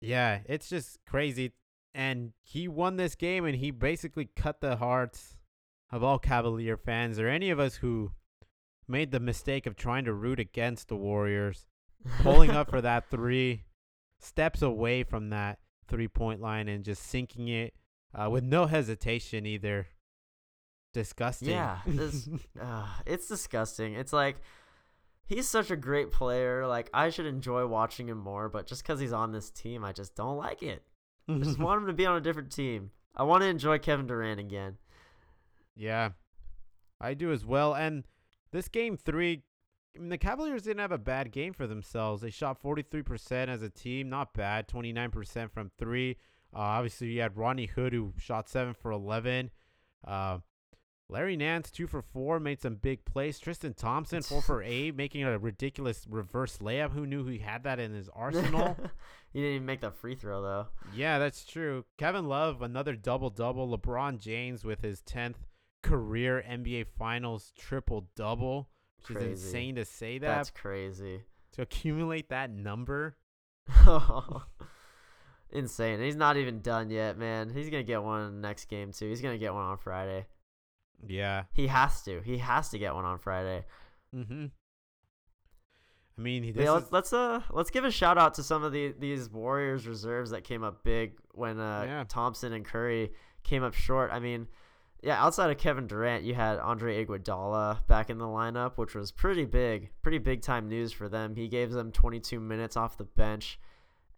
Yeah, 0.00 0.40
it's 0.46 0.68
just 0.68 0.98
crazy. 1.06 1.52
And 1.94 2.32
he 2.42 2.68
won 2.68 2.96
this 2.96 3.14
game 3.14 3.44
and 3.44 3.56
he 3.56 3.70
basically 3.70 4.28
cut 4.36 4.60
the 4.60 4.76
hearts 4.76 5.38
of 5.90 6.02
all 6.02 6.18
Cavalier 6.18 6.76
fans 6.76 7.18
or 7.18 7.28
any 7.28 7.50
of 7.50 7.60
us 7.60 7.76
who 7.76 8.10
made 8.88 9.10
the 9.10 9.20
mistake 9.20 9.66
of 9.66 9.76
trying 9.76 10.04
to 10.04 10.12
root 10.12 10.38
against 10.40 10.88
the 10.88 10.96
Warriors. 10.96 11.66
Pulling 12.22 12.50
up 12.50 12.68
for 12.70 12.80
that 12.82 13.08
three, 13.10 13.64
steps 14.20 14.60
away 14.62 15.02
from 15.04 15.30
that 15.30 15.58
three 15.88 16.08
point 16.08 16.40
line 16.40 16.68
and 16.68 16.84
just 16.84 17.02
sinking 17.02 17.48
it 17.48 17.74
uh, 18.14 18.28
with 18.30 18.44
no 18.44 18.66
hesitation 18.66 19.46
either. 19.46 19.86
Disgusting. 20.92 21.48
Yeah, 21.50 21.78
this- 21.86 22.28
Uh, 22.60 22.86
it's 23.06 23.26
disgusting. 23.26 23.94
It's 23.94 24.12
like 24.12 24.36
he's 25.26 25.48
such 25.48 25.70
a 25.70 25.76
great 25.76 26.12
player. 26.12 26.66
Like 26.66 26.88
I 26.94 27.10
should 27.10 27.26
enjoy 27.26 27.66
watching 27.66 28.08
him 28.08 28.18
more, 28.18 28.48
but 28.48 28.66
just 28.66 28.82
because 28.82 29.00
he's 29.00 29.12
on 29.12 29.32
this 29.32 29.50
team, 29.50 29.84
I 29.84 29.92
just 29.92 30.14
don't 30.14 30.36
like 30.36 30.62
it. 30.62 30.82
I 31.28 31.38
just 31.38 31.58
want 31.58 31.80
him 31.80 31.86
to 31.88 31.92
be 31.94 32.06
on 32.06 32.16
a 32.16 32.20
different 32.20 32.52
team. 32.52 32.90
I 33.16 33.22
want 33.24 33.42
to 33.42 33.48
enjoy 33.48 33.78
Kevin 33.78 34.06
Durant 34.06 34.38
again. 34.40 34.76
Yeah, 35.74 36.10
I 37.00 37.14
do 37.14 37.32
as 37.32 37.44
well. 37.44 37.74
And 37.74 38.04
this 38.54 38.68
game 38.68 38.96
three, 38.96 39.42
I 39.96 39.98
mean, 39.98 40.10
the 40.10 40.18
Cavaliers 40.18 40.62
didn't 40.62 40.80
have 40.80 40.92
a 40.92 40.98
bad 40.98 41.32
game 41.32 41.52
for 41.52 41.66
themselves. 41.66 42.22
They 42.22 42.30
shot 42.30 42.62
43% 42.62 43.48
as 43.48 43.62
a 43.62 43.68
team, 43.68 44.08
not 44.08 44.32
bad. 44.32 44.68
29% 44.68 45.50
from 45.50 45.72
three. 45.76 46.18
Uh, 46.54 46.60
obviously, 46.60 47.08
you 47.08 47.20
had 47.20 47.36
Rodney 47.36 47.66
Hood 47.66 47.92
who 47.92 48.12
shot 48.16 48.48
seven 48.48 48.72
for 48.72 48.92
11. 48.92 49.50
Uh, 50.06 50.38
Larry 51.08 51.36
Nance 51.36 51.70
two 51.70 51.86
for 51.86 52.00
four, 52.00 52.40
made 52.40 52.60
some 52.62 52.76
big 52.76 53.04
plays. 53.04 53.38
Tristan 53.38 53.74
Thompson 53.74 54.22
four 54.22 54.40
for 54.40 54.62
eight, 54.64 54.96
making 54.96 55.24
a 55.24 55.38
ridiculous 55.38 56.06
reverse 56.08 56.58
layup. 56.58 56.92
Who 56.92 57.06
knew 57.06 57.26
he 57.26 57.38
had 57.38 57.64
that 57.64 57.78
in 57.78 57.92
his 57.92 58.08
arsenal? 58.14 58.76
he 59.32 59.40
didn't 59.40 59.54
even 59.56 59.66
make 59.66 59.80
the 59.80 59.90
free 59.90 60.14
throw 60.14 60.40
though. 60.40 60.68
Yeah, 60.94 61.18
that's 61.18 61.44
true. 61.44 61.84
Kevin 61.98 62.26
Love, 62.26 62.62
another 62.62 62.94
double 62.94 63.28
double. 63.30 63.76
LeBron 63.76 64.18
James 64.18 64.64
with 64.64 64.80
his 64.80 65.02
10th 65.02 65.36
career 65.84 66.44
NBA 66.48 66.86
Finals 66.98 67.52
triple 67.58 68.08
double, 68.16 68.68
which 68.98 69.16
Crazy. 69.18 69.32
is 69.32 69.44
insane 69.44 69.74
to 69.76 69.84
say 69.84 70.18
that. 70.18 70.26
That's 70.26 70.50
crazy. 70.50 71.22
to 71.52 71.62
accumulate 71.62 72.28
that 72.30 72.50
number. 72.50 73.16
Insane. 75.50 76.00
He's 76.00 76.16
not 76.16 76.36
even 76.36 76.60
done 76.60 76.90
yet, 76.90 77.16
man. 77.16 77.48
He's 77.50 77.70
gonna 77.70 77.82
get 77.84 78.02
one 78.02 78.26
in 78.26 78.34
the 78.40 78.46
next 78.48 78.64
game 78.66 78.92
too. 78.92 79.08
He's 79.08 79.20
gonna 79.20 79.38
get 79.38 79.54
one 79.54 79.64
on 79.64 79.78
Friday. 79.78 80.26
Yeah. 81.06 81.44
He 81.52 81.68
has 81.68 82.02
to. 82.04 82.20
He 82.22 82.38
has 82.38 82.70
to 82.70 82.78
get 82.78 82.94
one 82.94 83.04
on 83.04 83.18
Friday. 83.18 83.64
Mm-hmm. 84.14 84.46
I 86.16 86.20
mean, 86.20 86.42
he- 86.42 86.50
Yeah, 86.52 86.72
let's 86.72 86.86
is, 86.86 86.92
let's 86.92 87.12
uh 87.12 87.40
let's 87.50 87.70
give 87.70 87.84
a 87.84 87.90
shout 87.90 88.18
out 88.18 88.34
to 88.34 88.42
some 88.42 88.64
of 88.64 88.72
the 88.72 88.94
these 88.98 89.30
Warriors 89.30 89.86
reserves 89.86 90.30
that 90.30 90.42
came 90.44 90.64
up 90.64 90.82
big 90.82 91.12
when 91.32 91.60
uh 91.60 91.84
Yeah. 91.86 92.04
Thompson 92.08 92.52
and 92.52 92.64
Curry 92.64 93.12
came 93.44 93.62
up 93.62 93.74
short. 93.74 94.10
I 94.12 94.18
mean, 94.18 94.48
yeah, 95.04 95.22
outside 95.22 95.50
of 95.50 95.58
Kevin 95.58 95.86
Durant, 95.86 96.24
you 96.24 96.34
had 96.34 96.58
Andre 96.58 97.04
Iguodala 97.04 97.86
back 97.86 98.08
in 98.10 98.18
the 98.18 98.24
lineup, 98.24 98.76
which 98.78 98.94
was 98.94 99.12
pretty 99.12 99.44
big, 99.44 99.90
pretty 100.02 100.18
big 100.18 100.40
time 100.42 100.68
news 100.68 100.92
for 100.92 101.08
them. 101.08 101.36
He 101.36 101.46
gave 101.48 101.70
them 101.72 101.92
22 101.92 102.40
minutes 102.40 102.76
off 102.76 102.96
the 102.96 103.04
bench. 103.04 103.58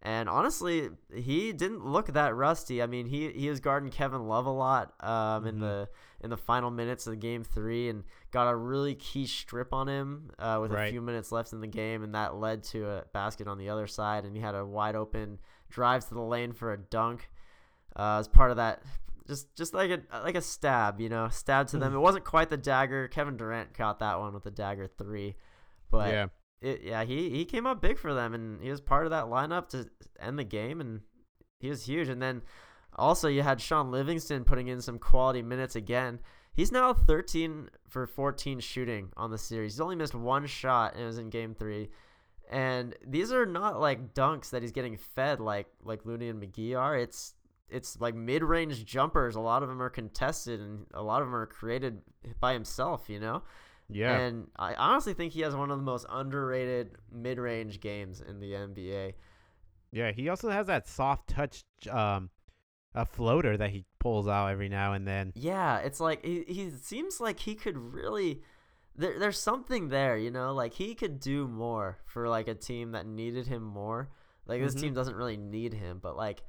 And 0.01 0.29
honestly, 0.29 0.89
he 1.13 1.51
didn't 1.51 1.83
look 1.83 2.13
that 2.13 2.35
rusty. 2.35 2.81
I 2.83 2.85
mean, 2.85 3.07
he 3.07 3.31
he 3.31 3.49
was 3.49 3.59
guarding 3.59 3.89
Kevin 3.89 4.27
Love 4.27 4.45
a 4.45 4.51
lot 4.51 4.93
um, 5.03 5.45
in 5.47 5.55
Mhm. 5.55 5.59
the 5.61 5.89
in 6.21 6.29
the 6.29 6.37
final 6.37 6.69
minutes 6.69 7.07
of 7.07 7.19
game 7.19 7.43
three, 7.43 7.89
and 7.89 8.03
got 8.31 8.47
a 8.49 8.55
really 8.55 8.93
key 8.95 9.25
strip 9.25 9.73
on 9.73 9.87
him 9.87 10.29
uh, 10.39 10.59
with 10.61 10.71
a 10.71 10.91
few 10.91 11.01
minutes 11.01 11.31
left 11.31 11.51
in 11.51 11.61
the 11.61 11.67
game, 11.67 12.03
and 12.03 12.13
that 12.15 12.35
led 12.35 12.63
to 12.65 12.87
a 12.87 13.03
basket 13.11 13.47
on 13.47 13.57
the 13.57 13.69
other 13.69 13.87
side, 13.87 14.23
and 14.23 14.35
he 14.35 14.41
had 14.41 14.53
a 14.55 14.63
wide 14.65 14.95
open 14.95 15.39
drive 15.69 16.07
to 16.07 16.13
the 16.13 16.21
lane 16.21 16.53
for 16.53 16.71
a 16.71 16.77
dunk. 16.77 17.29
Uh, 17.95 18.17
as 18.19 18.27
part 18.27 18.51
of 18.51 18.57
that, 18.57 18.83
just 19.27 19.53
just 19.55 19.73
like 19.73 19.91
a 19.91 20.01
like 20.23 20.35
a 20.35 20.41
stab, 20.41 20.99
you 20.99 21.09
know, 21.09 21.27
stab 21.29 21.67
to 21.67 21.77
them. 21.77 21.91
Hmm. 21.91 21.97
It 21.97 22.01
wasn't 22.01 22.25
quite 22.25 22.49
the 22.49 22.57
dagger. 22.57 23.07
Kevin 23.07 23.37
Durant 23.37 23.73
caught 23.73 23.99
that 23.99 24.19
one 24.19 24.33
with 24.33 24.43
the 24.43 24.51
dagger 24.51 24.87
three, 24.87 25.35
but 25.91 26.11
yeah. 26.11 26.27
it, 26.61 26.81
yeah, 26.83 27.03
he 27.03 27.29
he 27.29 27.45
came 27.45 27.67
up 27.67 27.81
big 27.81 27.97
for 27.97 28.13
them, 28.13 28.33
and 28.33 28.61
he 28.61 28.69
was 28.69 28.81
part 28.81 29.05
of 29.05 29.11
that 29.11 29.25
lineup 29.25 29.69
to 29.69 29.89
end 30.19 30.39
the 30.39 30.43
game, 30.43 30.81
and 30.81 31.01
he 31.59 31.69
was 31.69 31.85
huge. 31.85 32.07
And 32.07 32.21
then 32.21 32.41
also 32.95 33.27
you 33.27 33.43
had 33.43 33.61
Shaun 33.61 33.91
Livingston 33.91 34.45
putting 34.45 34.67
in 34.67 34.81
some 34.81 34.97
quality 34.97 35.41
minutes 35.41 35.75
again. 35.75 36.19
He's 36.53 36.71
now 36.71 36.91
13 36.91 37.69
for 37.87 38.07
14 38.07 38.59
shooting 38.61 39.09
on 39.15 39.29
the 39.29 39.37
series. 39.37 39.73
He's 39.73 39.81
only 39.81 39.95
missed 39.95 40.15
one 40.15 40.47
shot, 40.47 40.93
and 40.93 41.03
it 41.03 41.05
was 41.05 41.19
in 41.19 41.29
Game 41.29 41.53
Three. 41.53 41.89
And 42.49 42.95
these 43.05 43.33
are 43.33 43.45
not 43.45 43.79
like 43.79 44.13
dunks 44.13 44.51
that 44.51 44.61
he's 44.61 44.71
getting 44.71 44.95
fed 44.95 45.41
like 45.41 45.67
like 45.83 46.05
Looney 46.05 46.29
and 46.29 46.41
McGee 46.41 46.79
are. 46.79 46.97
It's 46.97 47.33
it's 47.69 47.99
like 47.99 48.15
mid-range 48.15 48.85
jumpers. 48.85 49.35
A 49.35 49.39
lot 49.41 49.63
of 49.63 49.69
them 49.69 49.81
are 49.81 49.89
contested, 49.89 50.59
and 50.59 50.85
a 50.93 51.01
lot 51.03 51.21
of 51.21 51.27
them 51.27 51.35
are 51.35 51.45
created 51.45 52.01
by 52.39 52.53
himself. 52.53 53.09
You 53.09 53.19
know. 53.19 53.43
Yeah. 53.89 54.17
And 54.17 54.47
I 54.57 54.73
honestly 54.75 55.13
think 55.13 55.31
he 55.33 55.41
has 55.41 55.55
one 55.55 55.71
of 55.71 55.77
the 55.77 55.83
most 55.83 56.05
underrated 56.09 56.97
mid-range 57.11 57.79
games 57.79 58.19
in 58.21 58.39
the 58.41 58.51
NBA. 58.51 59.13
yeah. 59.93 60.11
He 60.11 60.27
also 60.27 60.49
has 60.49 60.67
that 60.67 60.89
soft 60.89 61.29
touch, 61.29 61.63
um, 61.89 62.29
a 62.93 63.05
floater 63.05 63.55
that 63.55 63.69
he 63.69 63.85
pulls 63.99 64.27
out 64.27 64.47
every 64.47 64.67
now 64.67 64.91
and 64.91 65.07
then. 65.07 65.31
Yeah, 65.35 65.77
it's 65.77 66.01
like 66.01 66.25
he, 66.25 66.43
he 66.47 66.69
seems 66.71 67.21
like 67.21 67.39
he 67.39 67.55
could 67.55 67.77
really 67.77 68.41
there, 68.97 69.17
there's 69.19 69.39
something 69.39 69.87
there, 69.89 70.17
you 70.17 70.31
know. 70.31 70.53
Like 70.53 70.73
he 70.73 70.93
could 70.95 71.19
do 71.21 71.47
more 71.47 71.99
for 72.05 72.27
like 72.27 72.47
a 72.49 72.55
team 72.55 72.91
that 72.91 73.05
needed 73.05 73.47
him 73.47 73.63
more. 73.63 74.09
Like 74.47 74.61
this 74.61 74.75
Mhm. 74.75 74.81
team 74.81 74.93
doesn't 74.95 75.15
really 75.15 75.37
need 75.37 75.73
him, 75.73 75.99
but 76.01 76.17
like 76.17 76.43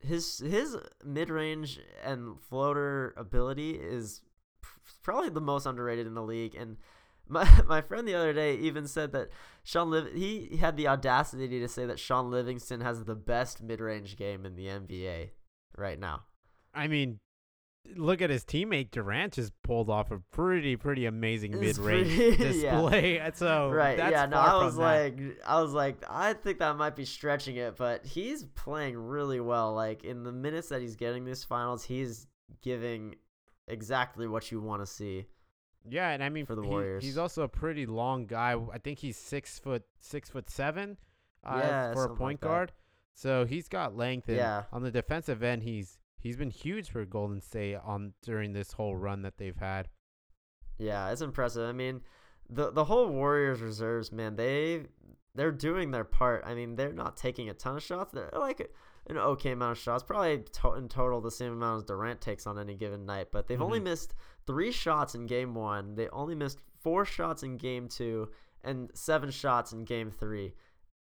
his 0.00 0.38
his 0.38 0.76
mid 1.04 1.30
range 1.30 1.80
and 2.04 2.40
floater 2.40 3.14
ability 3.16 3.72
is 3.72 4.22
probably 5.02 5.30
the 5.30 5.40
most 5.40 5.66
underrated 5.66 6.06
in 6.06 6.14
the 6.14 6.22
league. 6.22 6.54
And 6.54 6.76
my 7.28 7.48
my 7.66 7.80
friend 7.80 8.06
the 8.06 8.14
other 8.14 8.32
day 8.32 8.56
even 8.56 8.86
said 8.86 9.12
that 9.12 9.28
Shaun 9.62 9.90
Liv 9.90 10.12
he 10.14 10.58
had 10.60 10.76
the 10.76 10.88
audacity 10.88 11.48
to 11.60 11.68
say 11.68 11.86
that 11.86 11.98
Shaun 11.98 12.30
Livingston 12.30 12.80
has 12.80 13.04
the 13.04 13.14
best 13.14 13.62
mid 13.62 13.80
range 13.80 14.16
game 14.16 14.46
in 14.46 14.56
the 14.56 14.66
NBA 14.66 15.30
right 15.76 15.98
now. 15.98 16.24
I 16.74 16.88
mean, 16.88 17.20
look 17.94 18.20
at 18.22 18.30
his 18.30 18.44
teammate 18.44 18.90
Durant 18.90 19.34
just 19.34 19.52
pulled 19.62 19.88
off 19.90 20.10
a 20.10 20.18
pretty 20.32 20.76
pretty 20.76 21.06
amazing 21.06 21.58
mid 21.60 21.78
range 21.78 22.08
yeah. 22.16 22.36
display. 22.36 23.18
And 23.18 23.36
So 23.36 23.70
right 23.70 23.96
that's 23.96 24.12
yeah 24.12 24.26
no 24.26 24.36
i 24.38 24.62
was 24.64 24.76
that. 24.76 24.82
like 24.82 25.20
i 25.46 25.60
was 25.60 25.72
like 25.72 26.02
i 26.08 26.32
think 26.32 26.58
that 26.58 26.76
might 26.76 26.96
be 26.96 27.04
stretching 27.04 27.56
it 27.56 27.76
but 27.76 28.04
he's 28.04 28.44
playing 28.44 28.96
really 28.98 29.40
well 29.40 29.72
like 29.74 30.04
in 30.04 30.24
the 30.24 30.32
minutes 30.32 30.68
that 30.68 30.80
he's 30.80 30.96
getting 30.96 31.24
these 31.24 31.44
finals 31.44 31.84
he's 31.84 32.26
giving 32.62 33.14
exactly 33.68 34.26
what 34.26 34.50
you 34.50 34.60
want 34.60 34.82
to 34.82 34.86
see 34.86 35.26
Yeah, 35.88 36.10
and 36.10 36.22
I 36.22 36.28
mean 36.28 36.46
for 36.46 36.54
the 36.54 36.62
he- 36.62 36.68
Warriors. 36.68 37.04
he's 37.04 37.18
also 37.18 37.42
a 37.42 37.48
pretty 37.48 37.86
long 37.86 38.26
guy. 38.26 38.54
I 38.72 38.78
think 38.78 38.98
he's 38.98 39.16
six 39.16 39.58
foot 39.58 39.82
six 40.00 40.28
foot 40.30 40.50
seven 40.50 40.96
uh, 41.44 41.60
Yeah, 41.62 41.92
for 41.94 42.04
a 42.04 42.08
like 42.10 42.18
point 42.18 42.40
that. 42.40 42.46
guard. 42.46 42.72
So 43.14 43.44
he's 43.44 43.68
got 43.68 43.96
length. 43.96 44.28
And 44.28 44.36
Yeah. 44.36 44.64
On 44.72 44.82
the 44.82 44.90
defensive 44.90 45.42
end, 45.42 45.62
he's 45.62 45.98
he's 46.26 46.36
been 46.36 46.50
huge 46.50 46.90
for 46.90 47.04
Golden 47.04 47.40
State 47.40 47.76
on 47.84 48.12
during 48.22 48.52
this 48.52 48.72
whole 48.72 48.96
run 48.96 49.22
that 49.22 49.38
they've 49.38 49.56
had. 49.56 49.88
yeah 50.78 51.10
it's 51.10 51.20
impressive. 51.22 51.68
I 51.68 51.72
mean 51.72 52.02
the 52.48 52.70
the 52.70 52.84
whole 52.84 53.08
warriors 53.08 53.60
reserves 53.60 54.12
man 54.12 54.36
they 54.36 54.86
they're 55.34 55.52
doing 55.52 55.90
their 55.90 56.04
part. 56.04 56.42
I 56.46 56.54
mean 56.54 56.76
they're 56.76 56.92
not 56.92 57.16
taking 57.16 57.48
a 57.48 57.54
ton 57.54 57.76
of 57.76 57.82
shots. 57.82 58.12
They're 58.12 58.30
like 58.34 58.70
an 59.08 59.16
okay 59.18 59.52
amount 59.52 59.72
of 59.72 59.78
shots 59.78 60.02
probably 60.02 60.38
to- 60.60 60.72
in 60.74 60.88
total 60.88 61.20
the 61.20 61.30
same 61.30 61.52
amount 61.52 61.76
as 61.78 61.84
durant 61.84 62.20
takes 62.20 62.46
on 62.46 62.58
any 62.58 62.74
given 62.74 63.06
night 63.06 63.28
but 63.30 63.46
they've 63.46 63.62
only 63.62 63.78
Mhm. 63.80 63.84
missed 63.84 64.14
three 64.46 64.72
shots 64.72 65.14
in 65.14 65.26
game 65.26 65.54
one. 65.54 65.94
They 65.94 66.08
only 66.08 66.34
missed 66.34 66.58
four 66.80 67.04
shots 67.04 67.42
in 67.44 67.56
game 67.56 67.88
two 67.88 68.30
and 68.64 68.90
seven 68.94 69.30
shots 69.30 69.72
in 69.72 69.84
game 69.84 70.10
three. 70.10 70.54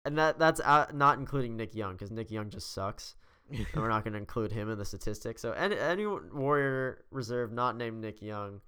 And 0.04 0.18
that 0.18 0.38
that's 0.38 0.60
out, 0.60 0.94
not 0.94 1.18
including 1.18 1.56
nick 1.56 1.74
young 1.74 1.92
because 1.94 2.10
nick 2.10 2.30
young 2.30 2.50
just 2.50 2.70
sucks 2.72 3.16
and 3.50 3.66
we're 3.76 3.88
not 3.88 4.04
going 4.04 4.12
to 4.14 4.18
include 4.18 4.52
him 4.52 4.70
in 4.70 4.78
the 4.78 4.84
statistics. 4.84 5.42
So 5.42 5.52
any, 5.52 5.76
any 5.78 6.06
Warrior 6.06 7.04
reserve 7.10 7.52
not 7.52 7.76
named 7.76 8.00
Nick 8.00 8.22
Young 8.22 8.60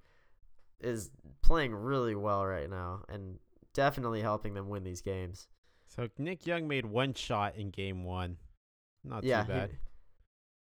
is 0.79 1.09
playing 1.41 1.73
really 1.73 2.15
well 2.15 2.45
right 2.45 2.69
now 2.69 3.03
and 3.09 3.39
definitely 3.73 4.21
helping 4.21 4.53
them 4.53 4.69
win 4.69 4.83
these 4.83 5.01
games. 5.01 5.47
So 5.87 6.07
Nick 6.17 6.45
Young 6.45 6.67
made 6.67 6.85
one 6.85 7.13
shot 7.13 7.55
in 7.55 7.69
game 7.71 8.03
one. 8.03 8.37
Not 9.03 9.23
yeah, 9.23 9.43
too 9.43 9.51
he- 9.51 9.57
bad. 9.57 9.69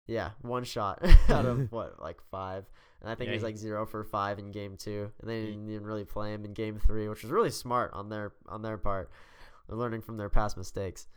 yeah, 0.07 0.31
one 0.43 0.65
shot 0.65 1.05
out 1.29 1.45
of 1.45 1.71
what 1.73 2.01
like 2.01 2.21
five, 2.31 2.65
and 3.01 3.11
I 3.11 3.15
think 3.15 3.29
Yeah, 3.29 3.35
he's 3.35 3.43
like 3.43 3.57
zero 3.57 3.85
for 3.85 4.05
five 4.05 4.39
in 4.39 4.53
game 4.53 4.77
two, 4.77 5.11
and 5.21 5.29
they 5.29 5.47
didn't 5.47 5.69
even 5.69 5.85
really 5.85 6.05
play 6.05 6.33
him 6.33 6.45
in 6.45 6.53
game 6.55 6.79
three, 6.79 7.09
which 7.09 7.23
was 7.23 7.33
really 7.33 7.51
smart 7.51 7.93
on 7.95 8.09
their 8.09 8.33
on 8.49 8.63
their 8.63 8.79
part. 8.79 9.11
They're 9.69 9.77
learning 9.77 10.03
from 10.03 10.17
their 10.17 10.31
past 10.31 10.57
mistakes. 10.57 11.09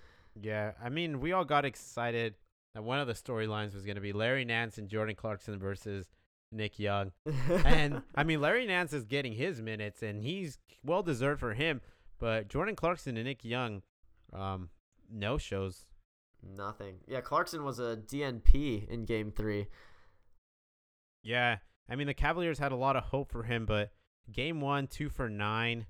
Yeah, 0.42 0.72
I 0.84 0.90
mean, 0.90 1.20
we 1.20 1.32
all 1.34 1.46
got 1.46 1.64
excited 1.64 2.34
that 2.74 2.84
one 2.84 3.00
of 3.00 3.08
the 3.08 3.14
storylines 3.14 3.74
was 3.74 3.86
going 3.86 3.96
to 3.96 4.02
be 4.02 4.14
Larry 4.14 4.46
Nance 4.46 4.78
and 4.78 4.88
Jordan 4.88 5.16
Clarkson 5.16 5.60
versus 5.60 6.08
Nick 6.52 6.80
Young. 6.80 7.12
And 7.66 8.02
I 8.16 8.24
mean, 8.24 8.42
Larry 8.42 8.66
Nance 8.66 8.94
is 8.94 9.06
getting 9.06 9.34
his 9.34 9.62
minutes, 9.62 10.02
and 10.04 10.22
he's 10.22 10.58
well 10.84 11.04
deserved 11.04 11.40
for 11.40 11.54
him. 11.54 11.82
But 12.20 12.48
Jordan 12.50 12.76
Clarkson 12.76 13.18
and 13.18 13.26
Nick 13.26 13.44
Young, 13.44 13.82
um, 14.34 14.70
no 15.12 15.38
shows. 15.38 15.86
Nothing. 16.44 16.96
Yeah, 17.08 17.22
Clarkson 17.22 17.64
was 17.64 17.80
a 17.80 17.98
DNP 17.98 18.88
in 18.88 19.06
game 19.06 19.32
three. 19.32 19.68
Yeah, 21.24 21.58
I 21.90 21.96
mean, 21.96 22.08
the 22.08 22.14
Cavaliers 22.14 22.60
had 22.60 22.72
a 22.72 22.76
lot 22.76 22.96
of 22.96 23.04
hope 23.04 23.32
for 23.32 23.44
him, 23.44 23.66
but 23.66 23.92
game 24.32 24.62
one, 24.62 24.88
two 24.88 25.10
for 25.10 25.30
nine. 25.30 25.86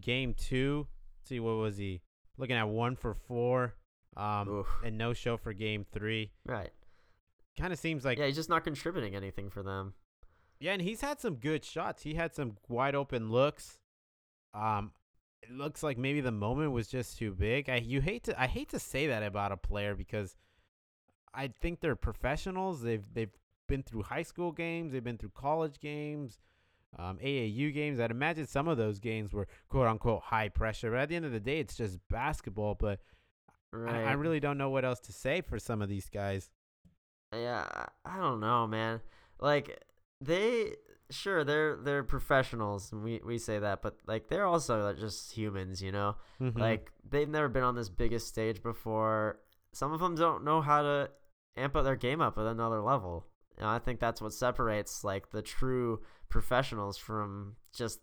Game 0.00 0.34
two, 0.34 0.88
let's 1.18 1.28
see, 1.28 1.38
what 1.38 1.56
was 1.56 1.76
he? 1.76 2.02
Looking 2.36 2.56
at 2.56 2.68
one 2.68 2.96
for 2.96 3.14
four. 3.14 3.74
Um, 4.16 4.48
Oof. 4.48 4.66
and 4.84 4.96
no 4.96 5.12
show 5.12 5.36
for 5.36 5.52
game 5.52 5.84
three. 5.92 6.30
Right. 6.46 6.70
Kind 7.58 7.72
of 7.72 7.78
seems 7.78 8.04
like 8.04 8.18
yeah, 8.18 8.26
he's 8.26 8.36
just 8.36 8.48
not 8.48 8.64
contributing 8.64 9.14
anything 9.14 9.50
for 9.50 9.62
them. 9.62 9.94
Yeah, 10.60 10.72
and 10.72 10.82
he's 10.82 11.00
had 11.00 11.20
some 11.20 11.36
good 11.36 11.64
shots. 11.64 12.02
He 12.02 12.14
had 12.14 12.34
some 12.34 12.56
wide 12.68 12.94
open 12.94 13.30
looks. 13.30 13.78
Um, 14.54 14.92
it 15.42 15.50
looks 15.50 15.82
like 15.82 15.98
maybe 15.98 16.20
the 16.20 16.32
moment 16.32 16.72
was 16.72 16.88
just 16.88 17.18
too 17.18 17.32
big. 17.32 17.68
I 17.68 17.76
you 17.76 18.00
hate 18.00 18.24
to 18.24 18.40
I 18.40 18.46
hate 18.46 18.70
to 18.70 18.78
say 18.78 19.06
that 19.08 19.22
about 19.22 19.52
a 19.52 19.56
player 19.56 19.94
because 19.94 20.36
I 21.34 21.48
think 21.60 21.80
they're 21.80 21.96
professionals. 21.96 22.82
They've 22.82 23.04
they've 23.12 23.32
been 23.68 23.82
through 23.82 24.04
high 24.04 24.22
school 24.22 24.52
games. 24.52 24.92
They've 24.92 25.04
been 25.04 25.18
through 25.18 25.32
college 25.34 25.80
games, 25.80 26.38
um, 26.98 27.18
AAU 27.18 27.74
games. 27.74 28.00
I'd 28.00 28.10
imagine 28.10 28.46
some 28.46 28.68
of 28.68 28.78
those 28.78 29.00
games 29.00 29.32
were 29.32 29.48
quote 29.68 29.86
unquote 29.86 30.22
high 30.22 30.48
pressure. 30.48 30.90
But 30.90 31.00
at 31.00 31.08
the 31.08 31.16
end 31.16 31.24
of 31.24 31.32
the 31.32 31.40
day, 31.40 31.60
it's 31.60 31.76
just 31.76 31.98
basketball. 32.08 32.74
But 32.74 33.00
Right. 33.74 34.06
I, 34.06 34.10
I 34.10 34.12
really 34.12 34.38
don't 34.40 34.56
know 34.58 34.70
what 34.70 34.84
else 34.84 35.00
to 35.00 35.12
say 35.12 35.40
for 35.40 35.58
some 35.58 35.82
of 35.82 35.88
these 35.88 36.08
guys. 36.08 36.48
Yeah, 37.32 37.66
I- 38.04 38.18
don't 38.18 38.40
know, 38.40 38.66
man. 38.66 39.00
Like 39.40 39.82
they 40.20 40.74
sure 41.10 41.44
they're 41.44 41.76
they're 41.76 42.04
professionals 42.04 42.92
and 42.92 43.02
we 43.02 43.20
we 43.24 43.36
say 43.38 43.58
that, 43.58 43.82
but 43.82 43.96
like 44.06 44.28
they're 44.28 44.46
also 44.46 44.92
just 44.92 45.32
humans, 45.32 45.82
you 45.82 45.90
know? 45.92 46.16
Mhm. 46.40 46.58
Like 46.58 46.92
they've 47.08 47.28
never 47.28 47.48
been 47.48 47.64
on 47.64 47.74
this 47.74 47.88
biggest 47.88 48.28
stage 48.28 48.62
before. 48.62 49.40
Some 49.72 49.92
of 49.92 50.00
them 50.00 50.14
don't 50.14 50.44
know 50.44 50.60
how 50.60 50.82
to 50.82 51.10
amp 51.56 51.74
up 51.74 51.84
their 51.84 51.96
game 51.96 52.20
up 52.20 52.38
at 52.38 52.46
another 52.46 52.80
level. 52.80 53.26
And 53.58 53.66
I 53.66 53.78
think 53.80 53.98
that's 54.00 54.20
what 54.22 54.32
separates 54.32 55.02
like 55.04 55.30
the 55.30 55.42
true 55.42 56.00
professionals 56.28 56.96
from 56.96 57.56
just 57.72 58.00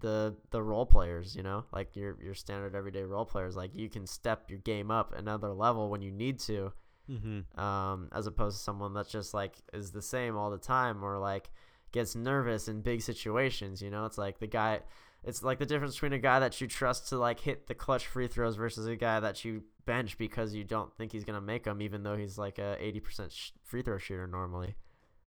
the 0.00 0.34
the 0.50 0.62
role 0.62 0.86
players, 0.86 1.36
you 1.36 1.42
know? 1.42 1.64
Like 1.72 1.94
your 1.96 2.16
your 2.22 2.34
standard 2.34 2.74
everyday 2.74 3.02
role 3.02 3.24
players 3.24 3.54
like 3.56 3.74
you 3.74 3.88
can 3.88 4.06
step 4.06 4.50
your 4.50 4.58
game 4.60 4.90
up 4.90 5.14
another 5.16 5.52
level 5.52 5.88
when 5.90 6.02
you 6.02 6.10
need 6.10 6.38
to 6.40 6.72
Mhm. 7.08 7.58
um, 7.58 8.08
as 8.12 8.26
opposed 8.26 8.56
to 8.56 8.62
someone 8.62 8.94
that's 8.94 9.10
just 9.10 9.34
like 9.34 9.56
is 9.72 9.92
the 9.92 10.00
same 10.02 10.36
all 10.36 10.50
the 10.50 10.58
time 10.58 11.04
or 11.04 11.18
like 11.18 11.50
gets 11.92 12.14
nervous 12.16 12.66
in 12.66 12.80
big 12.80 13.02
situations. 13.02 13.82
You 13.82 13.90
know, 13.90 14.04
it's 14.06 14.18
like 14.18 14.38
the 14.38 14.46
guy. 14.46 14.80
It's 15.22 15.42
like 15.42 15.58
the 15.58 15.64
difference 15.66 15.94
between 15.94 16.12
a 16.12 16.18
guy 16.18 16.38
that 16.40 16.60
you 16.60 16.66
trust 16.66 17.08
to 17.08 17.18
like 17.18 17.40
hit 17.40 17.66
the 17.66 17.74
clutch 17.74 18.06
free 18.06 18.26
throws 18.26 18.56
versus 18.56 18.86
a 18.86 18.96
guy 18.96 19.20
that 19.20 19.44
you 19.44 19.62
bench 19.86 20.18
because 20.18 20.54
you 20.54 20.64
don't 20.64 20.94
think 20.96 21.12
he's 21.12 21.24
gonna 21.24 21.40
make 21.40 21.64
them, 21.64 21.80
even 21.80 22.02
though 22.02 22.16
he's 22.16 22.36
like 22.36 22.58
a 22.58 22.76
eighty 22.82 23.00
percent 23.00 23.32
sh- 23.32 23.52
free 23.62 23.82
throw 23.82 23.96
shooter 23.98 24.26
normally. 24.26 24.74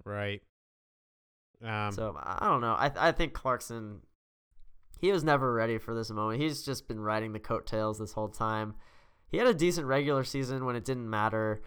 Right. 0.05 0.43
Um, 1.63 1.93
so 1.93 2.17
I 2.19 2.39
I 2.41 2.49
don't 2.49 2.61
know. 2.61 2.75
I 2.75 2.93
I 2.97 3.13
think 3.13 3.33
Clarkson. 3.35 4.01
He 5.01 5.13
was 5.13 5.25
never 5.25 5.53
ready 5.53 5.79
for 5.79 5.95
this 5.95 6.11
moment. 6.11 6.41
He's 6.41 6.63
just 6.63 6.89
been 6.89 7.01
riding 7.01 7.33
the 7.33 7.39
coattails 7.39 7.99
this 7.99 8.13
whole 8.13 8.29
time. 8.29 8.75
He 9.29 9.37
had 9.39 9.47
a 9.47 9.55
decent 9.55 9.87
regular 9.87 10.25
season 10.25 10.65
when 10.65 10.77
it 10.77 10.85
didn't 10.85 11.09
matter. 11.09 11.63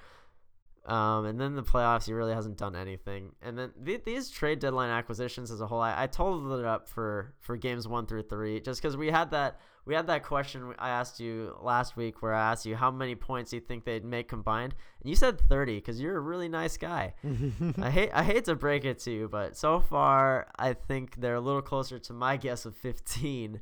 Um, 0.86 1.26
and 1.26 1.40
then 1.40 1.56
the 1.56 1.64
playoffs, 1.64 2.06
he 2.06 2.14
really 2.14 2.34
hasn't 2.34 2.58
done 2.58 2.76
anything. 2.76 3.34
And 3.42 3.58
then 3.58 3.72
th- 3.86 4.04
these 4.04 4.32
trade 4.32 4.60
deadline 4.60 4.90
acquisitions 4.90 5.52
as 5.52 5.62
a 5.62 5.68
whole, 5.68 5.80
I, 5.80 6.04
I 6.04 6.08
totaled 6.08 6.60
it 6.60 6.66
up 6.66 6.90
for, 6.90 7.34
for 7.40 7.56
games 7.56 7.88
one 7.88 8.08
through 8.08 8.24
three, 8.24 8.60
just 8.60 8.82
because 8.82 8.98
we 8.98 9.08
had 9.12 9.32
that 9.32 9.60
we 9.86 9.96
had 9.96 10.08
that 10.08 10.24
question 10.24 10.74
I 10.78 10.90
asked 10.90 11.20
you 11.20 11.56
last 11.62 11.98
week, 11.98 12.22
where 12.22 12.34
I 12.34 12.52
asked 12.52 12.66
you 12.66 12.76
how 12.76 12.92
many 12.92 13.16
points 13.16 13.52
you 13.52 13.60
think 13.60 13.84
they'd 13.84 14.06
make 14.06 14.28
combined, 14.28 14.76
and 15.02 15.10
you 15.10 15.16
said 15.16 15.40
thirty, 15.50 15.76
because 15.76 16.00
you're 16.00 16.18
a 16.18 16.22
really 16.22 16.50
nice 16.50 16.78
guy. 16.78 17.16
I 17.82 17.90
hate 17.90 18.12
I 18.14 18.24
hate 18.24 18.46
to 18.46 18.56
break 18.56 18.86
it 18.86 19.00
to 19.00 19.12
you, 19.12 19.28
but 19.28 19.58
so 19.58 19.80
far 19.80 20.48
I 20.58 20.74
think 20.74 21.20
they're 21.20 21.36
a 21.36 21.42
little 21.42 21.64
closer 21.64 21.98
to 21.98 22.14
my 22.14 22.38
guess 22.38 22.66
of 22.66 22.78
15. 22.78 23.60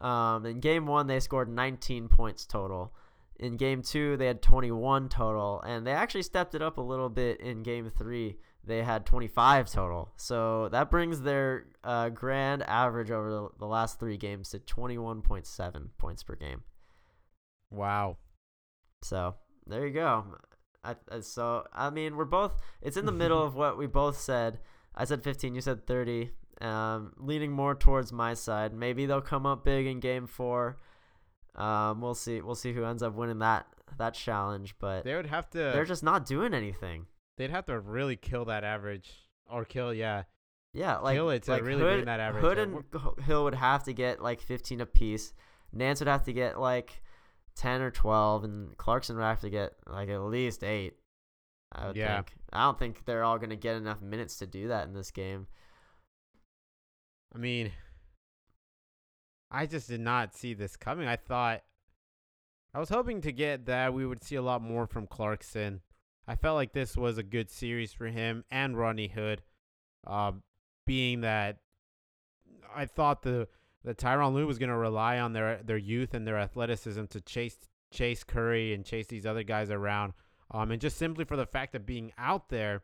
Um, 0.00 0.44
in 0.44 0.60
game 0.60 0.86
one, 0.86 1.06
they 1.06 1.20
scored 1.20 1.48
19 1.48 2.08
points 2.08 2.44
total. 2.44 2.92
In 3.38 3.56
game 3.56 3.82
two, 3.82 4.16
they 4.16 4.26
had 4.26 4.40
21 4.42 5.08
total, 5.10 5.60
and 5.62 5.86
they 5.86 5.92
actually 5.92 6.22
stepped 6.22 6.54
it 6.54 6.62
up 6.62 6.78
a 6.78 6.82
little 6.82 7.08
bit 7.10 7.40
in 7.40 7.62
game 7.62 7.90
three. 7.90 8.38
They 8.64 8.82
had 8.82 9.06
25 9.06 9.70
total, 9.70 10.12
so 10.16 10.68
that 10.70 10.90
brings 10.90 11.20
their 11.20 11.66
uh, 11.84 12.08
grand 12.08 12.62
average 12.64 13.10
over 13.10 13.30
the, 13.30 13.48
the 13.58 13.66
last 13.66 14.00
three 14.00 14.16
games 14.16 14.48
to 14.50 14.58
21.7 14.58 15.88
points 15.98 16.22
per 16.22 16.34
game. 16.34 16.62
wow. 17.70 18.16
So 19.02 19.34
there 19.66 19.86
you 19.86 19.92
go. 19.92 20.24
I, 20.82 20.96
I- 21.10 21.20
so 21.20 21.64
I 21.72 21.90
mean, 21.90 22.16
we're 22.16 22.24
both. 22.24 22.54
It's 22.82 22.96
in 22.96 23.06
the 23.06 23.12
middle 23.12 23.42
of 23.42 23.54
what 23.60 23.78
we 23.78 23.86
both 23.86 24.18
said. 24.18 24.58
I 24.94 25.04
said 25.04 25.22
15. 25.22 25.54
You 25.54 25.60
said 25.60 25.86
30. 25.86 26.30
Um, 26.62 27.12
leaning 27.18 27.52
more 27.52 27.74
towards 27.74 28.12
my 28.12 28.32
side. 28.34 28.72
Maybe 28.72 29.04
they'll 29.04 29.20
come 29.20 29.44
up 29.44 29.62
big 29.62 29.86
in 29.86 30.00
Game 30.00 30.26
Four. 30.26 30.78
Um, 31.56 32.00
we'll 32.00 32.14
see. 32.14 32.40
We'll 32.40 32.54
see 32.54 32.72
who 32.72 32.84
ends 32.84 33.02
up 33.02 33.14
winning 33.14 33.38
that 33.40 33.66
that 33.98 34.14
challenge. 34.14 34.74
But 34.78 35.04
They 35.04 35.14
would 35.14 35.26
have 35.26 35.48
to. 35.50 35.58
they're 35.58 35.84
just 35.84 36.02
not 36.04 36.26
doing 36.26 36.52
anything. 36.54 37.06
they'd 37.38 37.50
have 37.50 37.66
to 37.66 37.78
really 37.80 38.16
kill 38.16 38.44
that 38.46 38.62
average, 38.64 39.10
or 39.50 39.64
kill 39.64 39.92
yeah, 39.94 40.24
Yeah, 40.74 40.98
like 40.98 41.16
kill 41.16 41.30
it 41.30 41.42
to 41.44 41.52
like 41.52 41.62
really 41.64 41.80
Hood, 41.82 41.94
bring 41.94 42.04
that 42.06 42.20
average 42.20 42.42
Hood 42.42 42.58
and 42.58 42.84
Hill 43.24 43.44
would 43.44 43.54
have 43.54 43.84
to 43.84 43.92
get 43.94 44.20
like 44.22 44.40
15 44.40 44.80
apiece. 44.82 45.32
Nance 45.72 46.00
would 46.00 46.08
have 46.08 46.24
to 46.24 46.32
get 46.32 46.58
like 46.60 47.02
10 47.56 47.80
or 47.80 47.90
12, 47.90 48.44
and 48.44 48.76
Clarkson 48.76 49.16
would 49.16 49.22
have 49.24 49.40
to 49.40 49.50
get 49.50 49.72
like 49.86 50.08
at 50.10 50.20
least 50.22 50.62
eight. 50.62 50.94
I 51.72 51.86
would 51.88 51.96
Yeah. 51.96 52.16
think. 52.16 52.34
I 52.52 52.64
don't 52.64 52.78
think 52.78 53.04
they're 53.06 53.24
all 53.24 53.38
gonna 53.38 53.56
get 53.56 53.76
enough 53.76 54.00
minutes 54.02 54.36
to 54.38 54.46
do 54.46 54.68
that 54.68 54.86
in 54.88 54.92
this 54.94 55.10
game. 55.10 55.46
I 57.34 57.38
mean, 57.38 57.72
I 59.50 59.66
just 59.66 59.88
did 59.88 60.00
not 60.00 60.34
see 60.34 60.54
this 60.54 60.76
coming. 60.76 61.08
I 61.08 61.16
thought 61.16 61.62
I 62.74 62.78
was 62.78 62.88
hoping 62.88 63.20
to 63.22 63.32
get 63.32 63.66
that 63.66 63.94
we 63.94 64.04
would 64.04 64.22
see 64.22 64.36
a 64.36 64.42
lot 64.42 64.62
more 64.62 64.86
from 64.86 65.06
Clarkson. 65.06 65.80
I 66.28 66.34
felt 66.34 66.56
like 66.56 66.72
this 66.72 66.96
was 66.96 67.18
a 67.18 67.22
good 67.22 67.50
series 67.50 67.92
for 67.92 68.06
him 68.06 68.44
and 68.50 68.76
Rodney 68.76 69.08
Hood, 69.08 69.42
um, 70.06 70.42
being 70.86 71.20
that 71.20 71.58
I 72.74 72.86
thought 72.86 73.22
the 73.22 73.48
the 73.84 73.94
Tyronn 73.94 74.34
Lue 74.34 74.46
was 74.46 74.58
going 74.58 74.68
to 74.70 74.76
rely 74.76 75.18
on 75.20 75.32
their 75.32 75.62
their 75.62 75.76
youth 75.76 76.12
and 76.12 76.26
their 76.26 76.38
athleticism 76.38 77.04
to 77.06 77.20
chase 77.20 77.56
chase 77.92 78.24
Curry 78.24 78.74
and 78.74 78.84
chase 78.84 79.06
these 79.06 79.24
other 79.24 79.44
guys 79.44 79.70
around, 79.70 80.12
um, 80.50 80.72
and 80.72 80.80
just 80.80 80.98
simply 80.98 81.24
for 81.24 81.36
the 81.36 81.46
fact 81.46 81.74
of 81.74 81.86
being 81.86 82.12
out 82.18 82.48
there, 82.48 82.82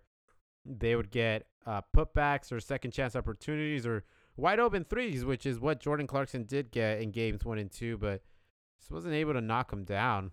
they 0.64 0.94
would 0.94 1.10
get 1.10 1.46
uh, 1.66 1.82
putbacks 1.94 2.52
or 2.52 2.60
second 2.60 2.92
chance 2.92 3.16
opportunities 3.16 3.86
or 3.86 4.04
wide 4.36 4.60
open 4.60 4.84
threes, 4.84 5.24
which 5.24 5.46
is 5.46 5.60
what 5.60 5.80
Jordan 5.80 6.06
Clarkson 6.06 6.44
did 6.44 6.70
get 6.70 7.00
in 7.00 7.10
games 7.10 7.44
one 7.44 7.58
and 7.58 7.70
two, 7.70 7.96
but 7.98 8.22
just 8.80 8.90
wasn't 8.90 9.14
able 9.14 9.32
to 9.34 9.40
knock 9.40 9.72
him 9.72 9.84
down. 9.84 10.32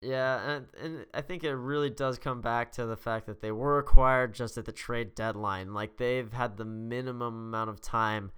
Yeah, 0.00 0.50
and 0.50 0.66
and 0.82 1.06
I 1.14 1.22
think 1.22 1.44
it 1.44 1.54
really 1.54 1.88
does 1.88 2.18
come 2.18 2.42
back 2.42 2.72
to 2.72 2.84
the 2.84 2.96
fact 2.96 3.26
that 3.26 3.40
they 3.40 3.50
were 3.52 3.78
acquired 3.78 4.34
just 4.34 4.58
at 4.58 4.66
the 4.66 4.72
trade 4.72 5.14
deadline. 5.14 5.72
Like 5.72 5.96
they've 5.96 6.30
had 6.30 6.56
the 6.58 6.64
minimum 6.66 7.34
amount 7.48 7.70
of 7.70 7.80
time 7.80 8.30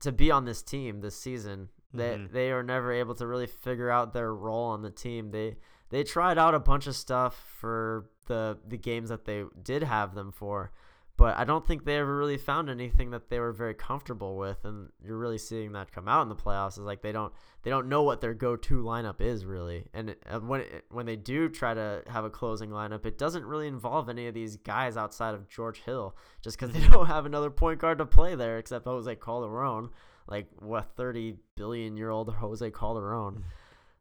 to 0.00 0.12
be 0.12 0.30
on 0.30 0.44
this 0.44 0.62
team 0.62 1.00
this 1.00 1.16
season. 1.16 1.70
They 1.94 2.16
Mhm. 2.18 2.32
they 2.32 2.52
are 2.52 2.62
never 2.62 2.92
able 2.92 3.14
to 3.14 3.26
really 3.26 3.46
figure 3.46 3.90
out 3.90 4.12
their 4.12 4.34
role 4.34 4.66
on 4.70 4.82
the 4.82 4.90
team. 4.90 5.30
They 5.30 5.56
they 5.88 6.04
tried 6.04 6.36
out 6.36 6.54
a 6.54 6.58
bunch 6.60 6.86
of 6.86 6.94
stuff 6.94 7.36
for 7.58 8.10
the 8.26 8.58
the 8.66 8.76
games 8.78 9.08
that 9.08 9.24
they 9.24 9.44
did 9.62 9.82
have 9.84 10.14
them 10.14 10.30
for, 10.30 10.72
but 11.16 11.36
I 11.36 11.44
don't 11.44 11.66
think 11.66 11.84
they 11.84 11.96
ever 11.98 12.16
really 12.16 12.38
found 12.38 12.70
anything 12.70 13.10
that 13.10 13.28
they 13.28 13.38
were 13.38 13.52
very 13.52 13.74
comfortable 13.74 14.36
with. 14.36 14.64
And 14.64 14.88
you're 15.04 15.18
really 15.18 15.38
seeing 15.38 15.72
that 15.72 15.92
come 15.92 16.08
out 16.08 16.22
in 16.22 16.28
the 16.28 16.34
playoffs. 16.34 16.72
Is 16.72 16.78
like 16.78 17.02
they 17.02 17.12
don't 17.12 17.32
they 17.62 17.70
don't 17.70 17.88
know 17.88 18.02
what 18.02 18.20
their 18.20 18.34
go-to 18.34 18.82
lineup 18.82 19.20
is 19.20 19.44
really, 19.44 19.84
and 19.92 20.10
it, 20.10 20.22
uh, 20.28 20.40
when 20.40 20.62
it, 20.62 20.84
when 20.90 21.06
they 21.06 21.16
do 21.16 21.48
try 21.48 21.74
to 21.74 22.02
have 22.08 22.24
a 22.24 22.30
closing 22.30 22.70
lineup, 22.70 23.06
it 23.06 23.18
doesn't 23.18 23.44
really 23.44 23.68
involve 23.68 24.08
any 24.08 24.26
of 24.26 24.34
these 24.34 24.56
guys 24.56 24.96
outside 24.96 25.34
of 25.34 25.48
George 25.48 25.80
Hill, 25.82 26.16
just 26.42 26.58
because 26.58 26.74
they 26.76 26.88
don't 26.88 27.06
have 27.06 27.26
another 27.26 27.50
point 27.50 27.78
guard 27.78 27.98
to 27.98 28.06
play 28.06 28.34
there 28.34 28.58
except 28.58 28.86
Jose 28.86 29.14
Calderon, 29.16 29.90
like 30.26 30.48
what 30.58 30.96
thirty 30.96 31.36
billion 31.56 31.96
year 31.96 32.10
old 32.10 32.32
Jose 32.32 32.70
Calderon. 32.70 33.44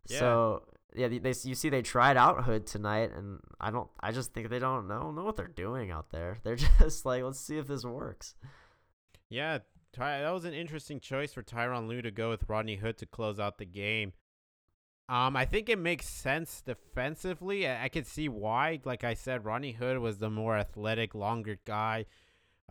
Yeah. 0.08 0.20
So 0.20 0.64
yeah, 0.96 1.08
they, 1.08 1.20
they 1.20 1.34
you 1.44 1.56
see 1.56 1.70
they 1.70 1.82
tried 1.82 2.18
out 2.18 2.44
Hood 2.44 2.66
tonight, 2.68 3.12
and 3.16 3.40
I 3.60 3.72
don't 3.72 3.90
I 4.00 4.12
just 4.12 4.34
think 4.34 4.50
they 4.50 4.60
don't 4.60 4.88
know 4.88 5.12
know 5.12 5.24
what 5.24 5.38
they're 5.38 5.48
doing 5.48 5.92
out 5.92 6.12
there. 6.12 6.38
They're 6.44 6.58
just 6.58 7.06
like 7.06 7.24
let's 7.24 7.40
see 7.40 7.58
if 7.58 7.68
this 7.68 7.84
works. 7.84 8.36
Yeah, 9.30 9.60
Ty, 9.94 10.22
that 10.22 10.34
was 10.34 10.46
an 10.46 10.54
interesting 10.54 11.00
choice 11.00 11.34
for 11.34 11.44
Tyronn 11.44 11.88
Lue 11.88 12.02
to 12.02 12.12
go 12.12 12.30
with 12.30 12.50
Rodney 12.50 12.78
Hood 12.78 12.98
to 12.98 13.06
close 13.06 13.40
out 13.40 13.58
the 13.58 13.66
game. 13.66 14.14
Um, 15.08 15.36
I 15.36 15.46
think 15.46 15.68
it 15.68 15.80
makes 15.80 16.08
sense 16.08 16.62
defensively. 16.62 17.68
I, 17.68 17.86
I 17.86 17.90
could 17.90 18.08
see 18.08 18.30
why. 18.30 18.80
Like 18.86 19.04
I 19.04 19.14
said, 19.14 19.46
Rodney 19.46 19.74
Hood 19.74 20.00
was 20.00 20.18
the 20.18 20.30
more 20.30 20.58
athletic, 20.58 21.14
longer 21.14 21.58
guy. 21.66 22.06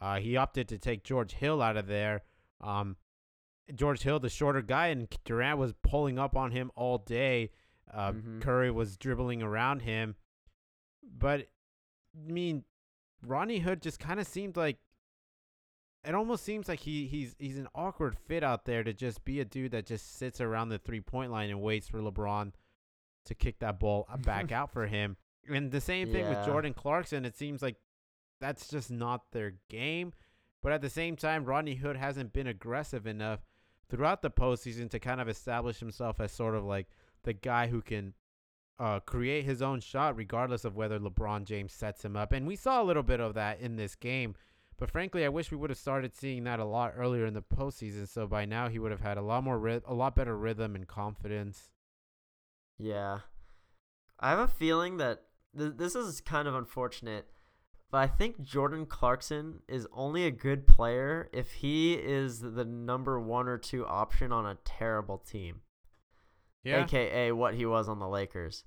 Uh, 0.01 0.19
he 0.19 0.37
opted 0.37 0.69
to 0.69 0.79
take 0.79 1.05
George 1.05 1.33
Hill 1.33 1.61
out 1.61 1.77
of 1.77 1.87
there. 1.87 2.23
Um, 2.63 2.97
George 3.75 4.03
Hill, 4.03 4.19
the 4.21 4.31
shorter 4.31 4.63
guy, 4.63 4.89
and 4.89 5.09
Durant 5.25 5.59
was 5.59 5.75
pulling 5.83 6.19
up 6.19 6.37
on 6.37 6.51
him 6.51 6.71
all 6.75 6.99
day. 6.99 7.51
Uh, 7.93 8.13
Mhm. 8.13 8.41
Curry 8.43 8.71
was 8.71 8.97
dribbling 8.97 9.43
around 9.43 9.81
him. 9.83 10.17
But, 11.03 11.49
I 12.17 12.31
mean, 12.33 12.65
Rodney 13.27 13.59
Hood 13.61 13.83
just 13.83 13.99
kind 13.99 14.21
of 14.21 14.27
seemed 14.27 14.57
like 14.57 14.79
it 16.03 16.15
almost 16.15 16.45
seems 16.45 16.67
like 16.67 16.81
he 16.81 17.07
he's 17.07 17.37
he's 17.39 17.59
an 17.59 17.69
awkward 17.75 18.17
fit 18.17 18.43
out 18.43 18.65
there 18.65 18.83
to 18.83 18.93
just 18.95 19.23
be 19.25 19.39
a 19.41 19.45
dude 19.45 19.73
that 19.73 19.85
just 19.85 20.17
sits 20.17 20.41
around 20.41 20.71
the 20.71 20.79
three 20.79 21.01
point 21.01 21.31
line 21.31 21.51
and 21.51 21.61
waits 21.61 21.89
for 21.89 21.99
LeBron 22.01 22.53
to 23.27 23.35
kick 23.35 23.59
that 23.59 23.79
ball 23.79 24.09
back 24.25 24.51
out 24.53 24.73
for 24.73 24.87
him. 24.87 25.17
And 25.49 25.71
the 25.71 25.81
same 25.81 26.11
thing 26.11 26.27
with 26.29 26.45
Jordan 26.47 26.73
Clarkson. 26.73 27.25
It 27.27 27.37
seems 27.37 27.61
like 27.61 27.77
that's 28.41 28.69
just 28.69 28.91
not 28.91 29.31
their 29.33 29.55
game. 29.69 30.13
But 30.63 30.73
at 30.73 30.81
the 30.81 30.91
same 30.91 31.17
time, 31.17 31.45
Rodney 31.45 31.75
Hood 31.75 31.97
hasn't 31.97 32.33
been 32.33 32.47
aggressive 32.47 33.07
enough 33.07 33.41
throughout 33.91 34.23
the 34.23 34.31
postseason 34.31 34.89
to 34.91 34.99
kind 35.01 35.21
of 35.21 35.29
establish 35.29 35.81
himself 35.81 36.21
as 36.21 36.33
sort 36.33 36.55
of 36.55 36.65
like 36.65 36.87
the 37.25 37.33
guy 37.33 37.67
who 37.69 37.83
can 37.83 38.15
uh, 38.79 39.01
create 39.01 39.45
his 39.45 39.61
own 39.61 39.81
shot, 39.81 40.17
regardless 40.17 40.65
of 40.65 40.77
whether 40.77 40.99
LeBron 40.99 41.45
James 41.45 41.73
sets 41.73 42.05
him 42.05 42.17
up. 42.17 42.33
And 42.33 42.47
we 42.47 42.57
saw 42.57 42.83
a 42.83 42.85
little 42.85 43.03
bit 43.03 43.21
of 43.21 43.35
that 43.35 43.61
in 43.61 43.77
this 43.77 43.95
game. 43.95 44.35
But 44.79 44.91
frankly, 44.91 45.27
I 45.27 45.29
wish 45.29 45.51
we 45.51 45.59
would 45.59 45.69
have 45.69 45.79
started 45.79 46.17
seeing 46.17 46.45
that 46.45 46.59
a 46.59 46.65
lot 46.65 46.95
earlier 46.97 47.27
in 47.27 47.35
the 47.35 47.43
postseason. 47.43 48.09
So 48.09 48.27
by 48.27 48.47
now, 48.47 48.69
he 48.69 48.79
would 48.79 48.91
have 48.91 49.03
had 49.03 49.19
a 49.19 49.23
lot 49.23 49.45
more, 49.45 49.59
ry- 49.59 49.83
a 49.87 49.93
lot 49.93 50.17
better 50.17 50.37
rhythm 50.37 50.75
and 50.75 50.89
confidence. 50.89 51.71
Yeah. 52.79 53.19
I 54.19 54.31
have 54.31 54.39
a 54.39 54.49
feeling 54.49 54.97
that 54.97 55.25
th- 55.57 55.75
this 55.77 55.95
is 55.95 56.23
kind 56.23 56.49
of 56.49 56.55
unfortunate, 56.55 57.27
but 57.91 57.99
I 57.99 58.07
think 58.07 58.41
Jordan 58.41 58.87
Clarkson 58.87 59.61
is 59.69 59.87
only 59.93 60.25
a 60.25 60.31
good 60.31 60.67
player 60.67 61.29
if 61.33 61.53
he 61.53 61.95
is 61.95 62.41
the 62.41 62.65
number 62.65 63.21
one 63.21 63.49
or 63.49 63.59
two 63.59 63.87
option 63.87 64.33
on 64.33 64.47
a 64.47 64.59
terrible 64.65 65.19
team, 65.19 65.61
Yeah, 66.65 66.85
aka 66.85 67.33
what 67.33 67.55
he 67.55 67.67
was 67.67 67.89
on 67.89 67.99
the 67.99 68.09
Lakers. 68.09 68.65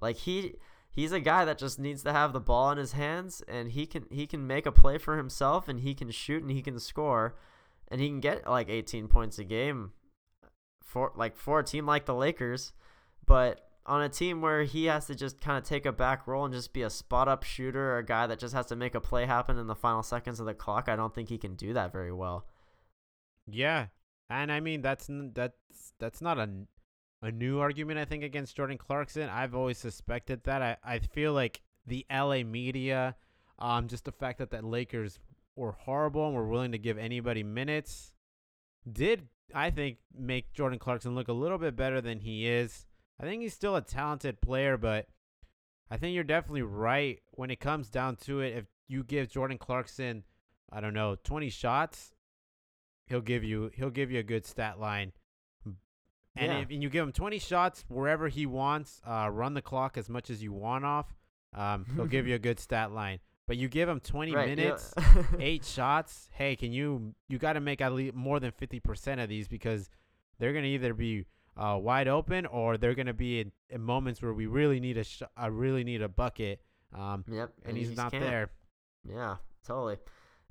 Like 0.00 0.16
he 0.16 0.54
he's 0.90 1.12
a 1.12 1.20
guy 1.20 1.44
that 1.44 1.58
just 1.58 1.78
needs 1.78 2.02
to 2.04 2.12
have 2.12 2.32
the 2.32 2.40
ball 2.40 2.70
in 2.70 2.78
his 2.78 2.92
hands 2.92 3.42
and 3.48 3.70
he 3.70 3.86
can 3.86 4.06
he 4.10 4.26
can 4.26 4.46
make 4.46 4.66
a 4.66 4.72
play 4.72 4.98
for 4.98 5.16
himself 5.16 5.68
and 5.68 5.80
he 5.80 5.94
can 5.94 6.10
shoot 6.10 6.42
and 6.42 6.50
he 6.50 6.62
can 6.62 6.78
score 6.78 7.36
and 7.88 8.00
he 8.00 8.08
can 8.08 8.20
get 8.20 8.48
like 8.48 8.68
18 8.68 9.08
points 9.08 9.38
a 9.38 9.44
game 9.44 9.92
for 10.84 11.12
like 11.16 11.36
for 11.36 11.60
a 11.60 11.64
team 11.64 11.86
like 11.86 12.06
the 12.06 12.14
Lakers, 12.14 12.72
but 13.26 13.68
on 13.84 14.02
a 14.02 14.08
team 14.08 14.40
where 14.40 14.62
he 14.62 14.84
has 14.84 15.06
to 15.06 15.14
just 15.14 15.40
kind 15.40 15.58
of 15.58 15.64
take 15.64 15.86
a 15.86 15.92
back 15.92 16.26
role 16.26 16.44
and 16.44 16.54
just 16.54 16.72
be 16.72 16.82
a 16.82 16.90
spot 16.90 17.28
up 17.28 17.42
shooter 17.42 17.92
or 17.92 17.98
a 17.98 18.04
guy 18.04 18.26
that 18.26 18.38
just 18.38 18.54
has 18.54 18.66
to 18.66 18.76
make 18.76 18.94
a 18.94 19.00
play 19.00 19.26
happen 19.26 19.58
in 19.58 19.66
the 19.66 19.74
final 19.74 20.02
seconds 20.02 20.38
of 20.38 20.46
the 20.46 20.54
clock, 20.54 20.88
I 20.88 20.94
don't 20.94 21.14
think 21.14 21.28
he 21.28 21.38
can 21.38 21.54
do 21.54 21.72
that 21.72 21.92
very 21.92 22.12
well. 22.12 22.46
yeah, 23.46 23.86
and 24.30 24.52
I 24.52 24.60
mean 24.60 24.82
that's 24.82 25.08
that's 25.34 25.56
that's 25.98 26.20
not 26.20 26.38
a 26.38 26.48
a 27.22 27.30
new 27.30 27.60
argument. 27.60 27.98
I 27.98 28.04
think 28.04 28.24
against 28.24 28.56
Jordan 28.56 28.78
Clarkson. 28.78 29.28
I've 29.28 29.54
always 29.54 29.78
suspected 29.78 30.44
that. 30.44 30.60
I 30.62 30.76
I 30.84 30.98
feel 30.98 31.32
like 31.32 31.62
the 31.86 32.04
LA 32.10 32.42
media, 32.42 33.16
um, 33.58 33.88
just 33.88 34.04
the 34.04 34.12
fact 34.12 34.38
that 34.38 34.50
the 34.50 34.60
Lakers 34.62 35.18
were 35.56 35.72
horrible 35.72 36.26
and 36.26 36.34
were 36.34 36.48
willing 36.48 36.72
to 36.72 36.78
give 36.78 36.98
anybody 36.98 37.42
minutes, 37.42 38.12
did 38.90 39.28
I 39.54 39.70
think 39.70 39.98
make 40.16 40.52
Jordan 40.52 40.78
Clarkson 40.78 41.14
look 41.14 41.28
a 41.28 41.32
little 41.32 41.58
bit 41.58 41.76
better 41.76 42.00
than 42.00 42.20
he 42.20 42.48
is. 42.48 42.86
I 43.20 43.24
think 43.24 43.42
he's 43.42 43.54
still 43.54 43.76
a 43.76 43.82
talented 43.82 44.40
player, 44.40 44.76
but 44.76 45.06
I 45.90 45.96
think 45.96 46.14
you're 46.14 46.24
definitely 46.24 46.62
right 46.62 47.20
when 47.32 47.50
it 47.50 47.60
comes 47.60 47.88
down 47.88 48.16
to 48.24 48.40
it. 48.40 48.56
If 48.56 48.64
you 48.88 49.04
give 49.04 49.30
Jordan 49.30 49.58
Clarkson, 49.58 50.24
I 50.72 50.80
don't 50.80 50.94
know, 50.94 51.16
20 51.22 51.50
shots, 51.50 52.12
he'll 53.06 53.20
give 53.20 53.44
you 53.44 53.70
he'll 53.74 53.90
give 53.90 54.10
you 54.10 54.18
a 54.18 54.24
good 54.24 54.46
stat 54.46 54.80
line. 54.80 55.12
And 56.36 56.50
Yeah. 56.50 56.58
if 56.60 56.70
and 56.70 56.82
you 56.82 56.88
give 56.88 57.04
him 57.06 57.12
20 57.12 57.38
shots 57.38 57.84
wherever 57.88 58.28
he 58.28 58.46
wants, 58.46 59.00
uh, 59.06 59.28
run 59.30 59.54
the 59.54 59.62
clock 59.62 59.96
as 59.98 60.08
much 60.08 60.30
as 60.30 60.42
you 60.42 60.52
want 60.52 60.84
off, 60.84 61.14
um, 61.54 61.84
he'll 61.94 62.06
give 62.06 62.26
you 62.26 62.34
a 62.34 62.38
good 62.38 62.58
stat 62.58 62.90
line. 62.92 63.18
But 63.46 63.56
you 63.58 63.68
give 63.68 63.88
him 63.88 64.00
20 64.00 64.32
Right, 64.34 64.48
yeah. 64.48 64.54
minutes, 64.54 64.94
eight 65.38 65.64
shots. 65.64 66.28
Hey, 66.32 66.56
can 66.56 66.72
you 66.72 67.14
you 67.28 67.38
got 67.38 67.52
to 67.54 67.60
make 67.60 67.80
at 67.82 67.92
least 67.92 68.14
more 68.14 68.40
than 68.40 68.50
50% 68.52 69.22
of 69.22 69.28
these 69.28 69.46
because 69.48 69.90
they're 70.38 70.52
gonna 70.54 70.66
either 70.68 70.94
be 70.94 71.26
uh, 71.56 71.78
wide 71.78 72.08
open 72.08 72.46
or 72.46 72.78
they're 72.78 72.94
gonna 72.94 73.12
be 73.12 73.40
in, 73.40 73.52
in 73.68 73.82
moments 73.82 74.22
where 74.22 74.32
we 74.32 74.46
really 74.46 74.80
need 74.80 74.96
a 74.96 75.04
sh- 75.04 75.22
I 75.36 75.48
really 75.48 75.84
need 75.84 76.00
a 76.00 76.08
bucket. 76.08 76.62
Um, 76.94 77.24
Yep, 77.30 77.52
and 77.66 77.76
he 77.76 77.84
he's 77.84 77.96
not 77.96 78.12
can't. 78.12 78.24
there. 78.24 78.50
Yeah, 79.06 79.36
totally. 79.66 79.96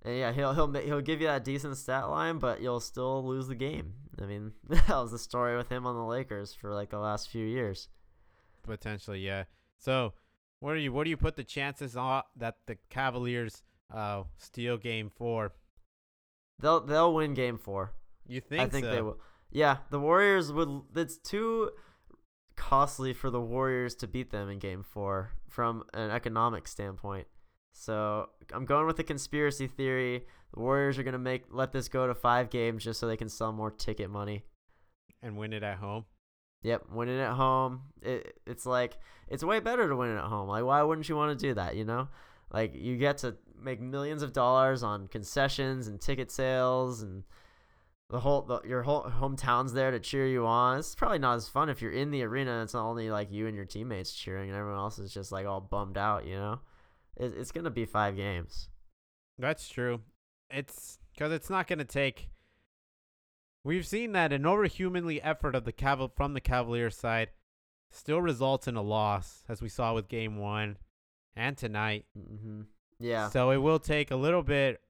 And 0.03 0.17
yeah, 0.17 0.31
he'll 0.31 0.53
he'll 0.53 0.73
he'll 0.73 1.01
give 1.01 1.21
you 1.21 1.27
that 1.27 1.43
decent 1.43 1.77
stat 1.77 2.09
line, 2.09 2.39
but 2.39 2.61
you'll 2.61 2.79
still 2.79 3.25
lose 3.25 3.47
the 3.47 3.55
game. 3.55 3.93
I 4.19 4.25
mean, 4.25 4.53
that 4.69 4.89
was 4.89 5.11
the 5.11 5.19
story 5.19 5.55
with 5.55 5.69
him 5.69 5.85
on 5.85 5.95
the 5.95 6.03
Lakers 6.03 6.53
for 6.53 6.73
like 6.73 6.89
the 6.89 6.99
last 6.99 7.29
few 7.29 7.45
years. 7.45 7.89
Potentially, 8.63 9.19
yeah. 9.19 9.43
So, 9.77 10.13
what 10.59 10.73
do 10.73 10.79
you 10.79 10.91
what 10.91 11.03
do 11.03 11.09
you 11.09 11.17
put 11.17 11.35
the 11.35 11.43
chances 11.43 11.95
on 11.95 12.23
that 12.35 12.57
the 12.65 12.77
Cavaliers 12.89 13.61
uh 13.93 14.23
steal 14.37 14.77
game 14.77 15.09
four? 15.09 15.53
They'll 16.59 16.81
they'll 16.81 17.13
win 17.13 17.33
game 17.33 17.57
four. 17.57 17.93
You 18.27 18.41
think? 18.41 18.61
I 18.61 18.67
think 18.67 18.85
so? 18.85 18.91
they 18.91 19.01
will. 19.01 19.19
Yeah, 19.51 19.77
the 19.89 19.99
Warriors 19.99 20.51
would. 20.51 20.81
It's 20.95 21.17
too 21.17 21.71
costly 22.55 23.13
for 23.13 23.29
the 23.29 23.41
Warriors 23.41 23.95
to 23.95 24.07
beat 24.07 24.31
them 24.31 24.49
in 24.49 24.59
game 24.59 24.83
four 24.83 25.31
from 25.49 25.83
an 25.93 26.09
economic 26.11 26.67
standpoint. 26.67 27.27
So 27.71 28.29
I'm 28.53 28.65
going 28.65 28.87
with 28.87 28.97
the 28.97 29.03
conspiracy 29.03 29.67
theory. 29.67 30.25
The 30.53 30.59
Warriors 30.59 30.99
are 30.99 31.03
gonna 31.03 31.17
make 31.17 31.45
let 31.49 31.71
this 31.71 31.87
go 31.87 32.07
to 32.07 32.15
five 32.15 32.49
games 32.49 32.83
just 32.83 32.99
so 32.99 33.07
they 33.07 33.17
can 33.17 33.29
sell 33.29 33.51
more 33.51 33.71
ticket 33.71 34.09
money. 34.09 34.43
And 35.21 35.37
win 35.37 35.53
it 35.53 35.63
at 35.63 35.77
home. 35.77 36.05
Yep, 36.63 36.85
winning 36.91 37.19
at 37.19 37.33
home. 37.33 37.81
It, 38.01 38.37
it's 38.45 38.65
like 38.65 38.97
it's 39.27 39.43
way 39.43 39.59
better 39.59 39.87
to 39.87 39.95
win 39.95 40.09
it 40.09 40.17
at 40.17 40.25
home. 40.25 40.47
Like 40.47 40.63
why 40.63 40.81
wouldn't 40.83 41.09
you 41.09 41.15
want 41.15 41.37
to 41.37 41.47
do 41.47 41.53
that? 41.55 41.75
You 41.75 41.85
know, 41.85 42.07
like 42.51 42.75
you 42.75 42.97
get 42.97 43.19
to 43.19 43.35
make 43.59 43.79
millions 43.79 44.21
of 44.21 44.33
dollars 44.33 44.83
on 44.83 45.07
concessions 45.07 45.87
and 45.87 45.99
ticket 45.99 46.31
sales 46.31 47.01
and 47.01 47.23
the 48.11 48.19
whole 48.19 48.41
the, 48.41 48.61
your 48.67 48.83
whole 48.83 49.03
hometown's 49.03 49.73
there 49.73 49.89
to 49.89 49.99
cheer 49.99 50.27
you 50.27 50.45
on. 50.45 50.79
It's 50.79 50.95
probably 50.95 51.19
not 51.19 51.37
as 51.37 51.47
fun 51.47 51.69
if 51.69 51.81
you're 51.81 51.93
in 51.93 52.11
the 52.11 52.23
arena. 52.23 52.51
And 52.51 52.63
it's 52.63 52.73
not 52.73 52.85
only 52.85 53.09
like 53.09 53.31
you 53.31 53.47
and 53.47 53.55
your 53.55 53.65
teammates 53.65 54.13
cheering, 54.13 54.49
and 54.49 54.57
everyone 54.57 54.79
else 54.79 54.99
is 54.99 55.13
just 55.13 55.31
like 55.31 55.47
all 55.47 55.61
bummed 55.61 55.97
out. 55.97 56.27
You 56.27 56.35
know, 56.35 56.59
it, 57.21 57.33
it's 57.37 57.51
gonna 57.51 57.69
be 57.69 57.85
five 57.85 58.15
games. 58.15 58.69
That's 59.37 59.69
true. 59.69 60.01
It's 60.49 60.99
because 61.13 61.31
it's 61.31 61.49
not 61.49 61.67
going 61.67 61.79
to 61.79 61.85
take. 61.85 62.29
We've 63.63 63.85
seen 63.87 64.11
that 64.13 64.33
an 64.33 64.43
overhumanly 64.43 65.19
effort 65.23 65.55
of 65.55 65.65
the 65.65 65.73
Caval 65.73 66.11
from 66.15 66.33
the 66.33 66.41
Cavaliers 66.41 66.97
side 66.97 67.29
still 67.91 68.21
results 68.21 68.67
in 68.67 68.75
a 68.75 68.81
loss, 68.81 69.43
as 69.47 69.61
we 69.61 69.69
saw 69.69 69.93
with 69.93 70.07
Game 70.07 70.37
One 70.37 70.77
and 71.35 71.57
tonight. 71.57 72.05
Mm-hmm. 72.17 72.61
Yeah. 72.99 73.29
So 73.29 73.51
it 73.51 73.57
will 73.57 73.79
take 73.79 74.11
a 74.11 74.15
little 74.15 74.43
bit 74.43 74.81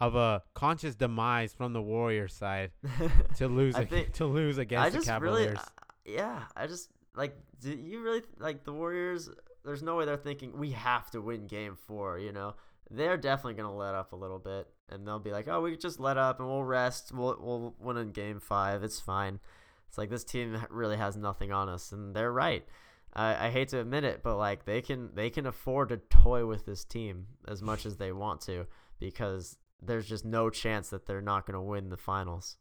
of 0.00 0.14
a 0.16 0.42
conscious 0.54 0.94
demise 0.94 1.52
from 1.52 1.72
the 1.72 1.82
Warriors 1.82 2.32
side 2.32 2.70
to 3.36 3.48
lose 3.48 3.76
ag- 3.76 3.90
think- 3.90 4.12
to 4.14 4.24
lose 4.24 4.58
against 4.58 4.96
I 4.96 4.98
the 4.98 5.04
Cavaliers. 5.04 5.46
really, 5.46 5.56
uh, 5.56 5.62
yeah. 6.06 6.42
I 6.56 6.66
just 6.66 6.90
like. 7.14 7.36
Do 7.60 7.70
you 7.70 8.02
really 8.02 8.22
like 8.38 8.64
the 8.64 8.72
Warriors? 8.72 9.28
There's 9.64 9.82
no 9.82 9.96
way 9.96 10.04
they're 10.04 10.16
thinking 10.16 10.58
we 10.58 10.70
have 10.72 11.10
to 11.10 11.20
win 11.20 11.46
Game 11.46 11.76
Four. 11.76 12.18
You 12.18 12.32
know, 12.32 12.54
they're 12.90 13.16
definitely 13.16 13.54
gonna 13.54 13.74
let 13.74 13.94
up 13.94 14.12
a 14.12 14.16
little 14.16 14.38
bit, 14.38 14.68
and 14.88 15.06
they'll 15.06 15.18
be 15.18 15.32
like, 15.32 15.48
"Oh, 15.48 15.60
we 15.62 15.76
just 15.76 16.00
let 16.00 16.16
up 16.16 16.40
and 16.40 16.48
we'll 16.48 16.64
rest. 16.64 17.12
We'll 17.12 17.36
we'll 17.40 17.74
win 17.78 17.96
in 17.96 18.12
Game 18.12 18.40
Five. 18.40 18.82
It's 18.82 19.00
fine." 19.00 19.40
It's 19.88 19.98
like 19.98 20.10
this 20.10 20.24
team 20.24 20.56
really 20.70 20.96
has 20.96 21.16
nothing 21.16 21.52
on 21.52 21.68
us, 21.68 21.92
and 21.92 22.14
they're 22.14 22.32
right. 22.32 22.64
I, 23.12 23.46
I 23.46 23.50
hate 23.50 23.68
to 23.70 23.80
admit 23.80 24.04
it, 24.04 24.22
but 24.22 24.36
like 24.36 24.64
they 24.64 24.80
can 24.82 25.10
they 25.14 25.30
can 25.30 25.46
afford 25.46 25.88
to 25.88 25.96
toy 25.96 26.46
with 26.46 26.64
this 26.66 26.84
team 26.84 27.26
as 27.48 27.60
much 27.60 27.84
as 27.84 27.96
they 27.96 28.12
want 28.12 28.40
to 28.42 28.66
because 29.00 29.58
there's 29.82 30.06
just 30.08 30.24
no 30.24 30.50
chance 30.50 30.90
that 30.90 31.06
they're 31.06 31.20
not 31.20 31.46
gonna 31.46 31.62
win 31.62 31.88
the 31.88 31.96
finals. 31.96 32.56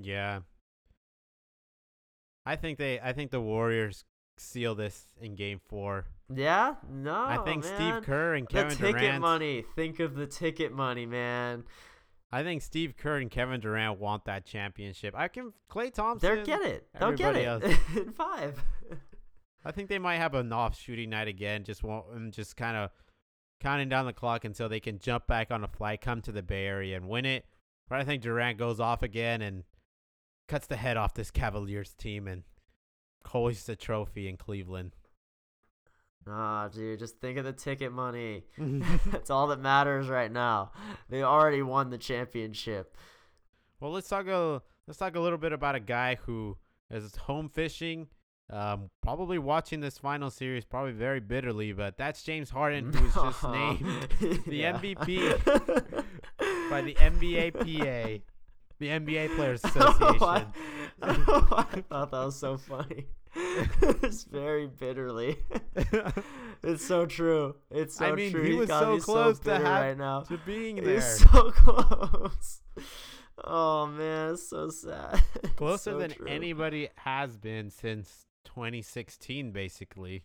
yeah. 0.00 0.40
I 2.44 2.56
think 2.56 2.78
they 2.78 3.00
I 3.00 3.12
think 3.12 3.30
the 3.30 3.40
Warriors 3.40 4.04
seal 4.38 4.74
this 4.74 5.06
in 5.20 5.34
game 5.34 5.60
4. 5.68 6.06
Yeah, 6.34 6.74
no. 6.90 7.14
I 7.14 7.38
think 7.44 7.64
man. 7.64 7.74
Steve 7.76 8.02
Kerr 8.04 8.34
and 8.34 8.48
Kevin 8.48 8.70
the 8.70 8.76
ticket 8.76 9.00
Durant 9.00 9.20
money. 9.20 9.64
Think 9.74 10.00
of 10.00 10.14
the 10.14 10.26
ticket 10.26 10.72
money, 10.72 11.06
man. 11.06 11.64
I 12.32 12.42
think 12.42 12.62
Steve 12.62 12.96
Kerr 12.96 13.18
and 13.18 13.30
Kevin 13.30 13.60
Durant 13.60 14.00
want 14.00 14.24
that 14.24 14.44
championship. 14.44 15.14
I 15.16 15.28
can 15.28 15.52
Klay 15.70 15.92
Thompson. 15.92 16.34
They'll 16.34 16.44
get 16.44 16.62
it. 16.62 16.86
They'll 16.98 17.12
get 17.12 17.36
it 17.36 17.62
in 17.96 18.12
five. 18.12 18.62
I 19.64 19.70
think 19.72 19.88
they 19.88 19.98
might 19.98 20.16
have 20.16 20.34
an 20.34 20.52
off 20.52 20.78
shooting 20.78 21.10
night 21.10 21.28
again. 21.28 21.64
Just 21.64 21.82
won't 21.82 22.06
and 22.14 22.32
just 22.32 22.56
kind 22.56 22.76
of 22.76 22.90
counting 23.60 23.88
down 23.88 24.06
the 24.06 24.12
clock 24.12 24.44
until 24.44 24.68
they 24.68 24.80
can 24.80 24.98
jump 24.98 25.26
back 25.26 25.50
on 25.50 25.64
a 25.64 25.68
flight, 25.68 26.00
come 26.00 26.20
to 26.22 26.32
the 26.32 26.42
Bay 26.42 26.66
Area 26.66 26.96
and 26.96 27.08
win 27.08 27.24
it. 27.24 27.46
But 27.88 28.00
I 28.00 28.04
think 28.04 28.22
Durant 28.22 28.58
goes 28.58 28.80
off 28.80 29.02
again 29.02 29.42
and 29.42 29.64
cuts 30.48 30.66
the 30.66 30.76
head 30.76 30.96
off 30.96 31.14
this 31.14 31.30
Cavaliers 31.30 31.94
team 31.94 32.26
and 32.26 32.42
hoists 33.26 33.66
the 33.66 33.76
trophy 33.76 34.28
in 34.28 34.36
Cleveland. 34.36 34.94
Ah, 36.28 36.68
dude, 36.68 36.98
just 36.98 37.20
think 37.20 37.38
of 37.38 37.44
the 37.44 37.52
ticket 37.52 37.92
money. 37.92 38.44
That's 39.06 39.30
all 39.30 39.46
that 39.48 39.60
matters 39.60 40.08
right 40.08 40.30
now. 40.30 40.72
They 41.08 41.22
already 41.22 41.62
won 41.62 41.90
the 41.90 41.98
championship. 41.98 42.96
Well, 43.80 43.92
let's 43.92 44.08
talk 44.08 44.26
a 44.26 44.62
let's 44.86 44.98
talk 44.98 45.14
a 45.16 45.20
little 45.20 45.38
bit 45.38 45.52
about 45.52 45.74
a 45.74 45.80
guy 45.80 46.16
who 46.24 46.56
is 46.90 47.14
home 47.16 47.48
fishing, 47.48 48.08
um, 48.50 48.90
probably 49.02 49.38
watching 49.38 49.80
this 49.80 49.98
final 49.98 50.30
series 50.30 50.64
probably 50.64 50.92
very 50.92 51.20
bitterly. 51.20 51.72
But 51.72 51.96
that's 51.96 52.22
James 52.22 52.50
Harden, 52.50 52.92
who 52.92 53.04
was 53.04 53.14
just 53.14 53.44
named 53.50 53.84
the 54.46 54.62
MVP 54.62 55.94
by 56.70 56.80
the 56.80 56.94
NBA 56.94 57.52
PA, 57.54 58.24
the 58.78 58.88
NBA 58.88 59.34
Players 59.36 59.60
I 59.64 59.70
don't 59.70 60.00
know 60.00 60.12
why- 60.18 60.36
Association. 60.38 60.52
I 61.02 61.06
don't 61.12 61.28
know 61.28 61.40
why 61.48 61.66
I 61.72 61.80
thought 61.82 62.10
that 62.10 62.24
was 62.24 62.36
so 62.38 62.56
funny. 62.56 63.06
it's 63.82 64.24
very 64.24 64.66
bitterly. 64.66 65.36
it's 66.62 66.84
so 66.86 67.04
true. 67.04 67.54
It's 67.70 67.96
so 67.96 68.06
I 68.06 68.14
mean, 68.14 68.30
true. 68.32 68.42
he 68.44 68.54
was 68.54 68.68
so 68.68 68.98
close 68.98 69.38
to 69.40 69.44
bitter 69.44 69.64
have- 69.64 69.82
right 69.82 69.98
now. 69.98 70.20
to 70.22 70.38
being 70.46 70.76
there, 70.76 70.94
He's 70.94 71.18
so 71.20 71.50
close. 71.50 72.62
Oh 73.44 73.86
man, 73.86 74.32
it's 74.32 74.48
so 74.48 74.70
sad. 74.70 75.22
Closer 75.56 75.90
so 75.92 75.98
than 75.98 76.10
true. 76.12 76.26
anybody 76.26 76.88
has 76.96 77.36
been 77.36 77.68
since 77.70 78.24
2016, 78.46 79.50
basically. 79.52 80.24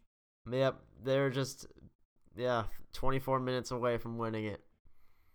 Yep, 0.49 0.79
they're 1.03 1.29
just 1.29 1.67
yeah, 2.37 2.63
24 2.93 3.41
minutes 3.41 3.71
away 3.71 3.97
from 3.97 4.17
winning 4.17 4.45
it. 4.45 4.61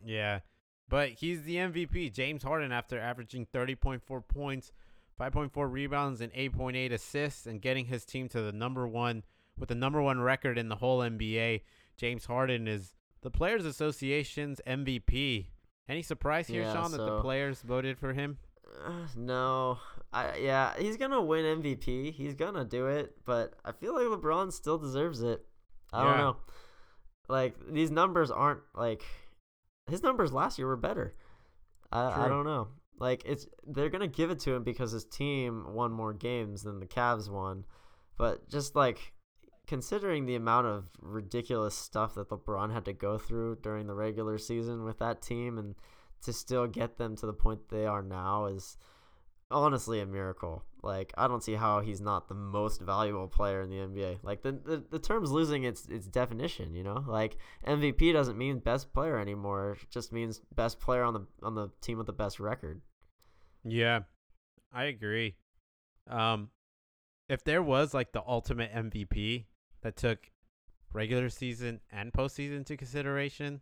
Yeah. 0.04 0.40
But 0.88 1.10
he's 1.10 1.42
the 1.42 1.56
MVP. 1.56 2.12
James 2.12 2.42
Harden, 2.42 2.72
after 2.72 2.98
averaging 2.98 3.46
30.4 3.52 4.22
points, 4.28 4.72
5.4 5.20 5.70
rebounds, 5.70 6.20
and 6.20 6.32
8.8 6.32 6.92
assists, 6.92 7.46
and 7.46 7.60
getting 7.60 7.86
his 7.86 8.04
team 8.04 8.28
to 8.28 8.42
the 8.42 8.52
number 8.52 8.86
one 8.86 9.24
with 9.58 9.68
the 9.68 9.74
number 9.74 10.02
one 10.02 10.20
record 10.20 10.58
in 10.58 10.68
the 10.68 10.76
whole 10.76 11.00
NBA, 11.00 11.62
James 11.96 12.26
Harden 12.26 12.68
is 12.68 12.92
the 13.22 13.30
Players 13.30 13.64
Association's 13.64 14.60
MVP. 14.66 15.46
Any 15.88 16.02
surprise 16.02 16.48
here, 16.48 16.62
Yeah, 16.62 16.72
Sean, 16.72 16.90
that 16.92 16.98
the 16.98 17.20
players 17.20 17.62
voted 17.62 17.98
for 17.98 18.12
him? 18.12 18.38
Uh, 18.84 19.06
no, 19.16 19.78
I 20.12 20.36
yeah, 20.36 20.74
he's 20.78 20.96
gonna 20.96 21.22
win 21.22 21.62
MVP. 21.62 22.12
He's 22.12 22.34
gonna 22.34 22.64
do 22.64 22.86
it, 22.86 23.16
but 23.24 23.54
I 23.64 23.72
feel 23.72 23.94
like 23.94 24.04
LeBron 24.04 24.52
still 24.52 24.78
deserves 24.78 25.22
it. 25.22 25.44
I 25.92 26.04
don't 26.04 26.18
know. 26.18 26.36
Like 27.28 27.54
these 27.68 27.90
numbers 27.90 28.30
aren't 28.30 28.60
like 28.74 29.04
his 29.88 30.02
numbers 30.02 30.32
last 30.32 30.58
year 30.58 30.66
were 30.66 30.76
better. 30.76 31.14
I 31.92 32.24
I 32.24 32.28
don't 32.28 32.44
know. 32.44 32.68
Like 32.98 33.22
it's 33.24 33.46
they're 33.66 33.90
gonna 33.90 34.08
give 34.08 34.30
it 34.30 34.40
to 34.40 34.54
him 34.54 34.64
because 34.64 34.92
his 34.92 35.04
team 35.04 35.74
won 35.74 35.92
more 35.92 36.12
games 36.12 36.62
than 36.62 36.80
the 36.80 36.86
Cavs 36.86 37.30
won, 37.30 37.64
but 38.16 38.48
just 38.48 38.74
like 38.74 39.12
considering 39.66 40.26
the 40.26 40.36
amount 40.36 40.66
of 40.66 40.84
ridiculous 41.00 41.74
stuff 41.74 42.14
that 42.14 42.28
LeBron 42.30 42.72
had 42.72 42.84
to 42.84 42.92
go 42.92 43.18
through 43.18 43.56
during 43.62 43.86
the 43.86 43.94
regular 43.94 44.38
season 44.38 44.84
with 44.84 44.98
that 44.98 45.20
team 45.20 45.58
and 45.58 45.74
to 46.22 46.32
still 46.32 46.66
get 46.66 46.96
them 46.96 47.16
to 47.16 47.26
the 47.26 47.32
point 47.32 47.68
they 47.68 47.84
are 47.84 48.02
now 48.02 48.46
is 48.46 48.76
honestly 49.50 50.00
a 50.00 50.06
miracle. 50.06 50.64
Like 50.82 51.12
I 51.16 51.26
don't 51.26 51.42
see 51.42 51.54
how 51.54 51.80
he's 51.80 52.00
not 52.00 52.28
the 52.28 52.34
most 52.34 52.80
valuable 52.80 53.28
player 53.28 53.62
in 53.62 53.70
the 53.70 53.76
NBA. 53.76 54.18
Like 54.22 54.42
the 54.42 54.52
the, 54.52 54.84
the 54.90 54.98
term's 54.98 55.30
losing 55.30 55.64
its 55.64 55.86
its 55.86 56.06
definition, 56.06 56.74
you 56.74 56.84
know? 56.84 57.04
Like 57.06 57.36
MVP 57.66 58.12
doesn't 58.12 58.38
mean 58.38 58.58
best 58.58 58.92
player 58.92 59.18
anymore. 59.18 59.76
It 59.82 59.90
just 59.90 60.12
means 60.12 60.40
best 60.54 60.78
player 60.80 61.02
on 61.02 61.14
the 61.14 61.26
on 61.42 61.54
the 61.54 61.70
team 61.80 61.98
with 61.98 62.06
the 62.06 62.12
best 62.12 62.38
record. 62.38 62.82
Yeah, 63.64 64.00
I 64.72 64.84
agree. 64.84 65.36
Um, 66.08 66.50
if 67.28 67.42
there 67.42 67.62
was 67.62 67.92
like 67.92 68.12
the 68.12 68.22
ultimate 68.26 68.72
MVP 68.72 69.46
that 69.82 69.96
took 69.96 70.30
regular 70.92 71.28
season 71.28 71.80
and 71.90 72.12
postseason 72.12 72.58
into 72.58 72.76
consideration, 72.76 73.60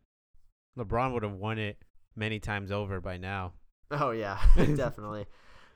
LeBron 0.78 1.14
would 1.14 1.22
have 1.22 1.32
won 1.32 1.58
it 1.58 1.78
many 2.14 2.38
times 2.38 2.70
over 2.70 3.00
by 3.00 3.16
now. 3.16 3.54
Oh 3.90 4.10
yeah, 4.10 4.38
definitely. 4.56 5.26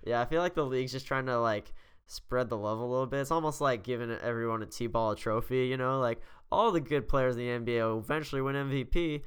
Yeah, 0.05 0.21
I 0.21 0.25
feel 0.25 0.41
like 0.41 0.55
the 0.55 0.65
league's 0.67 0.93
just 0.93 1.07
trying 1.07 1.27
to 1.27 1.39
like 1.41 1.73
spread 2.07 2.49
the 2.49 2.57
love 2.57 2.79
a 2.79 2.85
little 2.85 3.07
bit. 3.07 3.21
It's 3.21 3.31
almost 3.31 3.61
like 3.61 3.83
giving 3.83 4.11
everyone 4.11 4.63
a 4.63 4.67
T-ball 4.67 5.15
trophy, 5.17 5.67
you 5.67 5.77
know, 5.77 6.01
like 6.01 6.21
all 6.51 6.73
the 6.73 6.81
good 6.81 7.07
players 7.09 7.37
in 7.37 7.65
the 7.65 7.73
NBA 7.73 7.81
will 7.87 7.99
eventually 7.99 8.41
win 8.41 8.55
MVP. 8.57 9.23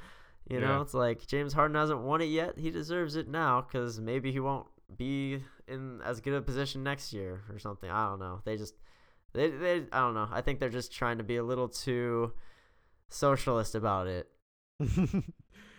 You 0.49 0.59
know, 0.59 0.67
Yeah. 0.78 0.82
it's 0.82 0.93
like 0.93 1.26
James 1.28 1.53
Harden 1.53 1.76
hasn't 1.76 2.01
won 2.01 2.22
it 2.22 2.26
yet. 2.26 2.57
He 2.57 2.72
deserves 2.72 3.15
it 3.15 3.28
now 3.28 3.61
because 3.61 3.99
maybe 3.99 4.32
he 4.32 4.39
won't 4.39 4.67
be 4.97 5.43
in 5.67 6.01
as 6.03 6.19
good 6.19 6.34
a 6.34 6.41
position 6.41 6.84
next 6.84 7.13
year 7.13 7.43
or 7.49 7.59
something. 7.59 7.89
I 7.89 8.07
don't 8.07 8.19
know. 8.19 8.41
They 8.43 8.57
just, 8.57 8.74
they, 9.34 9.49
they, 9.49 9.76
I 9.93 9.99
don't 9.99 10.13
know. 10.15 10.28
I 10.32 10.41
think 10.41 10.59
they're 10.59 10.69
just 10.69 10.91
trying 10.91 11.19
to 11.19 11.24
be 11.24 11.38
a 11.38 11.43
little 11.43 11.69
too 11.69 12.34
socialist 13.09 13.76
about 13.76 14.07
it. 14.07 14.28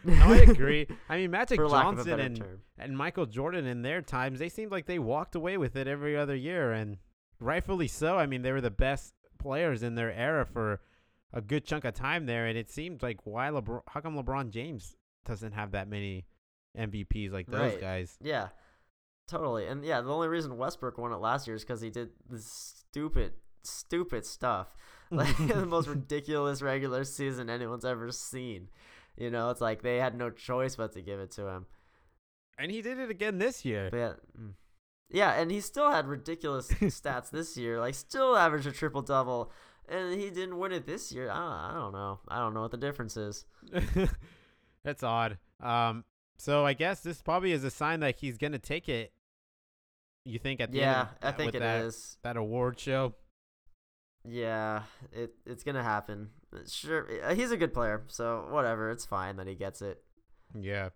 no, 0.05 0.15
I 0.33 0.39
agree. 0.39 0.87
I 1.09 1.17
mean, 1.17 1.31
Magic 1.31 1.57
For 1.57 1.69
lack 1.69 1.87
of 1.87 1.93
a 1.93 1.97
Johnson 1.97 2.21
and 2.21 2.37
term. 2.37 2.61
and 2.79 2.97
Michael 2.97 3.27
Jordan 3.27 3.67
in 3.67 3.83
their 3.83 4.03
times, 4.03 4.39
they 4.39 4.49
seemed 4.49 4.73
like 4.73 4.87
they 4.87 4.99
walked 4.99 5.35
away 5.35 5.57
with 5.57 5.77
it 5.77 5.87
every 5.87 6.17
other 6.17 6.37
year, 6.37 6.73
and 6.73 6.99
rightfully 7.41 7.89
so. 7.89 8.19
I 8.19 8.27
mean, 8.27 8.43
they 8.43 8.53
were 8.53 8.61
the 8.61 8.71
best 8.71 9.15
players 9.39 9.83
in 9.83 9.95
their 9.95 10.13
era 10.13 10.47
for 10.47 10.81
a 11.33 11.41
good 11.41 11.65
chunk 11.65 11.85
of 11.85 11.95
time 11.95 12.27
there, 12.27 12.47
and 12.47 12.59
it 12.59 12.71
seemed 12.71 13.03
like 13.03 13.19
why 13.25 13.49
LeBron? 13.49 13.83
How 13.89 14.01
come 14.01 14.17
LeBron 14.17 14.51
James 14.51 14.97
doesn't 15.25 15.53
have 15.53 15.73
that 15.73 15.89
many 15.89 16.27
MVPs 16.79 17.33
like 17.33 17.47
those 17.47 17.73
Right. 17.73 17.81
guys? 17.81 18.17
Yeah, 18.21 18.49
totally. 19.29 19.67
And 19.67 19.85
yeah, 19.85 20.01
the 20.01 20.13
only 20.13 20.29
reason 20.29 20.57
Westbrook 20.57 20.99
won 20.99 21.13
it 21.13 21.17
last 21.17 21.47
year 21.47 21.57
is 21.57 21.63
because 21.63 21.81
he 21.81 21.91
did 21.91 22.11
this 22.29 22.47
stupid, 22.47 23.33
stupid 23.63 24.25
stuff. 24.27 24.69
like 25.11 25.37
the 25.49 25.67
most 25.67 25.89
ridiculous 25.99 26.63
regular 26.63 27.05
season 27.05 27.51
anyone's 27.51 27.85
ever 27.85 28.11
seen. 28.11 28.69
You 29.17 29.31
know, 29.31 29.51
it's 29.51 29.61
like 29.61 29.83
they 29.83 29.99
had 29.99 30.17
no 30.17 30.31
choice 30.31 30.77
but 30.77 30.93
to 30.93 31.03
give 31.03 31.21
it 31.21 31.31
to 31.33 31.47
him. 31.49 31.67
And 32.59 32.71
he 32.71 32.83
did 32.83 32.99
it 32.99 33.11
again 33.11 33.39
this 33.39 33.65
year. 33.65 33.89
But 33.91 33.97
yeah, 33.97 34.13
mm. 34.41 34.53
yeah, 35.11 35.33
and 35.33 35.51
he 35.51 35.61
still 35.61 35.91
had 35.91 36.07
ridiculous 36.07 36.69
stats 36.73 37.31
this 37.31 37.57
year. 37.57 37.81
Like 37.81 37.95
still 37.95 38.37
averaged 38.37 38.67
a 38.67 38.73
triple 38.73 39.03
double, 39.03 39.51
and 39.89 40.19
he 40.19 40.31
didn't 40.31 40.59
win 40.59 40.73
it 40.73 40.87
this 40.87 41.13
year. 41.13 41.31
I 41.31 41.39
don't, 41.39 41.53
I 41.53 41.75
don't 41.75 41.93
know. 41.93 42.21
I 42.29 42.39
don't 42.39 42.55
know 42.55 42.63
what 42.63 42.71
the 42.71 42.77
difference 42.77 43.17
is. 43.17 43.45
That's 44.85 45.03
odd. 45.03 45.39
Um, 45.61 46.05
so 46.39 46.67
I 46.67 46.73
guess 46.73 47.01
this 47.01 47.23
probably 47.23 47.53
is 47.53 47.65
a 47.65 47.71
sign 47.71 48.01
that 48.01 48.17
he's 48.17 48.39
gonna 48.39 48.59
take 48.59 48.89
it. 48.89 49.13
You 50.25 50.39
think 50.39 50.61
at 50.61 50.71
the 50.71 50.79
yeah, 50.79 51.01
end 51.01 51.09
of, 51.23 51.29
I 51.29 51.33
think 51.33 51.55
it 51.55 51.61
that, 51.61 51.85
is. 51.85 52.17
that 52.23 52.37
award 52.37 52.79
show? 52.79 53.15
Yeah, 54.25 54.83
it 55.13 55.35
it's 55.47 55.65
gonna 55.65 55.83
happen. 55.83 56.31
Sure, 56.69 57.09
he's 57.35 57.51
a 57.51 57.57
good 57.57 57.73
player, 57.73 58.03
so 58.09 58.47
whatever. 58.51 58.91
It's 58.91 59.05
fine 59.07 59.37
that 59.37 59.47
he 59.47 59.55
gets 59.55 59.83
it. 59.83 60.03
Yeah. 60.59 60.91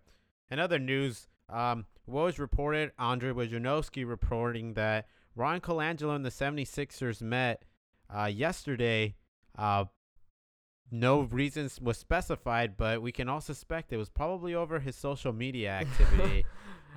In 0.51 0.59
other 0.59 0.79
news, 0.79 1.27
um, 1.49 1.85
was 2.05 2.39
reported, 2.39 2.91
Andre 2.97 3.31
Wojnarowski 3.31 4.07
reporting 4.07 4.73
that 4.75 5.07
Ron 5.35 5.59
Colangelo 5.61 6.15
and 6.15 6.25
the 6.25 6.29
76ers 6.29 7.21
met 7.21 7.63
uh, 8.15 8.25
yesterday. 8.25 9.15
Uh, 9.57 9.85
no 10.89 11.21
reasons 11.21 11.81
was 11.81 11.97
specified, 11.97 12.77
but 12.77 13.01
we 13.01 13.11
can 13.11 13.27
all 13.27 13.41
suspect 13.41 13.91
it 13.91 13.97
was 13.97 14.09
probably 14.09 14.55
over 14.55 14.79
his 14.79 14.95
social 14.95 15.33
media 15.33 15.71
activity. 15.81 16.45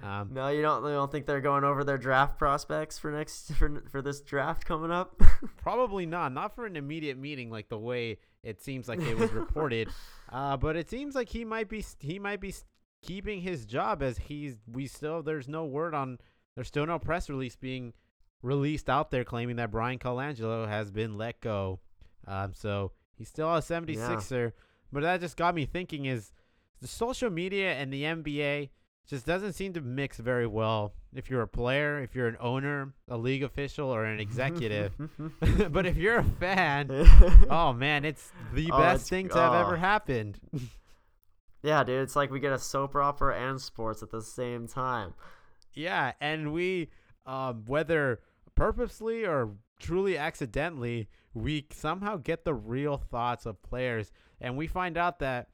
um, 0.03 0.31
No, 0.33 0.49
you 0.49 0.63
don't. 0.63 0.85
You 0.85 0.91
don't 0.91 1.11
think 1.11 1.27
they're 1.27 1.41
going 1.41 1.65
over 1.65 1.83
their 1.83 1.99
draft 1.99 2.39
prospects 2.39 2.99
for 2.99 3.11
next 3.11 3.53
for 3.55 3.83
for 3.91 4.01
this 4.01 4.21
draft 4.21 4.65
coming 4.65 4.93
up? 4.93 5.21
Probably 5.57 6.07
not. 6.07 6.33
Not 6.33 6.55
for 6.55 6.67
an 6.67 6.77
immediate 6.77 7.19
meeting 7.19 7.51
like 7.51 7.69
the 7.69 7.79
way 7.79 8.19
it 8.43 8.61
seems 8.63 8.89
like 8.89 9.01
it 9.01 9.17
was 9.19 9.33
reported. 9.35 9.89
uh, 10.31 10.57
but 10.57 10.77
it 10.77 10.89
seems 10.89 11.15
like 11.15 11.29
he 11.29 11.45
might 11.45 11.69
be 11.69 11.85
he 12.01 12.19
might 12.19 12.41
be 12.41 12.55
keeping 13.03 13.41
his 13.41 13.65
job 13.65 14.03
as 14.03 14.19
he's 14.19 14.57
we 14.71 14.87
still 14.87 15.23
there's 15.23 15.49
no 15.49 15.65
word 15.65 15.95
on 15.95 16.19
there's 16.55 16.69
still 16.69 16.87
no 16.87 16.99
press 16.99 17.31
release 17.31 17.57
being 17.57 17.93
released 18.43 18.89
out 18.91 19.11
there 19.11 19.25
claiming 19.25 19.57
that 19.57 19.71
Bryan 19.71 19.99
Colangelo 19.99 20.67
has 20.69 20.91
been 20.91 21.17
let 21.17 21.41
go. 21.41 21.81
Um, 22.27 22.53
so 22.55 22.93
he's 23.17 23.29
still 23.29 23.55
a 23.55 23.61
76er. 23.61 24.53
But 24.93 25.03
that 25.03 25.21
just 25.21 25.37
got 25.37 25.55
me 25.55 25.67
thinking 25.67 26.07
is 26.07 26.33
the 26.81 26.89
social 26.89 27.31
media 27.31 27.75
and 27.75 27.93
the 27.93 28.03
NBA 28.03 28.71
just 29.11 29.27
doesn't 29.27 29.53
seem 29.55 29.73
to 29.75 29.81
mix 29.81 30.19
very 30.19 30.47
well 30.47 30.95
if 31.13 31.29
you're 31.29 31.43
a 31.43 31.49
player, 31.49 31.99
if 32.01 32.15
you're 32.15 32.29
an 32.29 32.37
owner, 32.41 32.95
a 33.09 33.17
league 33.19 33.43
official, 33.43 33.89
or 33.89 34.05
an 34.05 34.21
executive. 34.21 34.93
but 35.71 35.85
if 35.85 35.97
you're 35.97 36.19
a 36.19 36.25
fan, 36.25 36.89
oh 37.51 37.73
man, 37.73 38.05
it's 38.05 38.31
the 38.55 38.71
Oh, 38.73 38.79
best 38.79 38.95
it's- 39.07 39.09
thing 39.11 39.29
to 39.31 39.35
have 39.37 39.55
ever 39.55 39.75
oh. 39.75 39.79
happened. 39.81 40.39
yeah, 41.63 41.83
dude, 41.85 42.03
it's 42.03 42.17
like 42.17 42.31
we 42.31 42.41
get 42.41 42.53
a 42.53 42.59
soap 42.59 42.95
opera 42.97 43.37
and 43.37 43.61
sports 43.61 44.03
at 44.03 44.11
the 44.11 44.23
same 44.23 44.67
time. 44.69 45.15
yeah, 45.75 46.13
and 46.21 46.53
we, 46.53 46.89
um, 47.27 47.65
whether 47.67 48.21
purposely 48.55 49.25
or 49.27 49.51
truly 49.81 50.17
accidentally, 50.17 51.09
we 51.35 51.67
somehow 51.73 52.17
get 52.17 52.45
the 52.45 52.55
real 52.55 52.97
thoughts 52.97 53.45
of 53.47 53.61
players, 53.63 54.13
and 54.41 54.57
we 54.57 54.67
find 54.67 54.97
out 54.97 55.19
that, 55.19 55.49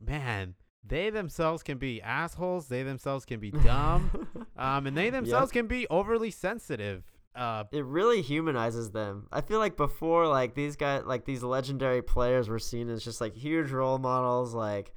man, 0.00 0.54
they 0.86 1.10
themselves 1.10 1.62
can 1.62 1.78
be 1.78 2.02
assholes. 2.02 2.68
They 2.68 2.82
themselves 2.82 3.24
can 3.24 3.40
be 3.40 3.50
dumb, 3.50 4.28
um, 4.56 4.86
and 4.86 4.96
they 4.96 5.10
themselves 5.10 5.50
can 5.50 5.66
be 5.66 5.86
overly 5.88 6.30
sensitive. 6.30 7.04
Uh, 7.34 7.64
it 7.72 7.84
really 7.84 8.22
humanizes 8.22 8.92
them. 8.92 9.26
I 9.32 9.40
feel 9.40 9.58
like 9.58 9.76
before, 9.76 10.28
like 10.28 10.54
these 10.54 10.76
guys, 10.76 11.02
like 11.04 11.24
these 11.24 11.42
legendary 11.42 12.02
players, 12.02 12.48
were 12.48 12.58
seen 12.58 12.88
as 12.88 13.02
just 13.02 13.20
like 13.20 13.34
huge 13.34 13.70
role 13.70 13.98
models, 13.98 14.54
like 14.54 14.92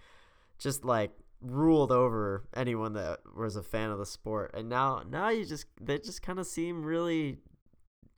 just 0.59 0.85
like 0.85 1.11
ruled 1.41 1.91
over 1.91 2.43
anyone 2.55 2.93
that 2.93 3.19
was 3.35 3.55
a 3.55 3.63
fan 3.63 3.89
of 3.89 3.97
the 3.97 4.05
sport. 4.05 4.51
And 4.53 4.69
now, 4.69 5.03
now 5.09 5.29
you 5.29 5.45
just 5.45 5.65
they 5.81 5.97
just 5.97 6.21
kind 6.21 6.37
of 6.37 6.45
seem 6.45 6.83
really 6.83 7.37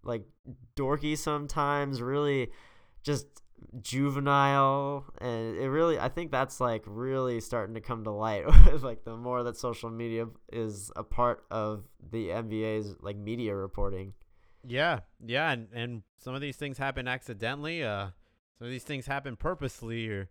like 0.03 0.23
dorky 0.75 1.17
sometimes, 1.17 2.01
really 2.01 2.49
just 3.03 3.27
juvenile, 3.81 5.05
and 5.19 5.57
it 5.57 5.69
really 5.69 5.99
I 5.99 6.09
think 6.09 6.31
that's 6.31 6.59
like 6.59 6.83
really 6.85 7.39
starting 7.41 7.75
to 7.75 7.81
come 7.81 8.03
to 8.03 8.11
light. 8.11 8.45
with, 8.71 8.83
like 8.83 9.03
the 9.03 9.15
more 9.15 9.43
that 9.43 9.57
social 9.57 9.89
media 9.89 10.27
is 10.51 10.91
a 10.95 11.03
part 11.03 11.45
of 11.51 11.85
the 12.11 12.29
NBA's 12.29 12.95
like 13.01 13.17
media 13.17 13.55
reporting. 13.55 14.13
Yeah, 14.67 14.99
yeah, 15.25 15.51
and, 15.51 15.67
and 15.73 16.03
some 16.17 16.35
of 16.35 16.41
these 16.41 16.57
things 16.57 16.77
happen 16.77 17.07
accidentally. 17.07 17.83
Uh, 17.83 18.07
some 18.57 18.65
of 18.67 18.71
these 18.71 18.83
things 18.83 19.05
happen 19.05 19.35
purposely, 19.35 20.07
or, 20.09 20.29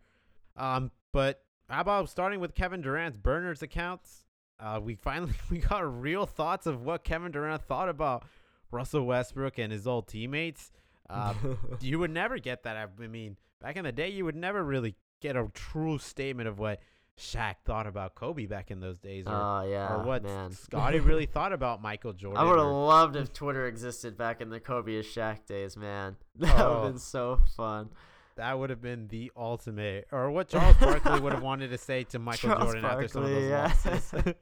um. 0.57 0.91
But 1.11 1.43
how 1.71 1.81
about 1.81 2.11
starting 2.11 2.39
with 2.39 2.55
Kevin 2.55 2.83
Durant's 2.83 3.17
burners 3.17 3.63
accounts? 3.63 4.25
Uh, 4.61 4.81
we 4.83 4.95
finally 4.95 5.33
we 5.51 5.59
got 5.59 5.81
real 6.01 6.27
thoughts 6.27 6.67
of 6.67 6.83
what 6.83 7.05
Kevin 7.05 7.33
Durant 7.33 7.63
thought 7.63 7.89
about 7.89 8.25
Russell 8.71 9.05
Westbrook 9.05 9.59
and 9.59 9.73
his 9.73 9.87
old 9.87 10.09
teammates. 10.09 10.71
Uh, 11.11 11.35
you 11.81 11.99
would 11.99 12.11
never 12.11 12.39
get 12.39 12.63
that. 12.65 12.77
I 12.77 13.07
mean, 13.07 13.37
back 13.61 13.77
in 13.77 13.85
the 13.85 13.93
day, 13.93 14.09
you 14.11 14.25
would 14.25 14.37
never 14.37 14.63
really 14.63 14.95
get 15.21 15.37
a 15.37 15.49
true 15.55 15.99
statement 15.99 16.49
of 16.49 16.59
what 16.59 16.81
Shaq 17.19 17.57
thought 17.65 17.87
about 17.87 18.15
Kobe 18.15 18.47
back 18.47 18.71
in 18.71 18.79
those 18.81 18.99
days, 19.01 19.27
or, 19.27 19.33
Oh 19.35 19.69
yeah, 19.69 19.93
or 19.95 20.03
what 20.05 20.23
man. 20.23 20.51
Scotty 20.53 21.01
really 21.01 21.27
thought 21.27 21.53
about 21.53 21.83
Michael 21.83 22.13
Jordan. 22.13 22.39
I 22.39 22.45
would 22.45 22.59
have 22.59 22.67
or- 22.67 22.87
loved 22.87 23.17
if 23.17 23.33
Twitter 23.33 23.67
existed 23.67 24.17
back 24.17 24.41
in 24.41 24.51
the 24.51 24.61
Kobe 24.61 25.03
Shaq 25.03 25.45
days, 25.47 25.77
man. 25.77 26.17
That 26.37 26.57
would 26.57 26.65
Oh. 26.65 26.83
have 26.85 26.93
been 26.93 26.99
so 27.01 27.41
fun. 27.57 27.89
That 28.39 28.59
would 28.59 28.71
have 28.71 28.81
been 28.81 29.09
the 29.09 29.31
ultimate, 29.37 30.07
or 30.13 30.31
what 30.31 30.49
Charles 30.49 30.77
Barkley 30.77 31.21
would 31.21 31.33
have 31.35 31.43
wanted 31.43 31.71
to 31.71 31.79
say 31.79 32.05
to 32.05 32.19
Michael 32.19 32.51
Charles 32.51 32.65
Jordan 32.73 32.85
after 32.85 33.09
some 33.09 33.25
of 33.25 33.31
those 33.31 33.51
Barkley, 33.51 33.91
losses. 33.91 34.35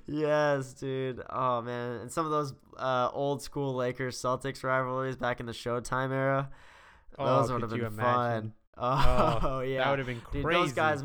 yes, 0.06 0.72
dude. 0.74 1.22
Oh 1.28 1.60
man, 1.62 1.96
and 2.00 2.10
some 2.12 2.24
of 2.24 2.30
those 2.30 2.54
uh, 2.78 3.10
old 3.12 3.42
school 3.42 3.74
Lakers 3.74 4.16
Celtics 4.20 4.62
rivalries 4.62 5.16
back 5.16 5.40
in 5.40 5.46
the 5.46 5.52
Showtime 5.52 6.12
era. 6.12 6.50
Oh, 7.18 7.40
Those 7.40 7.52
would 7.52 7.62
have 7.62 7.70
been 7.70 7.80
imagine? 7.84 7.96
fun. 7.96 8.52
Oh, 8.78 9.38
Oh, 9.42 9.60
yeah, 9.60 9.84
That 9.84 9.90
would 9.90 9.98
have 10.00 10.06
been 10.08 10.20
Dude, 10.32 10.44
crazy. 10.44 10.60
those 10.60 10.72
guys, 10.74 11.02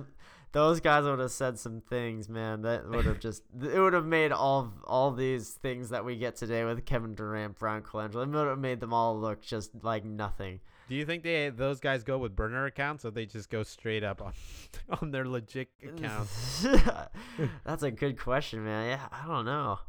those 0.52 0.80
guys 0.82 1.06
would 1.06 1.20
have 1.20 1.32
said 1.32 1.58
some 1.58 1.80
things, 1.80 2.28
man. 2.28 2.64
That 2.64 2.90
would 2.90 3.06
have 3.06 3.20
just, 3.22 3.44
it 3.64 3.80
would 3.80 3.94
have 3.94 4.06
made 4.06 4.34
all 4.34 4.74
all 4.84 5.12
these 5.12 5.52
things 5.52 5.90
that 5.90 6.04
we 6.04 6.18
get 6.18 6.36
today 6.36 6.66
with 6.66 6.86
Kevin 6.86 7.16
Durant, 7.16 7.58
Bryan 7.58 7.82
Colangelo, 7.82 8.24
it 8.24 8.30
would 8.30 8.48
have 8.48 8.60
made 8.60 8.80
them 8.82 8.94
all 8.94 9.18
look 9.18 9.42
just 9.42 9.72
like 9.84 10.04
nothing. 10.04 10.60
Do 10.92 10.98
you 10.98 11.06
think 11.06 11.24
they 11.24 11.48
those 11.48 11.80
guys 11.80 12.04
go 12.04 12.18
with 12.18 12.36
burner 12.36 12.66
accounts, 12.66 13.06
or 13.06 13.12
they 13.12 13.26
just 13.26 13.50
go 13.50 13.64
straight 13.64 14.04
up 14.04 14.22
on 14.22 14.34
on 15.02 15.12
their 15.12 15.26
legit 15.26 15.70
accounts? 15.82 16.68
That's 17.64 17.84
a 17.84 17.92
good 17.92 18.20
question, 18.20 18.66
man. 18.66 18.90
Yeah, 18.90 19.08
I 19.10 19.26
don't 19.26 19.46
know. 19.46 19.80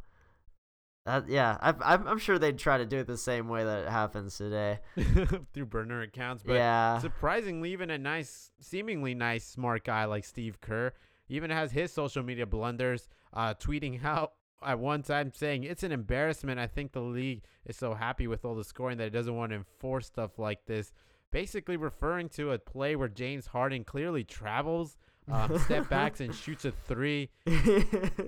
That 1.04 1.28
yeah, 1.28 1.58
I, 1.60 1.74
I'm 1.82 2.06
I'm 2.06 2.18
sure 2.18 2.38
they'd 2.38 2.56
try 2.56 2.78
to 2.78 2.86
do 2.86 2.98
it 2.98 3.08
the 3.08 3.16
same 3.18 3.48
way 3.48 3.64
that 3.64 3.86
it 3.86 3.88
happens 3.88 4.38
today. 4.38 4.78
through 5.52 5.66
burner 5.66 6.02
accounts, 6.02 6.44
but 6.46 6.52
yeah, 6.52 7.00
surprisingly, 7.00 7.72
even 7.72 7.90
a 7.90 7.98
nice, 7.98 8.52
seemingly 8.60 9.16
nice, 9.16 9.44
smart 9.44 9.82
guy 9.82 10.04
like 10.04 10.24
Steve 10.24 10.60
Kerr 10.60 10.92
even 11.28 11.50
has 11.50 11.72
his 11.72 11.92
social 11.92 12.22
media 12.22 12.46
blunders, 12.46 13.08
uh, 13.32 13.54
tweeting 13.54 14.04
out 14.04 14.34
at 14.64 14.78
one 14.78 15.02
time 15.02 15.32
saying 15.34 15.64
it's 15.64 15.82
an 15.82 15.92
embarrassment. 15.92 16.58
I 16.58 16.66
think 16.66 16.92
the 16.92 17.00
league 17.00 17.42
is 17.66 17.76
so 17.76 17.94
happy 17.94 18.26
with 18.26 18.44
all 18.44 18.54
the 18.54 18.64
scoring 18.64 18.98
that 18.98 19.06
it 19.06 19.10
doesn't 19.10 19.36
want 19.36 19.50
to 19.50 19.56
enforce 19.56 20.06
stuff 20.06 20.38
like 20.38 20.64
this. 20.66 20.92
Basically, 21.30 21.76
referring 21.76 22.28
to 22.30 22.52
a 22.52 22.58
play 22.58 22.94
where 22.94 23.08
James 23.08 23.46
Harden 23.46 23.84
clearly 23.84 24.22
travels, 24.22 24.96
um, 25.30 25.58
step 25.64 25.88
backs, 25.88 26.20
and 26.20 26.34
shoots 26.34 26.64
a 26.64 26.72
three. 26.72 27.30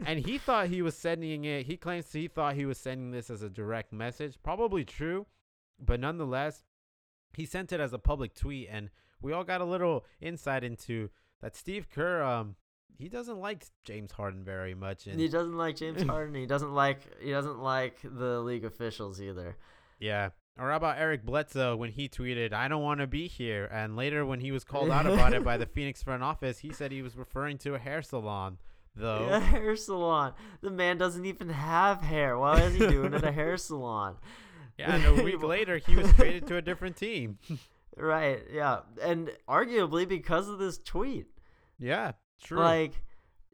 And 0.07 0.19
he 0.19 0.39
thought 0.39 0.69
he 0.69 0.83
was 0.83 0.97
sending 0.97 1.45
it. 1.45 1.67
He 1.67 1.77
claims 1.77 2.13
he 2.13 2.29
thought 2.29 2.55
he 2.55 2.67
was 2.67 2.79
sending 2.79 3.11
this 3.11 3.31
as 3.31 3.43
a 3.43 3.49
direct 3.49 3.93
message. 3.93 4.37
Probably 4.43 4.85
true, 4.85 5.27
but 5.79 5.99
nonetheless, 5.99 6.65
he 7.35 7.47
sent 7.47 7.73
it 7.73 7.81
as 7.81 7.93
a 7.93 7.99
public 7.99 8.35
tweet, 8.35 8.69
and 8.71 8.91
we 9.21 9.33
all 9.33 9.45
got 9.45 9.61
a 9.61 9.65
little 9.65 10.05
insight 10.21 10.63
into 10.63 11.09
that. 11.41 11.57
Steve 11.57 11.89
Kerr, 11.91 12.23
um, 12.23 12.57
he 12.99 13.09
doesn't 13.09 13.39
like 13.39 13.67
James 13.85 14.13
Harden 14.13 14.45
very 14.45 14.75
much, 14.75 15.07
and 15.07 15.19
he 15.21 15.29
doesn't 15.29 15.57
like 15.57 15.77
James 15.77 16.03
Harden. 16.09 16.35
He 16.35 16.47
doesn't 16.47 16.73
like 16.73 17.01
he 17.23 17.31
doesn't 17.31 17.59
like 17.61 17.99
the 18.03 18.41
league 18.41 18.65
officials 18.65 19.21
either. 19.21 19.57
yeah. 19.99 20.31
Or 20.57 20.71
how 20.71 20.77
about 20.77 20.99
Eric 20.99 21.25
Bledsoe 21.27 21.75
when 21.75 21.91
he 21.91 22.09
tweeted, 22.09 22.53
"I 22.53 22.69
don't 22.69 22.83
want 22.85 23.01
to 23.01 23.09
be 23.09 23.27
here," 23.27 23.65
and 23.73 23.97
later 23.97 24.25
when 24.25 24.39
he 24.39 24.53
was 24.53 24.63
called 24.63 24.89
out 24.91 25.05
about 25.05 25.33
it 25.33 25.43
by 25.43 25.57
the 25.57 25.67
Phoenix 25.75 26.01
front 26.01 26.23
office, 26.23 26.59
he 26.61 26.73
said 26.73 26.93
he 26.93 27.03
was 27.03 27.17
referring 27.17 27.59
to 27.59 27.75
a 27.75 27.79
hair 27.81 28.03
salon. 28.03 28.59
Though 28.95 29.27
A 29.33 29.41
hair 29.41 29.75
salon. 29.75 30.35
The 30.61 30.71
man 30.71 30.97
doesn't 30.97 31.25
even 31.25 31.49
have 31.49 32.03
hair. 32.03 32.39
Why 32.39 32.61
is 32.61 32.75
he 32.75 32.87
doing 32.87 33.15
at 33.15 33.25
a 33.25 33.33
hair 33.33 33.57
salon? 33.57 34.15
yeah, 34.79 34.95
and 34.95 35.05
a 35.19 35.25
week 35.25 35.43
later 35.43 35.79
he 35.79 35.97
was 35.97 36.13
traded 36.13 36.47
to 36.47 36.57
a 36.57 36.63
different 36.63 36.97
team. 36.97 37.39
Right. 37.97 38.41
Yeah, 38.53 38.81
and 39.03 39.33
arguably 39.49 40.07
because 40.07 40.49
of 40.49 40.61
this 40.61 40.79
tweet. 40.79 41.27
yeah, 41.81 42.13
true. 42.43 42.59
Like, 42.59 42.93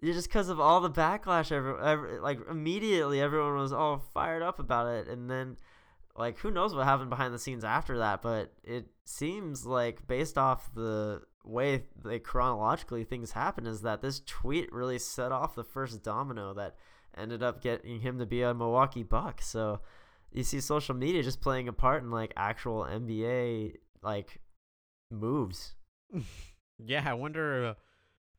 just 0.03 0.29
because 0.29 0.49
of 0.49 0.61
all 0.61 0.81
the 0.81 0.91
backlash, 0.91 1.53
every, 1.53 1.75
every, 1.83 2.19
like 2.21 2.39
immediately 2.51 3.21
everyone 3.21 3.57
was 3.57 3.73
all 3.73 3.99
fired 4.15 4.43
up 4.43 4.59
about 4.59 4.87
it, 4.89 5.09
and 5.09 5.31
then 5.31 5.57
like 6.17 6.39
who 6.39 6.51
knows 6.51 6.75
what 6.75 6.85
happened 6.85 7.11
behind 7.11 7.35
the 7.35 7.39
scenes 7.39 7.65
after 7.65 7.99
that, 7.99 8.23
but 8.23 8.53
it 8.65 8.87
seems 9.05 9.67
like 9.67 10.07
based 10.07 10.39
off 10.39 10.73
the 10.75 11.23
way 11.45 11.85
they 12.05 12.19
chronologically 12.19 13.05
things 13.05 13.33
happen 13.33 13.67
is 13.67 13.83
that 13.83 14.03
this 14.03 14.21
tweet 14.27 14.73
really 14.73 14.99
set 14.99 15.33
off 15.33 15.55
the 15.55 15.65
first 15.65 16.03
domino 16.03 16.53
that 16.53 16.77
ended 17.17 17.43
up 17.43 17.63
getting 17.63 18.01
him 18.01 18.19
to 18.19 18.27
be 18.27 18.43
a 18.43 18.55
Milwaukee 18.55 19.03
Buck. 19.03 19.41
So 19.43 19.81
you 20.33 20.43
see 20.43 20.61
social 20.61 20.95
media 20.95 21.23
just 21.23 21.41
playing 21.41 21.69
a 21.69 21.73
part 21.73 22.03
in 22.03 22.11
like 22.11 22.33
actual 22.37 22.85
NBA 22.85 23.77
like 24.03 24.41
moves. 25.11 25.75
yeah, 26.79 27.03
I 27.07 27.15
wonder. 27.15 27.67
Uh, 27.67 27.75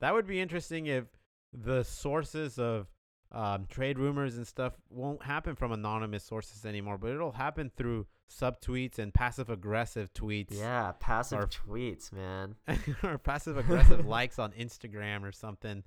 that 0.02 0.14
would 0.14 0.28
be 0.28 0.42
interesting 0.42 0.88
if 0.88 1.06
the 1.54 1.84
sources 1.84 2.60
of 2.60 2.88
um, 3.32 3.66
trade 3.70 3.98
rumors 3.98 4.36
and 4.36 4.46
stuff 4.46 4.74
won't 4.90 5.24
happen 5.24 5.56
from 5.56 5.72
anonymous 5.72 6.24
sources 6.24 6.66
anymore, 6.66 6.98
but 6.98 7.12
it'll 7.12 7.32
happen 7.32 7.72
through 7.76 8.08
subtweets 8.30 9.00
and 9.00 9.14
passive 9.14 9.50
aggressive 9.50 10.14
tweets. 10.14 10.58
Yeah, 10.58 10.92
passive 11.00 11.40
or, 11.40 11.48
tweets, 11.48 12.12
man. 12.12 12.56
or 13.04 13.18
passive 13.18 13.58
aggressive 13.58 14.06
likes 14.06 14.40
on 14.40 14.52
Instagram 14.52 15.24
or 15.24 15.32
something. 15.32 15.84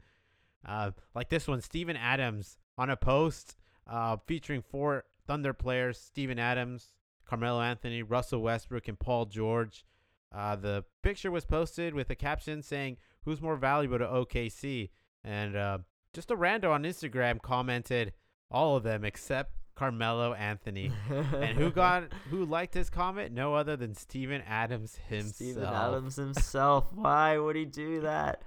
Uh, 0.66 0.92
like 1.14 1.28
this 1.28 1.46
one, 1.46 1.60
Steven 1.60 1.96
Adams 1.96 2.56
on 2.78 2.88
a 2.88 2.96
post 2.96 3.56
uh, 3.86 4.16
featuring 4.26 4.62
four 4.62 5.04
Thunder 5.26 5.52
players: 5.52 5.98
Steven 5.98 6.38
Adams, 6.38 6.94
Carmelo 7.26 7.60
Anthony, 7.60 8.02
Russell 8.02 8.40
Westbrook, 8.40 8.88
and 8.88 8.98
Paul 8.98 9.26
George. 9.26 9.84
Uh, 10.32 10.56
the 10.56 10.84
picture 11.02 11.30
was 11.30 11.44
posted 11.44 11.94
with 11.94 12.10
a 12.10 12.14
caption 12.16 12.60
saying, 12.62 12.96
"Who's 13.24 13.40
more 13.40 13.56
valuable 13.56 13.98
to 13.98 14.06
OKC?" 14.06 14.90
And 15.22 15.56
uh, 15.56 15.78
just 16.12 16.30
a 16.30 16.36
rando 16.36 16.70
on 16.70 16.84
Instagram 16.84 17.40
commented, 17.40 18.12
"All 18.50 18.76
of 18.76 18.82
them 18.82 19.04
except 19.04 19.52
Carmelo 19.74 20.34
Anthony." 20.34 20.92
and 21.10 21.58
who 21.58 21.70
got 21.72 22.12
who 22.30 22.44
liked 22.44 22.74
his 22.74 22.90
comment? 22.90 23.32
No 23.32 23.54
other 23.54 23.76
than 23.76 23.94
Steven 23.94 24.42
Adams 24.42 24.98
himself. 25.08 25.34
Steven 25.34 25.64
Adams 25.64 26.16
himself. 26.16 26.92
Why 26.92 27.38
would 27.38 27.56
he 27.56 27.64
do 27.64 28.02
that? 28.02 28.42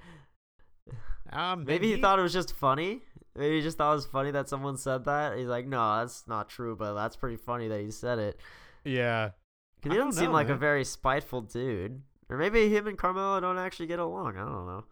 Um, 1.32 1.66
maybe 1.66 1.88
he, 1.88 1.96
he, 1.96 2.02
thought 2.02 2.20
it 2.20 2.22
was 2.22 2.34
just 2.34 2.54
funny. 2.54 3.02
Maybe 3.36 3.58
he 3.58 3.62
just 3.62 3.78
thought 3.78 3.92
it 3.92 3.96
was 3.96 4.06
funny 4.06 4.32
that 4.32 4.50
someone 4.50 4.78
said 4.78 5.06
that. 5.06 5.38
He's 5.38 5.48
like, 5.48 5.68
no, 5.68 6.00
that's 6.00 6.28
not 6.28 6.50
true, 6.50 6.76
but 6.76 6.94
that's 6.94 7.16
pretty 7.16 7.38
funny 7.38 7.68
that 7.68 7.82
he 7.82 7.92
said 7.92 8.18
it. 8.20 8.40
Yeah. 8.84 9.32
Because 9.76 9.92
he 9.92 9.98
doesn't 9.98 10.20
seem 10.20 10.32
like 10.32 10.48
man. 10.48 10.56
a 10.56 10.60
very 10.60 10.84
spiteful 10.84 11.42
dude. 11.42 12.02
Or 12.30 12.38
maybe 12.38 12.70
him 12.70 12.88
and 12.88 12.98
Carmelo 12.98 13.40
don't 13.40 13.58
actually 13.58 13.88
get 13.88 14.00
along. 14.00 14.38
I 14.38 14.42
don't 14.42 14.68
know. 14.68 14.84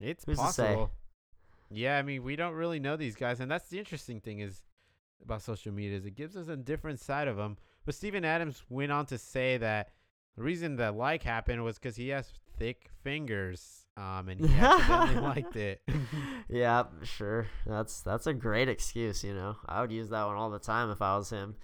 It's 0.00 0.24
Who's 0.24 0.36
possible. 0.36 0.90
Yeah, 1.70 1.98
I 1.98 2.02
mean, 2.02 2.22
we 2.22 2.36
don't 2.36 2.54
really 2.54 2.78
know 2.78 2.96
these 2.96 3.16
guys, 3.16 3.40
and 3.40 3.50
that's 3.50 3.68
the 3.68 3.78
interesting 3.78 4.20
thing 4.20 4.40
is 4.40 4.62
about 5.22 5.42
social 5.42 5.72
media 5.72 5.96
is 5.96 6.04
it 6.04 6.14
gives 6.14 6.36
us 6.36 6.48
a 6.48 6.56
different 6.56 7.00
side 7.00 7.28
of 7.28 7.36
them. 7.36 7.56
But 7.84 7.94
Steven 7.94 8.24
Adams 8.24 8.62
went 8.68 8.92
on 8.92 9.06
to 9.06 9.18
say 9.18 9.56
that 9.58 9.90
the 10.36 10.42
reason 10.42 10.76
that 10.76 10.96
like 10.96 11.22
happened 11.22 11.64
was 11.64 11.78
because 11.78 11.96
he 11.96 12.08
has 12.10 12.30
thick 12.58 12.90
fingers, 13.02 13.86
um, 13.96 14.28
and 14.28 14.44
he 14.44 14.54
accidentally 14.54 15.20
liked 15.20 15.56
it. 15.56 15.80
yeah, 16.48 16.84
sure. 17.02 17.46
That's 17.66 18.02
that's 18.02 18.26
a 18.26 18.34
great 18.34 18.68
excuse. 18.68 19.24
You 19.24 19.34
know, 19.34 19.56
I 19.66 19.80
would 19.80 19.92
use 19.92 20.10
that 20.10 20.26
one 20.26 20.36
all 20.36 20.50
the 20.50 20.58
time 20.58 20.90
if 20.90 21.00
I 21.00 21.16
was 21.16 21.30
him. 21.30 21.56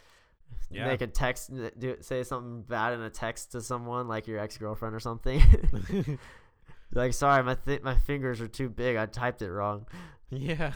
Yeah. 0.70 0.86
Make 0.86 1.03
a 1.03 1.07
text, 1.07 1.50
do 1.78 1.96
say 2.00 2.22
something 2.22 2.62
bad 2.62 2.94
in 2.94 3.00
a 3.00 3.11
text 3.11 3.53
to 3.53 3.61
someone, 3.61 4.09
like 4.09 4.26
your 4.26 4.38
ex 4.38 4.57
girlfriend 4.57 4.94
or 4.94 5.00
something. 5.00 5.42
like, 6.92 7.12
sorry, 7.12 7.42
my 7.42 7.55
th- 7.55 7.82
my 7.82 7.96
fingers 7.96 8.40
are 8.40 8.48
too 8.48 8.68
big. 8.68 8.96
I 8.96 9.07
typed 9.07 9.42
it 9.42 9.50
wrong. 9.50 9.86
Yeah. 10.30 10.72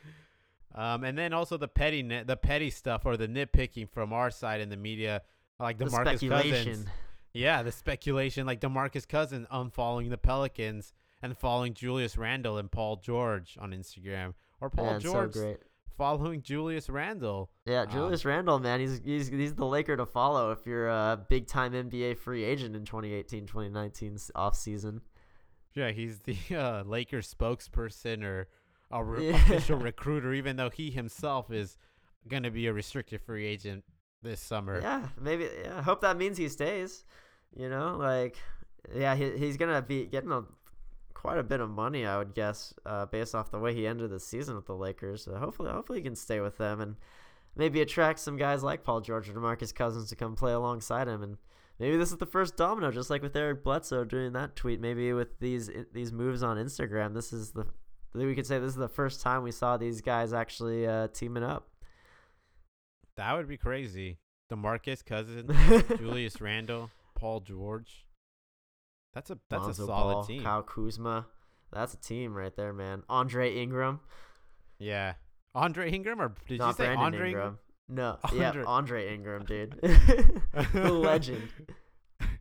um, 0.74 1.04
and 1.04 1.16
then 1.16 1.32
also 1.32 1.56
the 1.56 1.68
petty 1.68 2.02
the 2.02 2.36
petty 2.36 2.70
stuff 2.70 3.02
or 3.04 3.16
the 3.16 3.28
nitpicking 3.28 3.90
from 3.90 4.12
our 4.12 4.30
side 4.30 4.60
in 4.60 4.70
the 4.70 4.76
media, 4.76 5.22
like 5.60 5.78
DeMarcus 5.78 6.20
the 6.20 6.28
Marcus 6.30 6.50
Cousins. 6.50 6.86
Yeah, 7.34 7.62
the 7.62 7.72
speculation, 7.72 8.46
like 8.46 8.60
DeMarcus 8.60 9.06
Cousins 9.06 9.46
unfollowing 9.52 10.10
the 10.10 10.18
Pelicans 10.18 10.92
and 11.22 11.36
following 11.36 11.74
Julius 11.74 12.16
Randle 12.16 12.58
and 12.58 12.70
Paul 12.70 12.96
George 12.96 13.56
on 13.60 13.72
Instagram, 13.72 14.34
or 14.60 14.70
Paul 14.70 14.92
man, 14.92 15.00
George 15.00 15.34
so 15.34 15.56
following 15.98 16.40
Julius 16.40 16.88
Randle. 16.88 17.50
Yeah, 17.66 17.82
um, 17.82 17.90
Julius 17.90 18.24
um, 18.24 18.30
Randle, 18.30 18.58
man, 18.60 18.80
he's 18.80 19.00
he's 19.04 19.28
he's 19.28 19.54
the 19.54 19.66
Laker 19.66 19.96
to 19.96 20.06
follow 20.06 20.52
if 20.52 20.64
you're 20.64 20.88
a 20.88 21.20
big 21.28 21.46
time 21.48 21.72
NBA 21.72 22.16
free 22.16 22.44
agent 22.44 22.74
in 22.74 22.84
2018-2019 22.84 24.30
off 24.34 24.56
season. 24.56 25.02
Yeah, 25.74 25.90
he's 25.90 26.20
the 26.20 26.36
uh, 26.56 26.84
Lakers 26.84 27.32
spokesperson 27.32 28.24
or 28.24 28.48
a 28.90 29.04
re- 29.04 29.30
yeah. 29.30 29.36
official 29.36 29.76
recruiter, 29.78 30.32
even 30.32 30.56
though 30.56 30.70
he 30.70 30.90
himself 30.90 31.50
is 31.50 31.76
going 32.26 32.44
to 32.44 32.50
be 32.50 32.66
a 32.66 32.72
restricted 32.72 33.20
free 33.20 33.44
agent 33.44 33.84
this 34.22 34.40
summer. 34.40 34.80
Yeah, 34.80 35.08
maybe. 35.20 35.48
Yeah, 35.62 35.78
I 35.78 35.82
hope 35.82 36.00
that 36.00 36.16
means 36.16 36.38
he 36.38 36.48
stays. 36.48 37.04
You 37.56 37.68
know, 37.68 37.96
like, 37.98 38.36
yeah, 38.94 39.14
he, 39.14 39.36
he's 39.36 39.56
gonna 39.56 39.82
be 39.82 40.04
getting 40.04 40.32
a 40.32 40.44
quite 41.18 41.36
a 41.38 41.42
bit 41.42 41.60
of 41.60 41.68
money, 41.68 42.06
I 42.06 42.16
would 42.16 42.32
guess, 42.32 42.72
uh, 42.86 43.06
based 43.06 43.34
off 43.34 43.50
the 43.50 43.58
way 43.58 43.74
he 43.74 43.88
ended 43.88 44.10
the 44.10 44.20
season 44.20 44.54
with 44.54 44.66
the 44.66 44.76
Lakers. 44.76 45.24
So 45.24 45.34
hopefully, 45.34 45.68
hopefully 45.68 45.98
he 45.98 46.04
can 46.04 46.14
stay 46.14 46.38
with 46.38 46.58
them 46.58 46.80
and 46.80 46.94
maybe 47.56 47.80
attract 47.80 48.20
some 48.20 48.36
guys 48.36 48.62
like 48.62 48.84
Paul 48.84 49.00
George 49.00 49.28
or 49.28 49.32
DeMarcus 49.32 49.74
Cousins 49.74 50.08
to 50.10 50.16
come 50.16 50.36
play 50.36 50.52
alongside 50.52 51.08
him. 51.08 51.24
And 51.24 51.36
maybe 51.80 51.96
this 51.96 52.12
is 52.12 52.18
the 52.18 52.26
first 52.26 52.56
domino, 52.56 52.92
just 52.92 53.10
like 53.10 53.20
with 53.20 53.34
Eric 53.34 53.64
Bledsoe 53.64 54.04
doing 54.04 54.32
that 54.34 54.54
tweet. 54.54 54.80
Maybe 54.80 55.12
with 55.12 55.40
these 55.40 55.68
these 55.92 56.12
moves 56.12 56.44
on 56.44 56.56
Instagram, 56.56 57.14
this 57.14 57.32
is 57.32 57.50
the 57.50 57.66
we 58.14 58.36
could 58.36 58.46
say 58.46 58.60
this 58.60 58.70
is 58.70 58.76
the 58.76 58.88
first 58.88 59.20
time 59.20 59.42
we 59.42 59.50
saw 59.50 59.76
these 59.76 60.00
guys 60.00 60.32
actually 60.32 60.86
uh, 60.86 61.08
teaming 61.08 61.42
up. 61.42 61.68
That 63.16 63.34
would 63.34 63.48
be 63.48 63.56
crazy. 63.56 64.18
DeMarcus 64.52 65.04
Cousins, 65.04 65.50
Julius 65.98 66.40
Randle, 66.40 66.90
Paul 67.16 67.40
George. 67.40 68.06
That's 69.18 69.30
a 69.30 69.38
that's 69.50 69.64
Lonzo 69.64 69.82
a 69.82 69.86
solid 69.86 70.12
Ball, 70.12 70.24
team. 70.24 70.42
Kyle 70.44 70.62
Kuzma. 70.62 71.26
That's 71.72 71.92
a 71.92 71.96
team 71.96 72.34
right 72.34 72.54
there, 72.54 72.72
man. 72.72 73.02
Andre 73.08 73.52
Ingram. 73.56 73.98
Yeah. 74.78 75.14
Andre 75.56 75.90
Ingram 75.90 76.20
or 76.20 76.36
did 76.46 76.60
Not 76.60 76.68
you 76.68 76.72
say 76.74 76.84
Brandon 76.84 77.04
Andre 77.04 77.28
Ingram? 77.30 77.58
No. 77.88 78.18
Andre. 78.22 78.38
Yeah, 78.38 78.64
Andre 78.64 79.14
Ingram, 79.14 79.44
dude. 79.44 79.72
the 80.72 80.92
legend. 80.92 81.48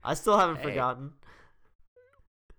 I 0.03 0.13
still 0.13 0.38
haven't 0.38 0.57
hey. 0.57 0.65
forgotten. 0.65 1.13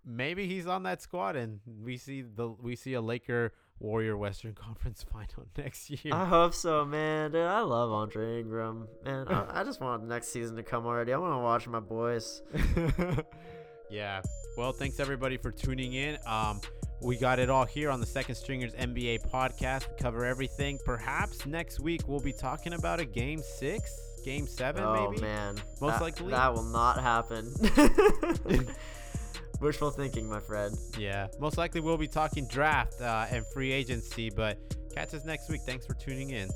Maybe 0.04 0.48
he's 0.48 0.66
on 0.66 0.82
that 0.82 1.00
squad 1.00 1.36
and 1.36 1.60
we 1.80 1.96
see 1.96 2.22
the 2.22 2.48
we 2.48 2.74
see 2.74 2.94
a 2.94 3.00
Laker 3.00 3.52
Warrior 3.78 4.16
Western 4.16 4.54
Conference 4.66 5.04
final 5.12 5.46
next 5.56 5.90
year. 5.90 6.12
I 6.12 6.24
hope 6.24 6.54
so, 6.54 6.84
man. 6.84 7.30
Dude, 7.30 7.42
I 7.42 7.60
love 7.60 7.92
Andre 7.92 8.40
Ingram. 8.40 8.88
Man, 9.04 9.28
I, 9.28 9.60
I 9.60 9.62
just 9.62 9.80
want 9.80 10.08
next 10.08 10.30
season 10.30 10.56
to 10.56 10.64
come 10.64 10.86
already. 10.86 11.12
I 11.12 11.18
want 11.18 11.34
to 11.34 11.38
watch 11.38 11.68
my 11.68 11.78
boys. 11.78 12.42
Yeah. 13.90 14.22
Well, 14.56 14.72
thanks 14.72 15.00
everybody 15.00 15.36
for 15.36 15.50
tuning 15.50 15.94
in. 15.94 16.18
Um, 16.26 16.60
we 17.00 17.16
got 17.16 17.38
it 17.38 17.48
all 17.48 17.64
here 17.64 17.90
on 17.90 18.00
the 18.00 18.06
Second 18.06 18.34
Stringers 18.34 18.72
NBA 18.74 19.30
podcast. 19.30 19.88
We 19.88 19.96
cover 19.98 20.24
everything. 20.24 20.78
Perhaps 20.84 21.46
next 21.46 21.80
week 21.80 22.02
we'll 22.08 22.20
be 22.20 22.32
talking 22.32 22.72
about 22.72 22.98
a 22.98 23.04
game 23.04 23.40
six, 23.40 23.96
game 24.24 24.46
seven, 24.46 24.82
oh, 24.82 25.10
maybe. 25.10 25.18
Oh 25.18 25.26
man, 25.26 25.56
most 25.80 25.94
that, 25.94 26.02
likely 26.02 26.30
that 26.30 26.52
will 26.52 26.64
not 26.64 27.00
happen. 27.00 27.54
Wishful 29.60 29.90
thinking, 29.90 30.28
my 30.28 30.40
friend. 30.40 30.76
Yeah, 30.98 31.28
most 31.38 31.56
likely 31.56 31.80
we'll 31.80 31.96
be 31.96 32.08
talking 32.08 32.46
draft 32.46 33.00
uh, 33.00 33.26
and 33.30 33.44
free 33.52 33.72
agency, 33.72 34.30
but 34.30 34.58
catch 34.94 35.14
us 35.14 35.24
next 35.24 35.48
week. 35.48 35.60
Thanks 35.66 35.86
for 35.86 35.94
tuning 35.94 36.30
in. 36.30 36.48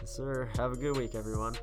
Yes, 0.00 0.16
sir. 0.16 0.48
Have 0.56 0.72
a 0.72 0.76
good 0.76 0.96
week, 0.96 1.14
everyone. 1.14 1.54